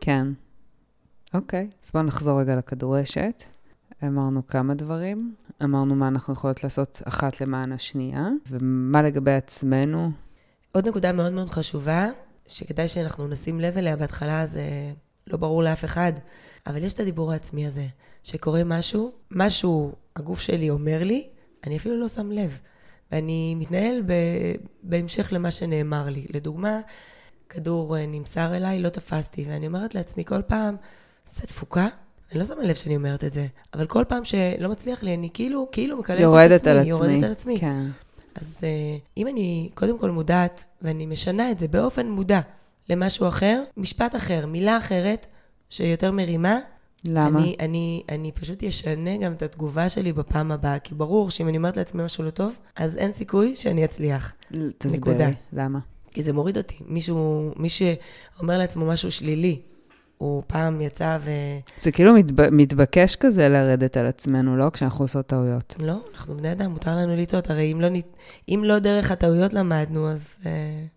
כן. 0.00 0.26
אוקיי, 1.34 1.68
אז 1.84 1.90
בואו 1.94 2.02
נחזור 2.02 2.40
רגע 2.40 2.56
לכדורשת. 2.56 3.44
אמרנו 4.04 4.46
כמה 4.46 4.74
דברים, 4.74 5.34
אמרנו 5.64 5.94
מה 5.94 6.08
אנחנו 6.08 6.32
יכולות 6.32 6.64
לעשות 6.64 7.02
אחת 7.04 7.40
למען 7.40 7.72
השנייה, 7.72 8.28
ומה 8.50 9.02
לגבי 9.02 9.32
עצמנו. 9.32 10.10
עוד 10.72 10.88
נקודה 10.88 11.12
מאוד 11.12 11.32
מאוד 11.32 11.48
חשובה, 11.48 12.08
שכדאי 12.46 12.88
שאנחנו 12.88 13.28
נשים 13.28 13.60
לב 13.60 13.78
אליה, 13.78 13.96
בהתחלה 13.96 14.46
זה 14.46 14.62
לא 15.26 15.38
ברור 15.38 15.62
לאף 15.62 15.84
אחד, 15.84 16.12
אבל 16.66 16.84
יש 16.84 16.92
את 16.92 17.00
הדיבור 17.00 17.32
העצמי 17.32 17.66
הזה, 17.66 17.86
שקורה 18.22 18.64
משהו, 18.64 19.12
משהו 19.30 19.92
הגוף 20.16 20.40
שלי 20.40 20.70
אומר 20.70 21.04
לי, 21.04 21.28
אני 21.66 21.76
אפילו 21.76 22.00
לא 22.00 22.08
שם 22.08 22.30
לב. 22.30 22.58
ואני 23.12 23.54
מתנהל 23.54 24.02
ב... 24.06 24.12
בהמשך 24.82 25.32
למה 25.32 25.50
שנאמר 25.50 26.08
לי. 26.08 26.26
לדוגמה, 26.34 26.80
כדור 27.48 27.96
אה, 27.96 28.06
נמסר 28.06 28.56
אליי, 28.56 28.82
לא 28.82 28.88
תפסתי, 28.88 29.44
ואני 29.48 29.66
אומרת 29.66 29.94
לעצמי 29.94 30.24
כל 30.24 30.42
פעם, 30.42 30.76
זה 31.28 31.42
תפוקה? 31.42 31.88
אני 32.32 32.38
לא 32.38 32.44
שמה 32.44 32.62
לב 32.62 32.74
שאני 32.74 32.96
אומרת 32.96 33.24
את 33.24 33.32
זה, 33.32 33.46
אבל 33.74 33.86
כל 33.86 34.04
פעם 34.08 34.24
שלא 34.24 34.68
מצליח 34.68 35.02
לי, 35.02 35.14
אני 35.14 35.30
כאילו, 35.34 35.68
כאילו 35.72 35.98
מקללת 35.98 36.20
את 36.20 36.24
עצמי. 36.24 36.32
יורדת 36.32 36.66
על 36.66 36.78
עצמי. 36.78 36.90
יורדת 36.90 37.22
על 37.22 37.32
עצמי. 37.32 37.58
כן. 37.60 37.86
אז 38.34 38.56
uh, 38.60 38.64
אם 39.16 39.28
אני 39.28 39.70
קודם 39.74 39.98
כל 39.98 40.10
מודעת, 40.10 40.64
ואני 40.82 41.06
משנה 41.06 41.50
את 41.50 41.58
זה 41.58 41.68
באופן 41.68 42.10
מודע 42.10 42.40
למשהו 42.88 43.28
אחר, 43.28 43.62
משפט 43.76 44.16
אחר, 44.16 44.46
מילה 44.46 44.78
אחרת, 44.78 45.26
שיותר 45.70 46.12
מרימה, 46.12 46.58
למה? 47.06 47.38
אני, 47.38 47.56
אני, 47.60 48.02
אני 48.08 48.32
פשוט 48.32 48.64
אשנה 48.64 49.16
גם 49.16 49.32
את 49.32 49.42
התגובה 49.42 49.88
שלי 49.88 50.12
בפעם 50.12 50.52
הבאה, 50.52 50.78
כי 50.78 50.94
ברור 50.94 51.30
שאם 51.30 51.48
אני 51.48 51.56
אומרת 51.56 51.76
לעצמי 51.76 52.04
משהו 52.04 52.24
לא 52.24 52.30
טוב, 52.30 52.52
אז 52.76 52.96
אין 52.96 53.12
סיכוי 53.12 53.56
שאני 53.56 53.84
אצליח, 53.84 54.32
תסבירי, 54.78 54.98
נקודה. 54.98 55.28
למה? 55.52 55.78
כי 56.10 56.22
זה 56.22 56.32
מוריד 56.32 56.56
אותי. 56.56 56.76
מישהו, 56.86 57.50
מי 57.56 57.68
שאומר 57.68 58.58
לעצמו 58.58 58.86
משהו 58.86 59.10
שלילי, 59.10 59.60
הוא 60.18 60.42
פעם 60.46 60.80
יצא 60.80 61.18
ו... 61.24 61.30
זה 61.78 61.92
כאילו 61.92 62.14
מתב... 62.14 62.50
מתבקש 62.50 63.16
כזה 63.16 63.48
לרדת 63.48 63.96
על 63.96 64.06
עצמנו, 64.06 64.56
לא? 64.56 64.70
כשאנחנו 64.70 65.04
עושות 65.04 65.26
טעויות. 65.26 65.76
לא, 65.82 65.94
אנחנו 66.14 66.36
בני 66.36 66.52
אדם, 66.52 66.70
מותר 66.70 66.96
לנו 66.96 67.16
לטעות. 67.16 67.50
הרי 67.50 67.72
אם 67.72 67.80
לא, 67.80 67.88
נת- 67.88 68.16
אם 68.48 68.62
לא 68.64 68.78
דרך 68.78 69.10
הטעויות 69.10 69.52
למדנו, 69.52 70.08
אז 70.08 70.36
uh, 70.42 70.46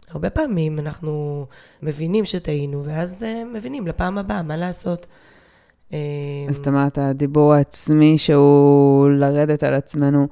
הרבה 0.10 0.30
פעמים 0.30 0.80
אנחנו 0.80 1.46
מבינים 1.82 2.26
שטעינו, 2.26 2.86
אז 2.92 3.24
uh, 3.24 3.56
מבינים 3.58 3.88
לפעם 3.88 4.18
הבאה 4.18 4.42
מה 4.44 4.58
לעשות. 4.58 5.06
Uh, 5.90 5.94
אז 6.50 6.58
את 6.58 6.68
אמרת, 6.68 6.98
הדיבור 6.98 7.54
העצמי 7.54 8.18
שהוא 8.18 9.10
לרדת 9.10 9.64
על 9.64 9.74
עצמנו 9.74 10.28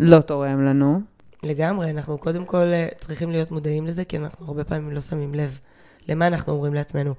לא 0.00 0.20
תורם 0.20 0.64
לנו. 0.64 1.00
לגמרי, 1.42 1.90
אנחנו 1.90 2.18
קודם 2.18 2.44
כל 2.44 2.66
אה, 2.66 2.88
צריכים 3.00 3.30
להיות 3.30 3.50
מודעים 3.50 3.86
לזה, 3.86 4.04
כי 4.04 4.16
אנחנו 4.16 4.46
הרבה 4.46 4.64
פעמים 4.64 4.90
לא 4.92 5.00
שמים 5.00 5.34
לב 5.34 5.58
למה 6.08 6.26
אנחנו 6.26 6.52
אומרים 6.52 6.74
לעצמנו. 6.74 7.14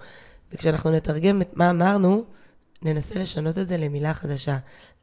וכשאנחנו 0.51 0.91
נתרגם 0.91 1.41
את 1.41 1.57
מה 1.57 1.69
אמרנו, 1.69 2.23
ננסה 2.81 3.19
לשנות 3.19 3.57
את 3.57 3.67
זה 3.67 3.77
למילה 3.77 4.13
חדשה. 4.13 4.57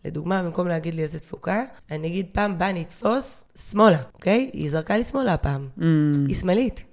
לדוגמה, 0.04 0.42
במקום 0.42 0.68
להגיד 0.68 0.94
לי 0.94 1.02
איזה 1.02 1.18
תפוקה, 1.20 1.64
אני 1.90 2.06
אגיד 2.06 2.26
פעם 2.32 2.58
באה 2.58 2.72
נתפוס 2.72 3.44
שמאלה, 3.70 4.02
אוקיי? 4.14 4.50
היא 4.52 4.70
זרקה 4.70 4.96
לי 4.96 5.04
שמאלה 5.04 5.34
הפעם. 5.34 5.68
Mm, 5.78 5.82
היא 6.28 6.36
שמאלית, 6.36 6.84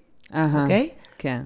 אוקיי? 0.64 0.90
כן. 1.18 1.42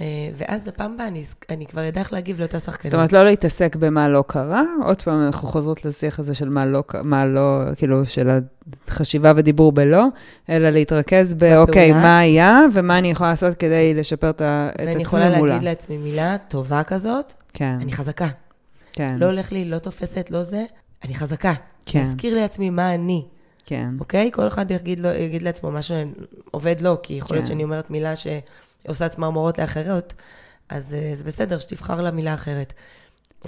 אה, 0.00 0.04
ואז 0.36 0.66
לפעם 0.66 0.92
הבאה 0.92 1.08
אני, 1.08 1.24
אני 1.50 1.66
כבר 1.66 1.88
אדע 1.88 2.00
איך 2.00 2.12
להגיב 2.12 2.40
לאותה 2.40 2.60
שחקנית. 2.60 2.84
זאת 2.84 2.94
אומרת, 2.94 3.12
לא 3.12 3.24
להתעסק 3.24 3.76
במה 3.76 4.08
לא 4.08 4.24
קרה, 4.26 4.62
עוד 4.84 5.02
פעם 5.02 5.26
אנחנו 5.26 5.48
חוזרות 5.48 5.84
לשיח 5.84 6.18
הזה 6.18 6.34
של 6.34 6.48
מה 6.48 6.66
לא, 6.66 6.82
מה 7.02 7.26
לא, 7.26 7.60
כאילו, 7.76 8.06
של 8.06 8.28
החשיבה 8.88 9.32
ודיבור 9.36 9.72
בלא, 9.72 10.04
אלא 10.48 10.70
להתרכז 10.70 11.34
באוקיי, 11.34 11.92
מה 11.92 12.18
היה 12.18 12.60
ומה 12.72 12.98
אני 12.98 13.10
יכולה 13.10 13.30
לעשות 13.30 13.54
כדי 13.54 13.94
לשפר 13.94 14.30
את 14.30 14.42
עצמי 14.42 14.84
מולה. 14.84 14.92
ואני 14.92 15.02
יכולה 15.02 15.28
להגיד 15.28 15.62
לעצמי 15.62 15.96
מילה 15.96 16.36
טובה 16.48 16.82
כזאת, 16.82 17.32
כן. 17.52 17.76
אני 17.80 17.92
חזקה. 17.92 18.28
כן. 18.92 19.16
לא 19.18 19.26
הולך 19.26 19.52
לי, 19.52 19.64
לא 19.64 19.78
תופסת, 19.78 20.30
לא 20.30 20.44
זה, 20.44 20.64
אני 21.04 21.14
חזקה. 21.14 21.52
כן. 21.86 21.98
להזכיר 21.98 22.34
לעצמי 22.34 22.70
מה 22.70 22.94
אני. 22.94 23.24
כן. 23.66 23.88
אוקיי? 24.00 24.30
כל 24.32 24.48
אחד 24.48 24.70
יגיד, 24.70 25.00
לו, 25.00 25.08
יגיד 25.08 25.42
לעצמו 25.42 25.70
מה 25.70 25.80
שעובד 25.82 26.80
לו, 26.80 26.96
כי 27.02 27.14
יכול 27.14 27.36
להיות 27.36 27.44
כן. 27.44 27.48
שאני 27.48 27.64
אומרת 27.64 27.90
מילה 27.90 28.16
שעושה 28.84 29.08
צמרמורות 29.08 29.58
לאחרות, 29.58 30.14
אז 30.68 30.88
uh, 30.88 31.16
זה 31.16 31.24
בסדר 31.24 31.58
שתבחר 31.58 32.02
לה 32.02 32.10
מילה 32.10 32.34
אחרת. 32.34 32.72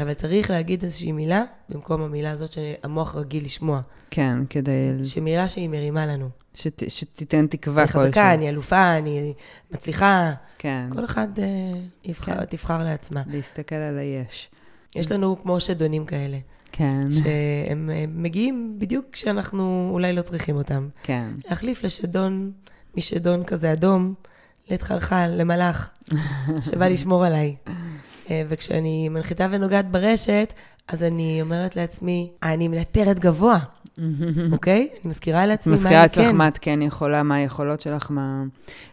אבל 0.00 0.14
צריך 0.14 0.50
להגיד 0.50 0.82
איזושהי 0.84 1.12
מילה 1.12 1.42
במקום 1.68 2.02
המילה 2.02 2.30
הזאת 2.30 2.52
שהמוח 2.52 3.16
רגיל 3.16 3.44
לשמוע. 3.44 3.80
כן, 4.10 4.38
כדי... 4.50 5.04
שמילה 5.04 5.48
שהיא 5.48 5.68
מרימה 5.68 6.06
לנו. 6.06 6.28
שת, 6.54 6.82
שתיתן 6.88 7.46
תקווה 7.46 7.82
אני 7.82 7.92
כלשהי. 7.92 8.06
חזקה, 8.06 8.34
אני 8.34 8.48
אלופה, 8.48 8.98
אני 8.98 9.34
מצליחה. 9.70 10.32
כן. 10.58 10.88
כל 10.92 11.04
אחד 11.04 11.28
uh, 11.36 11.40
יבחר, 12.04 12.38
כן. 12.38 12.44
תבחר 12.44 12.84
לעצמה. 12.84 13.22
להסתכל 13.26 13.74
על 13.74 13.98
היש. 13.98 14.50
יש 14.96 15.12
לנו 15.12 15.42
כמו 15.42 15.60
שדונים 15.60 16.06
כאלה, 16.06 16.38
כן. 16.72 17.06
שהם 17.10 17.90
אה, 17.92 18.04
מגיעים 18.08 18.76
בדיוק 18.78 19.06
כשאנחנו 19.12 19.90
אולי 19.92 20.12
לא 20.12 20.22
צריכים 20.22 20.56
אותם. 20.56 20.88
כן. 21.02 21.28
להחליף 21.50 21.84
לשדון, 21.84 22.52
משדון 22.96 23.44
כזה 23.44 23.72
אדום, 23.72 24.14
לתחלחל, 24.70 25.30
למלאך, 25.36 25.90
שבא 26.64 26.88
לשמור 26.88 27.24
עליי. 27.24 27.56
אה, 28.30 28.42
וכשאני 28.48 29.08
מנחיתה 29.08 29.46
ונוגעת 29.50 29.90
ברשת, 29.90 30.52
אז 30.88 31.02
אני 31.02 31.42
אומרת 31.42 31.76
לעצמי, 31.76 32.30
אני 32.42 32.68
מנטרת 32.68 33.18
גבוה, 33.18 33.58
אוקיי? 34.52 34.88
אני 34.92 35.10
מזכירה 35.10 35.46
לעצמי 35.46 35.70
מה 35.70 35.76
מזכירה 35.76 35.94
אני 35.94 36.02
לעצמך 36.02 36.26
כן. 36.26 36.36
מה 36.36 36.48
את 36.48 36.58
כן 36.58 36.82
יכולה, 36.82 37.22
מה 37.22 37.34
היכולות 37.34 37.80
שלך, 37.80 38.10
מה... 38.10 38.42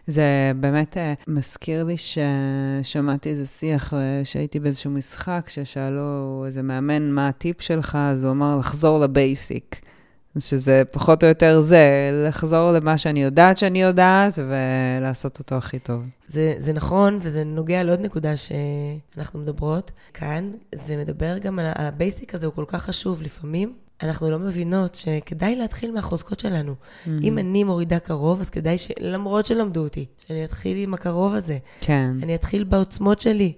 זה 0.06 0.52
באמת 0.56 0.96
אה, 0.96 1.14
מזכיר 1.28 1.84
לי 1.84 1.96
ששמעתי 1.96 3.28
איזה 3.28 3.46
שיח, 3.46 3.94
אה, 3.94 4.20
שהייתי 4.24 4.60
באיזשהו 4.60 4.90
משחק, 4.90 5.46
ששאלו 5.48 6.42
איזה 6.46 6.62
מאמן, 6.62 7.10
מה 7.10 7.28
הטיפ 7.28 7.62
שלך, 7.62 7.98
אז 8.00 8.24
הוא 8.24 8.32
אמר, 8.32 8.56
לחזור 8.56 9.00
לבייסיק. 9.00 9.89
שזה 10.38 10.82
פחות 10.90 11.24
או 11.24 11.28
יותר 11.28 11.60
זה, 11.60 12.10
לחזור 12.28 12.72
למה 12.72 12.98
שאני 12.98 13.22
יודעת 13.22 13.58
שאני 13.58 13.82
יודעת, 13.82 14.38
ולעשות 14.38 15.38
אותו 15.38 15.54
הכי 15.54 15.78
טוב. 15.78 16.02
זה, 16.28 16.54
זה 16.58 16.72
נכון, 16.72 17.18
וזה 17.22 17.44
נוגע 17.44 17.82
לעוד 17.82 18.00
נקודה 18.00 18.32
שאנחנו 18.36 19.38
מדברות 19.38 19.90
כאן. 20.14 20.50
זה 20.74 20.96
מדבר 20.96 21.38
גם 21.38 21.58
על 21.58 21.66
ה 21.74 21.84
basic 21.84 22.34
הזה, 22.34 22.46
הוא 22.46 22.54
כל 22.54 22.64
כך 22.68 22.82
חשוב. 22.82 23.22
לפעמים 23.22 23.72
אנחנו 24.02 24.30
לא 24.30 24.38
מבינות 24.38 24.94
שכדאי 24.94 25.56
להתחיל 25.56 25.92
מהחוזקות 25.92 26.40
שלנו. 26.40 26.74
אם 27.22 27.38
אני 27.38 27.64
מורידה 27.64 27.98
קרוב, 27.98 28.40
אז 28.40 28.50
כדאי, 28.50 28.78
ש... 28.78 28.90
למרות 29.00 29.46
שלמדו 29.46 29.84
אותי, 29.84 30.06
שאני 30.26 30.44
אתחיל 30.44 30.76
עם 30.78 30.94
הקרוב 30.94 31.34
הזה. 31.34 31.58
כן, 31.80 32.10
אני 32.22 32.34
אתחיל 32.34 32.64
בעוצמות 32.64 33.20
שלי, 33.20 33.52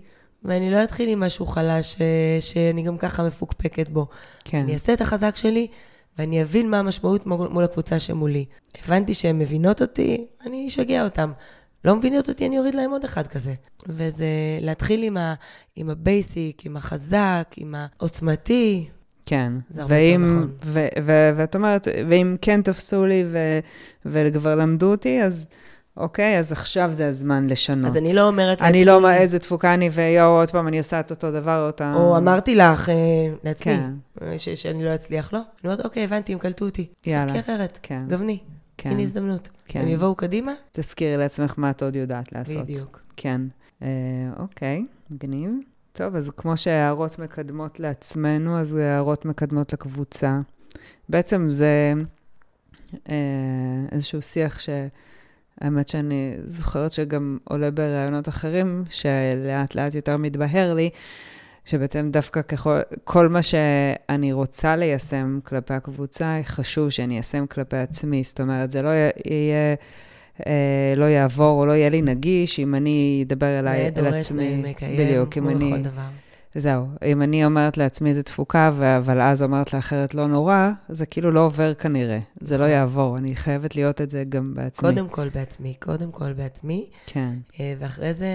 ואני 0.44 0.70
לא 0.70 0.84
אתחיל 0.84 1.08
עם 1.08 1.20
משהו 1.20 1.46
חלש 1.46 1.92
ש... 1.92 2.00
שאני 2.40 2.82
גם 2.82 2.98
ככה 2.98 3.22
מפוקפקת 3.22 3.88
בו. 3.88 4.06
כן. 4.44 4.58
אני 4.58 4.74
אעשה 4.74 4.92
את 4.92 5.00
החזק 5.00 5.36
שלי, 5.36 5.66
ואני 6.18 6.42
אבין 6.42 6.70
מה 6.70 6.78
המשמעות 6.78 7.26
מול 7.26 7.64
הקבוצה 7.64 7.98
שמולי. 7.98 8.44
הבנתי 8.84 9.14
שהן 9.14 9.38
מבינות 9.38 9.82
אותי, 9.82 10.26
אני 10.46 10.66
אשגע 10.66 11.04
אותן. 11.04 11.30
לא 11.84 11.96
מבינות 11.96 12.28
אותי, 12.28 12.46
אני 12.46 12.58
אוריד 12.58 12.74
להם 12.74 12.90
עוד 12.90 13.04
אחד 13.04 13.26
כזה. 13.26 13.54
וזה 13.88 14.26
להתחיל 14.60 15.02
עם, 15.02 15.16
ה... 15.16 15.34
עם 15.76 15.90
ה 15.90 16.01
basic, 16.01 16.66
עם 16.66 16.76
החזק, 16.76 17.54
עם 17.56 17.74
העוצמתי. 17.74 18.88
כן. 19.26 19.52
זה 19.68 19.82
הרבה 19.82 19.96
יותר 19.98 20.20
ואם, 20.20 20.36
נכון. 20.36 20.50
ו- 20.64 20.88
ו- 21.02 21.30
ואת 21.36 21.54
אומרת, 21.54 21.88
ואם 22.08 22.36
כן 22.40 22.62
תפסו 22.62 23.06
לי 23.06 23.24
ו- 23.32 23.58
וכבר 24.06 24.54
למדו 24.54 24.90
אותי, 24.90 25.22
אז 25.22 25.46
אוקיי, 25.96 26.38
אז 26.38 26.52
עכשיו 26.52 26.88
זה 26.92 27.08
הזמן 27.08 27.46
לשנות. 27.46 27.90
אז 27.90 27.96
אני 27.96 28.12
לא 28.14 28.26
אומרת 28.26 28.62
אני 28.62 28.84
לא, 28.84 29.10
איזה 29.10 29.38
תפוקה 29.38 29.74
אני, 29.74 29.90
ויואו, 29.92 30.30
עוד 30.30 30.50
פעם 30.50 30.68
אני 30.68 30.78
עושה 30.78 31.00
את 31.00 31.10
אותו 31.10 31.30
דבר, 31.30 31.66
אותה... 31.66 31.94
או 31.94 32.16
אמרתי 32.16 32.54
לך 32.54 32.88
אה, 32.88 32.94
לעצמי, 33.44 33.76
כן, 33.76 33.90
ש- 34.36 34.48
שאני 34.48 34.84
לא 34.84 34.94
אצליח, 34.94 35.32
לא. 35.32 35.38
אני 35.38 35.44
אומרת, 35.64 35.80
אוקיי, 35.84 36.04
הבנתי, 36.04 36.32
הם 36.32 36.38
קלטו 36.38 36.64
אותי. 36.64 36.86
יאללה. 37.06 37.22
שיחקי 37.34 37.40
אחרת, 37.52 37.78
כן, 37.82 37.98
גווני, 38.08 38.38
כן, 38.78 38.90
הנה 38.90 39.02
הזדמנות. 39.02 39.48
כן. 39.64 39.80
הם 39.80 39.88
יבואו 39.88 40.14
קדימה? 40.14 40.52
תזכירי 40.72 41.16
לעצמך 41.16 41.54
מה 41.56 41.70
את 41.70 41.82
עוד 41.82 41.96
יודעת 41.96 42.32
לעשות. 42.32 42.56
בדיוק. 42.64 43.00
כן. 43.16 43.40
אה, 43.82 43.88
אוקיי, 44.38 44.84
מגניב. 45.10 45.50
טוב, 45.92 46.16
אז 46.16 46.30
כמו 46.36 46.56
שהערות 46.56 47.22
מקדמות 47.22 47.80
לעצמנו, 47.80 48.58
אז 48.58 48.74
הערות 48.74 49.24
מקדמות 49.24 49.72
לקבוצה. 49.72 50.40
בעצם 51.08 51.46
זה 51.50 51.92
אה, 53.08 53.14
איזשהו 53.92 54.22
שיח 54.22 54.58
שהאמת 54.58 55.88
שאני 55.88 56.36
זוכרת 56.44 56.92
שגם 56.92 57.38
עולה 57.44 57.70
בראיונות 57.70 58.28
אחרים, 58.28 58.84
שלאט 58.90 59.74
לאט 59.74 59.94
יותר 59.94 60.16
מתבהר 60.16 60.74
לי, 60.74 60.90
שבעצם 61.64 62.08
דווקא 62.12 62.42
ככל, 62.42 62.78
כל 63.04 63.28
מה 63.28 63.42
שאני 63.42 64.32
רוצה 64.32 64.76
ליישם 64.76 65.38
כלפי 65.44 65.74
הקבוצה, 65.74 66.40
חשוב 66.44 66.90
שאני 66.90 67.14
איישם 67.14 67.46
כלפי 67.46 67.76
עצמי. 67.76 68.22
זאת 68.24 68.40
אומרת, 68.40 68.70
זה 68.70 68.82
לא 68.82 68.88
יהיה... 68.88 69.74
אה, 70.46 70.94
לא 70.96 71.04
יעבור 71.04 71.60
או 71.60 71.66
לא 71.66 71.72
יהיה 71.72 71.88
לי 71.88 72.02
נגיש 72.02 72.60
אם 72.60 72.74
אני 72.74 73.24
אדבר 73.26 73.58
אליי, 73.58 73.90
נאה 73.90 74.08
אל 74.08 74.14
עצמי. 74.14 74.56
מקיים, 74.56 74.96
בדיוק, 74.98 75.38
אם 75.38 75.48
אני... 75.48 75.78
דבר. 75.82 76.02
זהו, 76.54 76.86
אם 77.04 77.22
אני 77.22 77.44
אומרת 77.44 77.76
לעצמי 77.76 78.10
איזה 78.10 78.22
תפוקה, 78.22 78.68
אבל 78.96 79.20
אז 79.20 79.42
אומרת 79.42 79.74
לאחרת 79.74 80.14
לא 80.14 80.26
נורא, 80.26 80.70
זה 80.88 81.06
כאילו 81.06 81.30
לא 81.30 81.40
עובר 81.40 81.74
כנראה. 81.74 82.18
זה 82.40 82.58
לא 82.58 82.64
נכון. 82.64 82.76
יעבור, 82.76 83.18
אני 83.18 83.36
חייבת 83.36 83.76
להיות 83.76 84.00
את 84.00 84.10
זה 84.10 84.24
גם 84.28 84.54
בעצמי. 84.54 84.88
קודם 84.88 85.08
כל 85.08 85.28
בעצמי, 85.28 85.74
קודם 85.78 86.12
כל 86.12 86.32
בעצמי, 86.32 86.86
כן, 87.06 87.34
אה, 87.60 87.74
ואחרי 87.78 88.14
זה, 88.14 88.26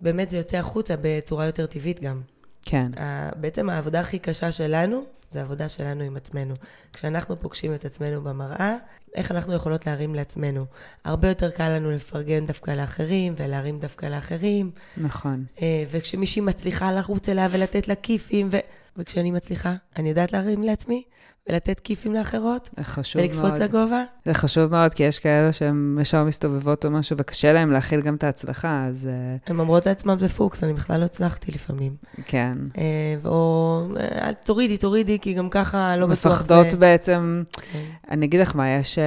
באמת 0.00 0.30
זה 0.30 0.36
יוצא 0.36 0.56
החוצה 0.56 0.94
בצורה 1.02 1.46
יותר 1.46 1.66
טבעית 1.66 2.00
גם. 2.00 2.20
כן, 2.64 2.98
ה- 2.98 3.30
בעצם 3.36 3.70
העבודה 3.70 4.00
הכי 4.00 4.18
קשה 4.18 4.52
שלנו, 4.52 5.04
זה 5.30 5.40
העבודה 5.40 5.68
שלנו 5.68 6.04
עם 6.04 6.16
עצמנו. 6.16 6.54
כשאנחנו 6.92 7.40
פוגשים 7.40 7.74
את 7.74 7.84
עצמנו 7.84 8.22
במראה, 8.22 8.76
איך 9.14 9.30
אנחנו 9.30 9.52
יכולות 9.54 9.86
להרים 9.86 10.14
לעצמנו. 10.14 10.64
הרבה 11.04 11.28
יותר 11.28 11.50
קל 11.50 11.68
לנו 11.68 11.90
לפרגן 11.90 12.46
דווקא 12.46 12.70
לאחרים, 12.70 13.34
ולהרים 13.36 13.78
דווקא 13.78 14.06
לאחרים, 14.06 14.70
נכון. 14.96 15.44
אה, 15.62 15.84
וכשמישהי 15.90 16.42
מצליחה 16.42 16.92
לרוץ 16.92 17.28
אליה 17.28 17.48
ולתת 17.50 17.88
לה 17.88 17.94
כיפים, 17.94 18.48
ו... 18.52 18.56
וכשאני 18.96 19.30
מצליחה, 19.30 19.74
אני 19.96 20.08
יודעת 20.08 20.32
להרים 20.32 20.62
לעצמי 20.62 21.02
ולתת 21.48 21.80
כיפים 21.80 22.14
לאחרות, 22.14 22.70
חשוב 22.82 23.22
ולקפוץ 23.22 23.40
מאוד. 23.44 23.62
לגובה. 23.62 24.04
זה 24.26 24.34
חשוב 24.34 24.70
מאוד, 24.70 24.94
כי 24.94 25.02
יש 25.02 25.18
כאלה 25.18 25.52
שהן 25.52 25.98
ישר 26.00 26.24
מסתובבות 26.24 26.84
או 26.84 26.90
משהו, 26.90 27.16
וקשה 27.18 27.52
להן 27.52 27.70
להכיל 27.70 28.00
גם 28.00 28.14
את 28.14 28.24
ההצלחה, 28.24 28.84
אז 28.84 29.06
אה, 29.06 29.36
הן 29.46 29.60
אומרות 29.60 29.86
לעצמן, 29.86 30.18
זה 30.18 30.28
פוקס, 30.28 30.64
אני 30.64 30.72
בכלל 30.72 31.00
לא 31.00 31.04
הצלחתי 31.04 31.52
לפעמים. 31.52 31.96
כן. 32.26 32.58
אה, 32.78 32.82
או, 33.24 33.82
אה, 34.00 34.30
תורידי, 34.44 34.76
תורידי, 34.76 35.18
כי 35.18 35.32
גם 35.34 35.48
ככה 35.50 35.96
לא 35.96 36.06
בטוח 36.06 36.12
מפחדות 36.26 36.70
זה... 36.70 36.76
בעצם, 36.76 37.42
כן. 37.72 37.78
אני 38.10 38.26
אגיד 38.26 38.40
לך 38.40 38.56
מה, 38.56 38.68
יש 38.68 38.98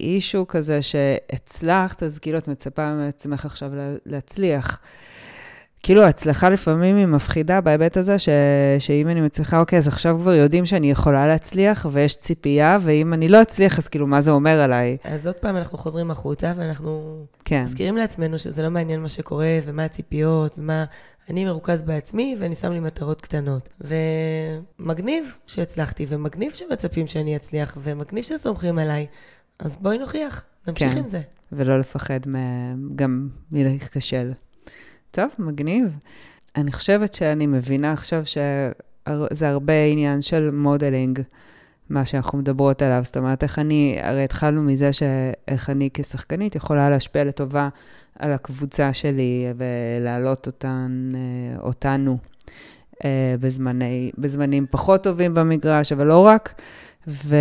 אישו 0.00 0.46
כזה 0.48 0.82
שהצלחת, 0.82 2.02
אז 2.02 2.18
כאילו 2.18 2.38
את 2.38 2.48
מצפה 2.48 2.94
מעצמך 2.94 3.46
עכשיו 3.46 3.74
לה- 3.74 3.94
להצליח. 4.06 4.78
כאילו 5.82 6.02
ההצלחה 6.02 6.50
לפעמים 6.50 6.96
היא 6.96 7.06
מפחידה 7.06 7.60
בהיבט 7.60 7.96
הזה, 7.96 8.18
ש... 8.18 8.28
שאם 8.78 9.08
אני 9.08 9.20
מצליחה, 9.20 9.60
אוקיי, 9.60 9.78
אז 9.78 9.88
עכשיו 9.88 10.18
כבר 10.20 10.32
יודעים 10.32 10.66
שאני 10.66 10.90
יכולה 10.90 11.26
להצליח, 11.26 11.86
ויש 11.92 12.16
ציפייה, 12.16 12.78
ואם 12.80 13.14
אני 13.14 13.28
לא 13.28 13.42
אצליח, 13.42 13.78
אז 13.78 13.88
כאילו, 13.88 14.06
מה 14.06 14.20
זה 14.20 14.30
אומר 14.30 14.60
עליי? 14.60 14.96
אז 15.04 15.26
עוד 15.26 15.36
פעם 15.36 15.56
אנחנו 15.56 15.78
חוזרים 15.78 16.10
החוצה, 16.10 16.52
ואנחנו 16.56 17.24
כן, 17.44 17.62
מזכירים 17.64 17.96
לעצמנו 17.96 18.38
שזה 18.38 18.62
לא 18.62 18.70
מעניין 18.70 19.00
מה 19.00 19.08
שקורה, 19.08 19.58
ומה 19.66 19.84
הציפיות, 19.84 20.54
ומה... 20.58 20.84
אני 21.30 21.44
מרוכז 21.44 21.82
בעצמי, 21.82 22.36
ואני 22.40 22.54
שם 22.54 22.72
לי 22.72 22.80
מטרות 22.80 23.20
קטנות. 23.20 23.68
ומגניב 24.80 25.24
שהצלחתי, 25.46 26.06
ומגניב 26.08 26.52
שמצפים 26.52 27.06
שאני 27.06 27.36
אצליח, 27.36 27.76
ומגניב 27.82 28.24
שסומכים 28.24 28.78
עליי. 28.78 29.06
אז 29.58 29.76
בואי 29.76 29.98
נוכיח, 29.98 30.44
נמשיך 30.68 30.92
כן. 30.92 30.98
עם 30.98 31.08
זה. 31.08 31.20
ולא 31.52 31.78
לפחד 31.78 32.20
מ- 32.26 32.96
גם 32.96 33.28
מלהיכשל. 33.52 34.32
טוב, 35.12 35.30
מגניב. 35.38 35.96
אני 36.56 36.72
חושבת 36.72 37.14
שאני 37.14 37.46
מבינה 37.46 37.92
עכשיו 37.92 38.22
שזה 38.26 39.48
הרבה 39.48 39.84
עניין 39.84 40.22
של 40.22 40.50
modeling, 40.50 41.20
מה 41.90 42.06
שאנחנו 42.06 42.38
מדברות 42.38 42.82
עליו. 42.82 43.00
זאת 43.04 43.16
אומרת, 43.16 43.42
איך 43.42 43.58
אני, 43.58 43.98
הרי 44.02 44.24
התחלנו 44.24 44.62
מזה 44.62 44.92
שאיך 44.92 45.70
אני 45.70 45.88
כשחקנית 45.94 46.54
יכולה 46.54 46.90
להשפיע 46.90 47.24
לטובה 47.24 47.64
על 48.18 48.32
הקבוצה 48.32 48.92
שלי 48.92 49.46
ולהעלות 49.56 50.46
אותן, 50.46 51.12
אה, 51.14 51.60
אותנו 51.62 52.18
אה, 53.04 53.34
בזמני, 53.40 54.10
בזמנים 54.18 54.66
פחות 54.70 55.02
טובים 55.02 55.34
במגרש, 55.34 55.92
אבל 55.92 56.06
לא 56.06 56.26
רק. 56.26 56.60
ו, 57.06 57.36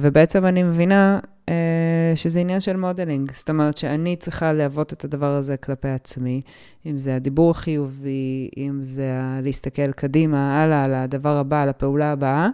ובעצם 0.00 0.46
אני 0.46 0.62
מבינה 0.62 1.18
אה, 1.48 2.12
שזה 2.14 2.40
עניין 2.40 2.60
של 2.60 2.76
modeling. 2.76 3.32
זאת 3.34 3.50
אומרת 3.50 3.76
שאני 3.76 4.16
צריכה 4.16 4.52
להוות 4.52 4.92
את 4.92 5.04
הדבר 5.04 5.34
הזה 5.34 5.56
כלפי 5.56 5.88
עצמי, 5.88 6.40
אם 6.86 6.98
זה 6.98 7.16
הדיבור 7.16 7.50
החיובי, 7.50 8.50
אם 8.56 8.78
זה 8.80 9.10
להסתכל 9.42 9.92
קדימה, 9.92 10.62
הלאה, 10.62 10.84
על 10.84 10.94
הדבר 10.94 11.36
הבא, 11.36 11.62
על 11.62 11.68
הפעולה 11.68 12.12
הבאה, 12.12 12.48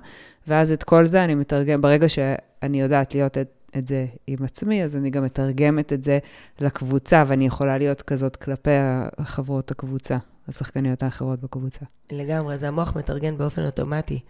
ואז 0.49 0.73
את 0.73 0.83
כל 0.83 1.07
זה 1.07 1.25
אני 1.25 1.35
מתרגם, 1.35 1.81
ברגע 1.81 2.09
שאני 2.09 2.81
יודעת 2.81 3.15
להיות 3.15 3.39
את, 3.39 3.49
את 3.79 3.89
זה 3.89 4.07
עם 4.27 4.39
עצמי, 4.45 4.85
אז 4.85 4.97
אני 4.97 5.11
גם 5.11 5.25
מתרגמת 5.25 5.93
את 5.93 6.05
זה 6.05 6.19
לקבוצה, 6.61 7.25
ואני 7.27 7.47
יכולה 7.47 7.79
להיות 7.79 8.03
כזאת 8.03 8.37
כלפי 8.37 8.71
החברות 9.19 9.71
הקבוצה, 9.71 10.17
השחקניות 10.49 11.03
האחרות 11.03 11.41
בקבוצה. 11.41 11.85
לגמרי, 12.13 12.59
זה 12.59 12.69
המוח 12.69 12.97
מתרגן 12.97 13.39
באופן 13.39 13.65
אוטומטי. 13.65 14.21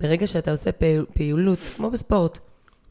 ברגע 0.00 0.26
שאתה 0.26 0.50
עושה 0.50 0.72
פעיל, 0.72 1.04
פעילות, 1.14 1.58
כמו 1.76 1.90
בספורט, 1.90 2.38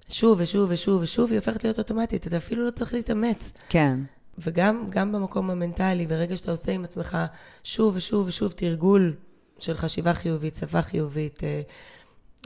שוב 0.09 0.39
ושוב 0.41 0.71
ושוב 0.71 1.01
ושוב, 1.01 1.29
היא 1.29 1.39
הופכת 1.39 1.63
להיות 1.63 1.77
אוטומטית, 1.77 2.27
אתה 2.27 2.37
אפילו 2.37 2.65
לא 2.65 2.71
צריך 2.71 2.93
להתאמץ. 2.93 3.51
כן. 3.69 3.99
וגם 4.37 4.85
גם 4.89 5.11
במקום 5.11 5.49
המנטלי, 5.49 6.07
ברגע 6.07 6.37
שאתה 6.37 6.51
עושה 6.51 6.71
עם 6.71 6.83
עצמך 6.83 7.17
שוב 7.63 7.95
ושוב 7.95 8.27
ושוב 8.27 8.51
תרגול 8.51 9.15
של 9.59 9.77
חשיבה 9.77 10.13
חיובית, 10.13 10.55
שפה 10.55 10.81
חיובית, 10.81 11.43
אה, 11.43 11.61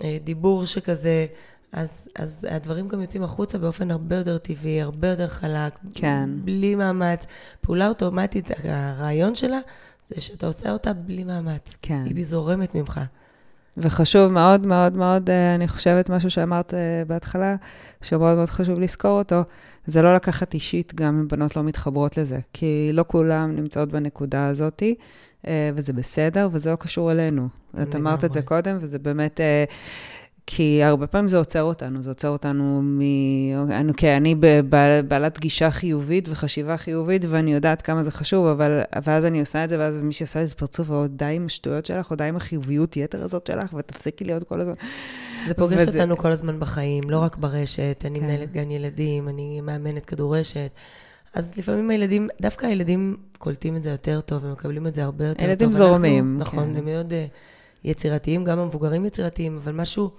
אה, 0.03 0.17
דיבור 0.23 0.65
שכזה, 0.65 1.25
אז, 1.71 2.01
אז 2.15 2.47
הדברים 2.49 2.87
גם 2.87 3.01
יוצאים 3.01 3.23
החוצה 3.23 3.57
באופן 3.57 3.91
הרבה 3.91 4.15
יותר 4.15 4.37
טבעי, 4.37 4.81
הרבה 4.81 5.07
יותר 5.07 5.27
חלק, 5.27 5.73
כן. 5.93 6.29
בלי 6.43 6.75
מאמץ. 6.75 7.25
פעולה 7.61 7.87
אוטומטית, 7.87 8.51
הרעיון 8.63 9.35
שלה 9.35 9.59
זה 10.09 10.21
שאתה 10.21 10.47
עושה 10.47 10.71
אותה 10.71 10.93
בלי 10.93 11.23
מאמץ. 11.23 11.75
כן. 11.81 12.03
היא 12.05 12.25
זורמת 12.25 12.75
ממך. 12.75 13.01
וחשוב 13.77 14.31
מאוד 14.31 14.67
מאוד 14.67 14.97
מאוד, 14.97 15.29
אה, 15.29 15.55
אני 15.55 15.67
חושבת, 15.67 16.09
משהו 16.09 16.29
שאמרת 16.29 16.73
אה, 16.73 16.79
בהתחלה, 17.07 17.55
שמאוד 18.01 18.35
מאוד 18.35 18.49
חשוב 18.49 18.79
לזכור 18.79 19.19
אותו, 19.19 19.43
זה 19.85 20.01
לא 20.01 20.13
לקחת 20.15 20.53
אישית 20.53 20.95
גם 20.95 21.19
אם 21.19 21.27
בנות 21.27 21.55
לא 21.55 21.63
מתחברות 21.63 22.17
לזה. 22.17 22.39
כי 22.53 22.89
לא 22.93 23.05
כולן 23.07 23.55
נמצאות 23.55 23.91
בנקודה 23.91 24.47
הזאת, 24.47 24.83
אה, 25.47 25.69
וזה 25.75 25.93
בסדר, 25.93 26.49
וזה 26.51 26.71
לא 26.71 26.75
קשור 26.75 27.11
אלינו. 27.11 27.47
את 27.81 27.95
אמרת 27.95 28.23
את 28.23 28.33
זה 28.33 28.41
קודם, 28.41 28.77
וזה 28.79 28.99
באמת... 28.99 29.39
כי 30.47 30.83
הרבה 30.83 31.07
פעמים 31.07 31.27
זה 31.27 31.37
עוצר 31.37 31.63
אותנו, 31.63 32.01
זה 32.01 32.09
עוצר 32.09 32.29
אותנו 32.29 32.81
מ... 32.83 33.01
אני, 33.71 33.93
כי 33.93 34.17
אני 34.17 34.35
בעלת 35.07 35.39
גישה 35.39 35.71
חיובית 35.71 36.27
וחשיבה 36.31 36.77
חיובית, 36.77 37.25
ואני 37.29 37.53
יודעת 37.53 37.81
כמה 37.81 38.03
זה 38.03 38.11
חשוב, 38.11 38.45
אבל 38.45 38.81
ואז 39.03 39.25
אני 39.25 39.39
עושה 39.39 39.63
את 39.63 39.69
זה, 39.69 39.79
ואז 39.79 40.03
מי 40.03 40.13
שעושה 40.13 40.39
איזה 40.39 40.55
פרצוף, 40.55 40.89
או 40.89 41.07
די 41.07 41.25
עם 41.25 41.45
השטויות 41.45 41.85
שלך, 41.85 42.11
או 42.11 42.15
די 42.15 42.23
עם 42.23 42.35
החיוביות 42.35 42.97
יתר 42.97 43.23
הזאת 43.23 43.47
שלך, 43.47 43.73
ותפסיקי 43.73 44.25
להיות 44.25 44.43
כל 44.43 44.61
הזמן. 44.61 44.73
זה 45.47 45.53
פוגש 45.53 45.77
וזה... 45.79 45.99
אותנו 45.99 46.17
כל 46.17 46.31
הזמן 46.31 46.59
בחיים, 46.59 47.09
לא 47.09 47.19
רק 47.19 47.37
ברשת. 47.37 48.03
אני 48.05 48.19
כן. 48.19 48.25
מנהלת 48.25 48.51
גן 48.51 48.71
ילדים, 48.71 49.29
אני 49.29 49.61
מאמנת 49.61 50.05
כדורשת. 50.05 50.71
אז 51.33 51.57
לפעמים 51.57 51.89
הילדים, 51.89 52.27
דווקא 52.41 52.65
הילדים 52.65 53.17
קולטים 53.37 53.75
את 53.75 53.83
זה 53.83 53.89
יותר 53.89 54.21
טוב, 54.21 54.43
ומקבלים 54.43 54.87
את 54.87 54.93
זה 54.93 55.03
הרבה 55.03 55.27
יותר 55.27 55.43
הילדים 55.43 55.71
טוב. 55.71 55.81
הילדים 55.81 55.91
זורמים. 55.91 56.37
אנחנו, 56.39 56.57
נכון, 56.57 56.73
כן. 56.73 56.79
הם 56.79 56.85
מאוד 56.85 57.11
uh, 57.11 57.15
יצירתיים, 57.83 58.43
גם 58.43 58.59
המבוגרים 58.59 59.05
יצירתיים, 59.05 59.59
אבל 59.63 59.71
משהו... 59.71 60.09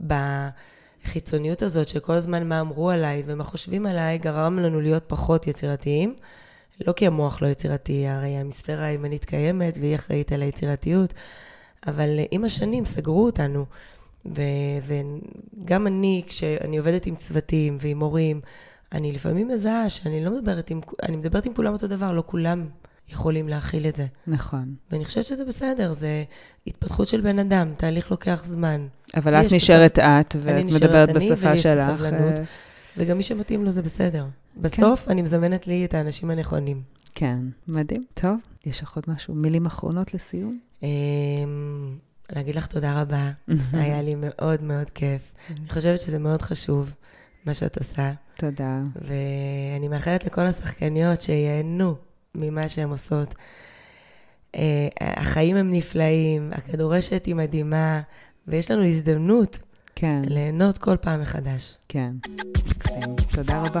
בחיצוניות 0.00 1.62
הזאת, 1.62 1.88
שכל 1.88 2.12
הזמן 2.12 2.48
מה 2.48 2.60
אמרו 2.60 2.90
עליי 2.90 3.22
ומה 3.26 3.44
חושבים 3.44 3.86
עליי, 3.86 4.18
גרם 4.18 4.58
לנו 4.58 4.80
להיות 4.80 5.04
פחות 5.06 5.46
יצירתיים. 5.46 6.14
לא 6.86 6.92
כי 6.92 7.06
המוח 7.06 7.42
לא 7.42 7.46
יצירתי, 7.46 8.06
הרי 8.06 8.36
המספירה 8.36 8.84
הימנית 8.84 9.24
קיימת 9.24 9.74
והיא 9.80 9.94
אחראית 9.94 10.32
על 10.32 10.42
היצירתיות, 10.42 11.14
אבל 11.86 12.08
עם 12.30 12.44
השנים 12.44 12.84
סגרו 12.84 13.24
אותנו. 13.24 13.64
ו- 14.26 15.00
וגם 15.62 15.86
אני, 15.86 16.22
כשאני 16.26 16.78
עובדת 16.78 17.06
עם 17.06 17.16
צוותים 17.16 17.76
ועם 17.80 17.98
מורים, 17.98 18.40
אני 18.92 19.12
לפעמים 19.12 19.48
מזהה 19.48 19.90
שאני 19.90 20.24
לא 20.24 20.30
מדברת 20.30 20.70
עם, 20.70 20.80
אני 21.02 21.16
מדברת 21.16 21.46
עם 21.46 21.54
כולם 21.54 21.72
אותו 21.72 21.86
דבר, 21.86 22.12
לא 22.12 22.22
כולם 22.26 22.66
יכולים 23.08 23.48
להכיל 23.48 23.86
את 23.86 23.96
זה. 23.96 24.06
נכון. 24.26 24.74
ואני 24.90 25.04
חושבת 25.04 25.24
שזה 25.24 25.44
בסדר, 25.44 25.92
זה 25.92 26.24
התפתחות 26.66 27.08
של 27.08 27.20
בן 27.20 27.38
אדם, 27.38 27.74
תהליך 27.76 28.10
לוקח 28.10 28.44
זמן. 28.44 28.86
אבל 29.16 29.34
את 29.34 29.52
נשארת 29.52 29.98
את, 29.98 30.36
ואת 30.40 30.64
מדברת 30.64 31.10
בשפה 31.10 31.56
שלך. 31.56 31.98
סבלנות, 31.98 32.38
אה. 32.38 32.44
וגם 32.96 33.16
מי 33.16 33.22
שמתאים 33.22 33.64
לו 33.64 33.70
זה 33.70 33.82
בסדר. 33.82 34.26
בסוף 34.56 35.04
כן. 35.04 35.10
אני 35.10 35.22
מזמנת 35.22 35.66
לי 35.66 35.84
את 35.84 35.94
האנשים 35.94 36.30
הנכונים. 36.30 36.82
כן, 37.14 37.38
מדהים. 37.68 38.02
טוב, 38.14 38.36
יש 38.66 38.82
לך 38.82 38.96
עוד 38.96 39.04
משהו? 39.08 39.34
מילים 39.34 39.66
אחרונות 39.66 40.14
לסיום? 40.14 40.58
אמ, 40.82 40.88
להגיד 42.32 42.56
לך 42.56 42.66
תודה 42.66 43.00
רבה, 43.00 43.30
היה 43.72 44.02
לי 44.02 44.14
מאוד 44.18 44.62
מאוד 44.62 44.90
כיף. 44.90 45.34
אני 45.50 45.68
חושבת 45.68 46.00
שזה 46.00 46.18
מאוד 46.18 46.42
חשוב, 46.42 46.94
מה 47.46 47.54
שאת 47.54 47.78
עושה. 47.78 48.12
תודה. 48.36 48.82
ואני 48.94 49.88
מאחלת 49.88 50.24
לכל 50.24 50.46
השחקניות 50.46 51.22
שייהנו 51.22 51.94
ממה 52.34 52.68
שהן 52.68 52.90
עושות. 52.90 53.34
אה, 54.54 54.88
החיים 55.00 55.56
הם 55.56 55.72
נפלאים, 55.72 56.50
הכדורשת 56.52 57.26
היא 57.26 57.34
מדהימה, 57.34 58.00
ויש 58.48 58.70
לנו 58.70 58.84
הזדמנות 58.84 59.58
כן. 59.94 60.22
ליהנות 60.26 60.78
כל 60.78 60.96
פעם 60.96 61.22
מחדש. 61.22 61.76
כן, 61.88 62.12
מקסים. 62.68 63.16
תודה 63.34 63.62
רבה. 63.62 63.80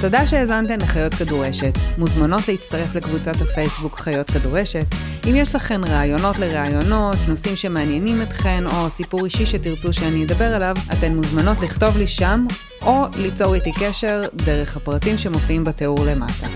תודה 0.00 0.26
שהאזנתן 0.26 0.80
לחיות 0.80 1.14
כדורשת. 1.14 1.72
מוזמנות 1.98 2.48
להצטרף 2.48 2.94
לקבוצת 2.94 3.40
הפייסבוק 3.40 3.98
חיות 3.98 4.30
כדורשת. 4.30 4.86
אם 5.30 5.36
יש 5.36 5.54
לכן 5.54 5.84
רעיונות 5.84 6.38
לרעיונות, 6.38 7.16
נושאים 7.28 7.56
שמעניינים 7.56 8.22
אתכן, 8.22 8.66
או 8.66 8.90
סיפור 8.90 9.24
אישי 9.24 9.46
שתרצו 9.46 9.92
שאני 9.92 10.24
אדבר 10.24 10.54
עליו, 10.54 10.76
אתן 10.92 11.16
מוזמנות 11.16 11.58
לכתוב 11.60 11.96
לי 11.96 12.06
שם, 12.06 12.46
או 12.82 13.06
ליצור 13.18 13.54
איתי 13.54 13.72
קשר 13.80 14.22
דרך 14.34 14.76
הפרטים 14.76 15.18
שמופיעים 15.18 15.64
בתיאור 15.64 16.04
למטה. 16.04 16.46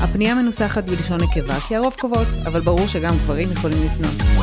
הפנייה 0.00 0.34
מנוסחת 0.34 0.90
בלשון 0.90 1.18
נקבה 1.22 1.60
כי 1.60 1.76
הרוב 1.76 1.94
קובעות, 1.98 2.28
אבל 2.46 2.60
ברור 2.60 2.86
שגם 2.86 3.16
גברים 3.18 3.52
יכולים 3.52 3.84
לפנות. 3.84 4.38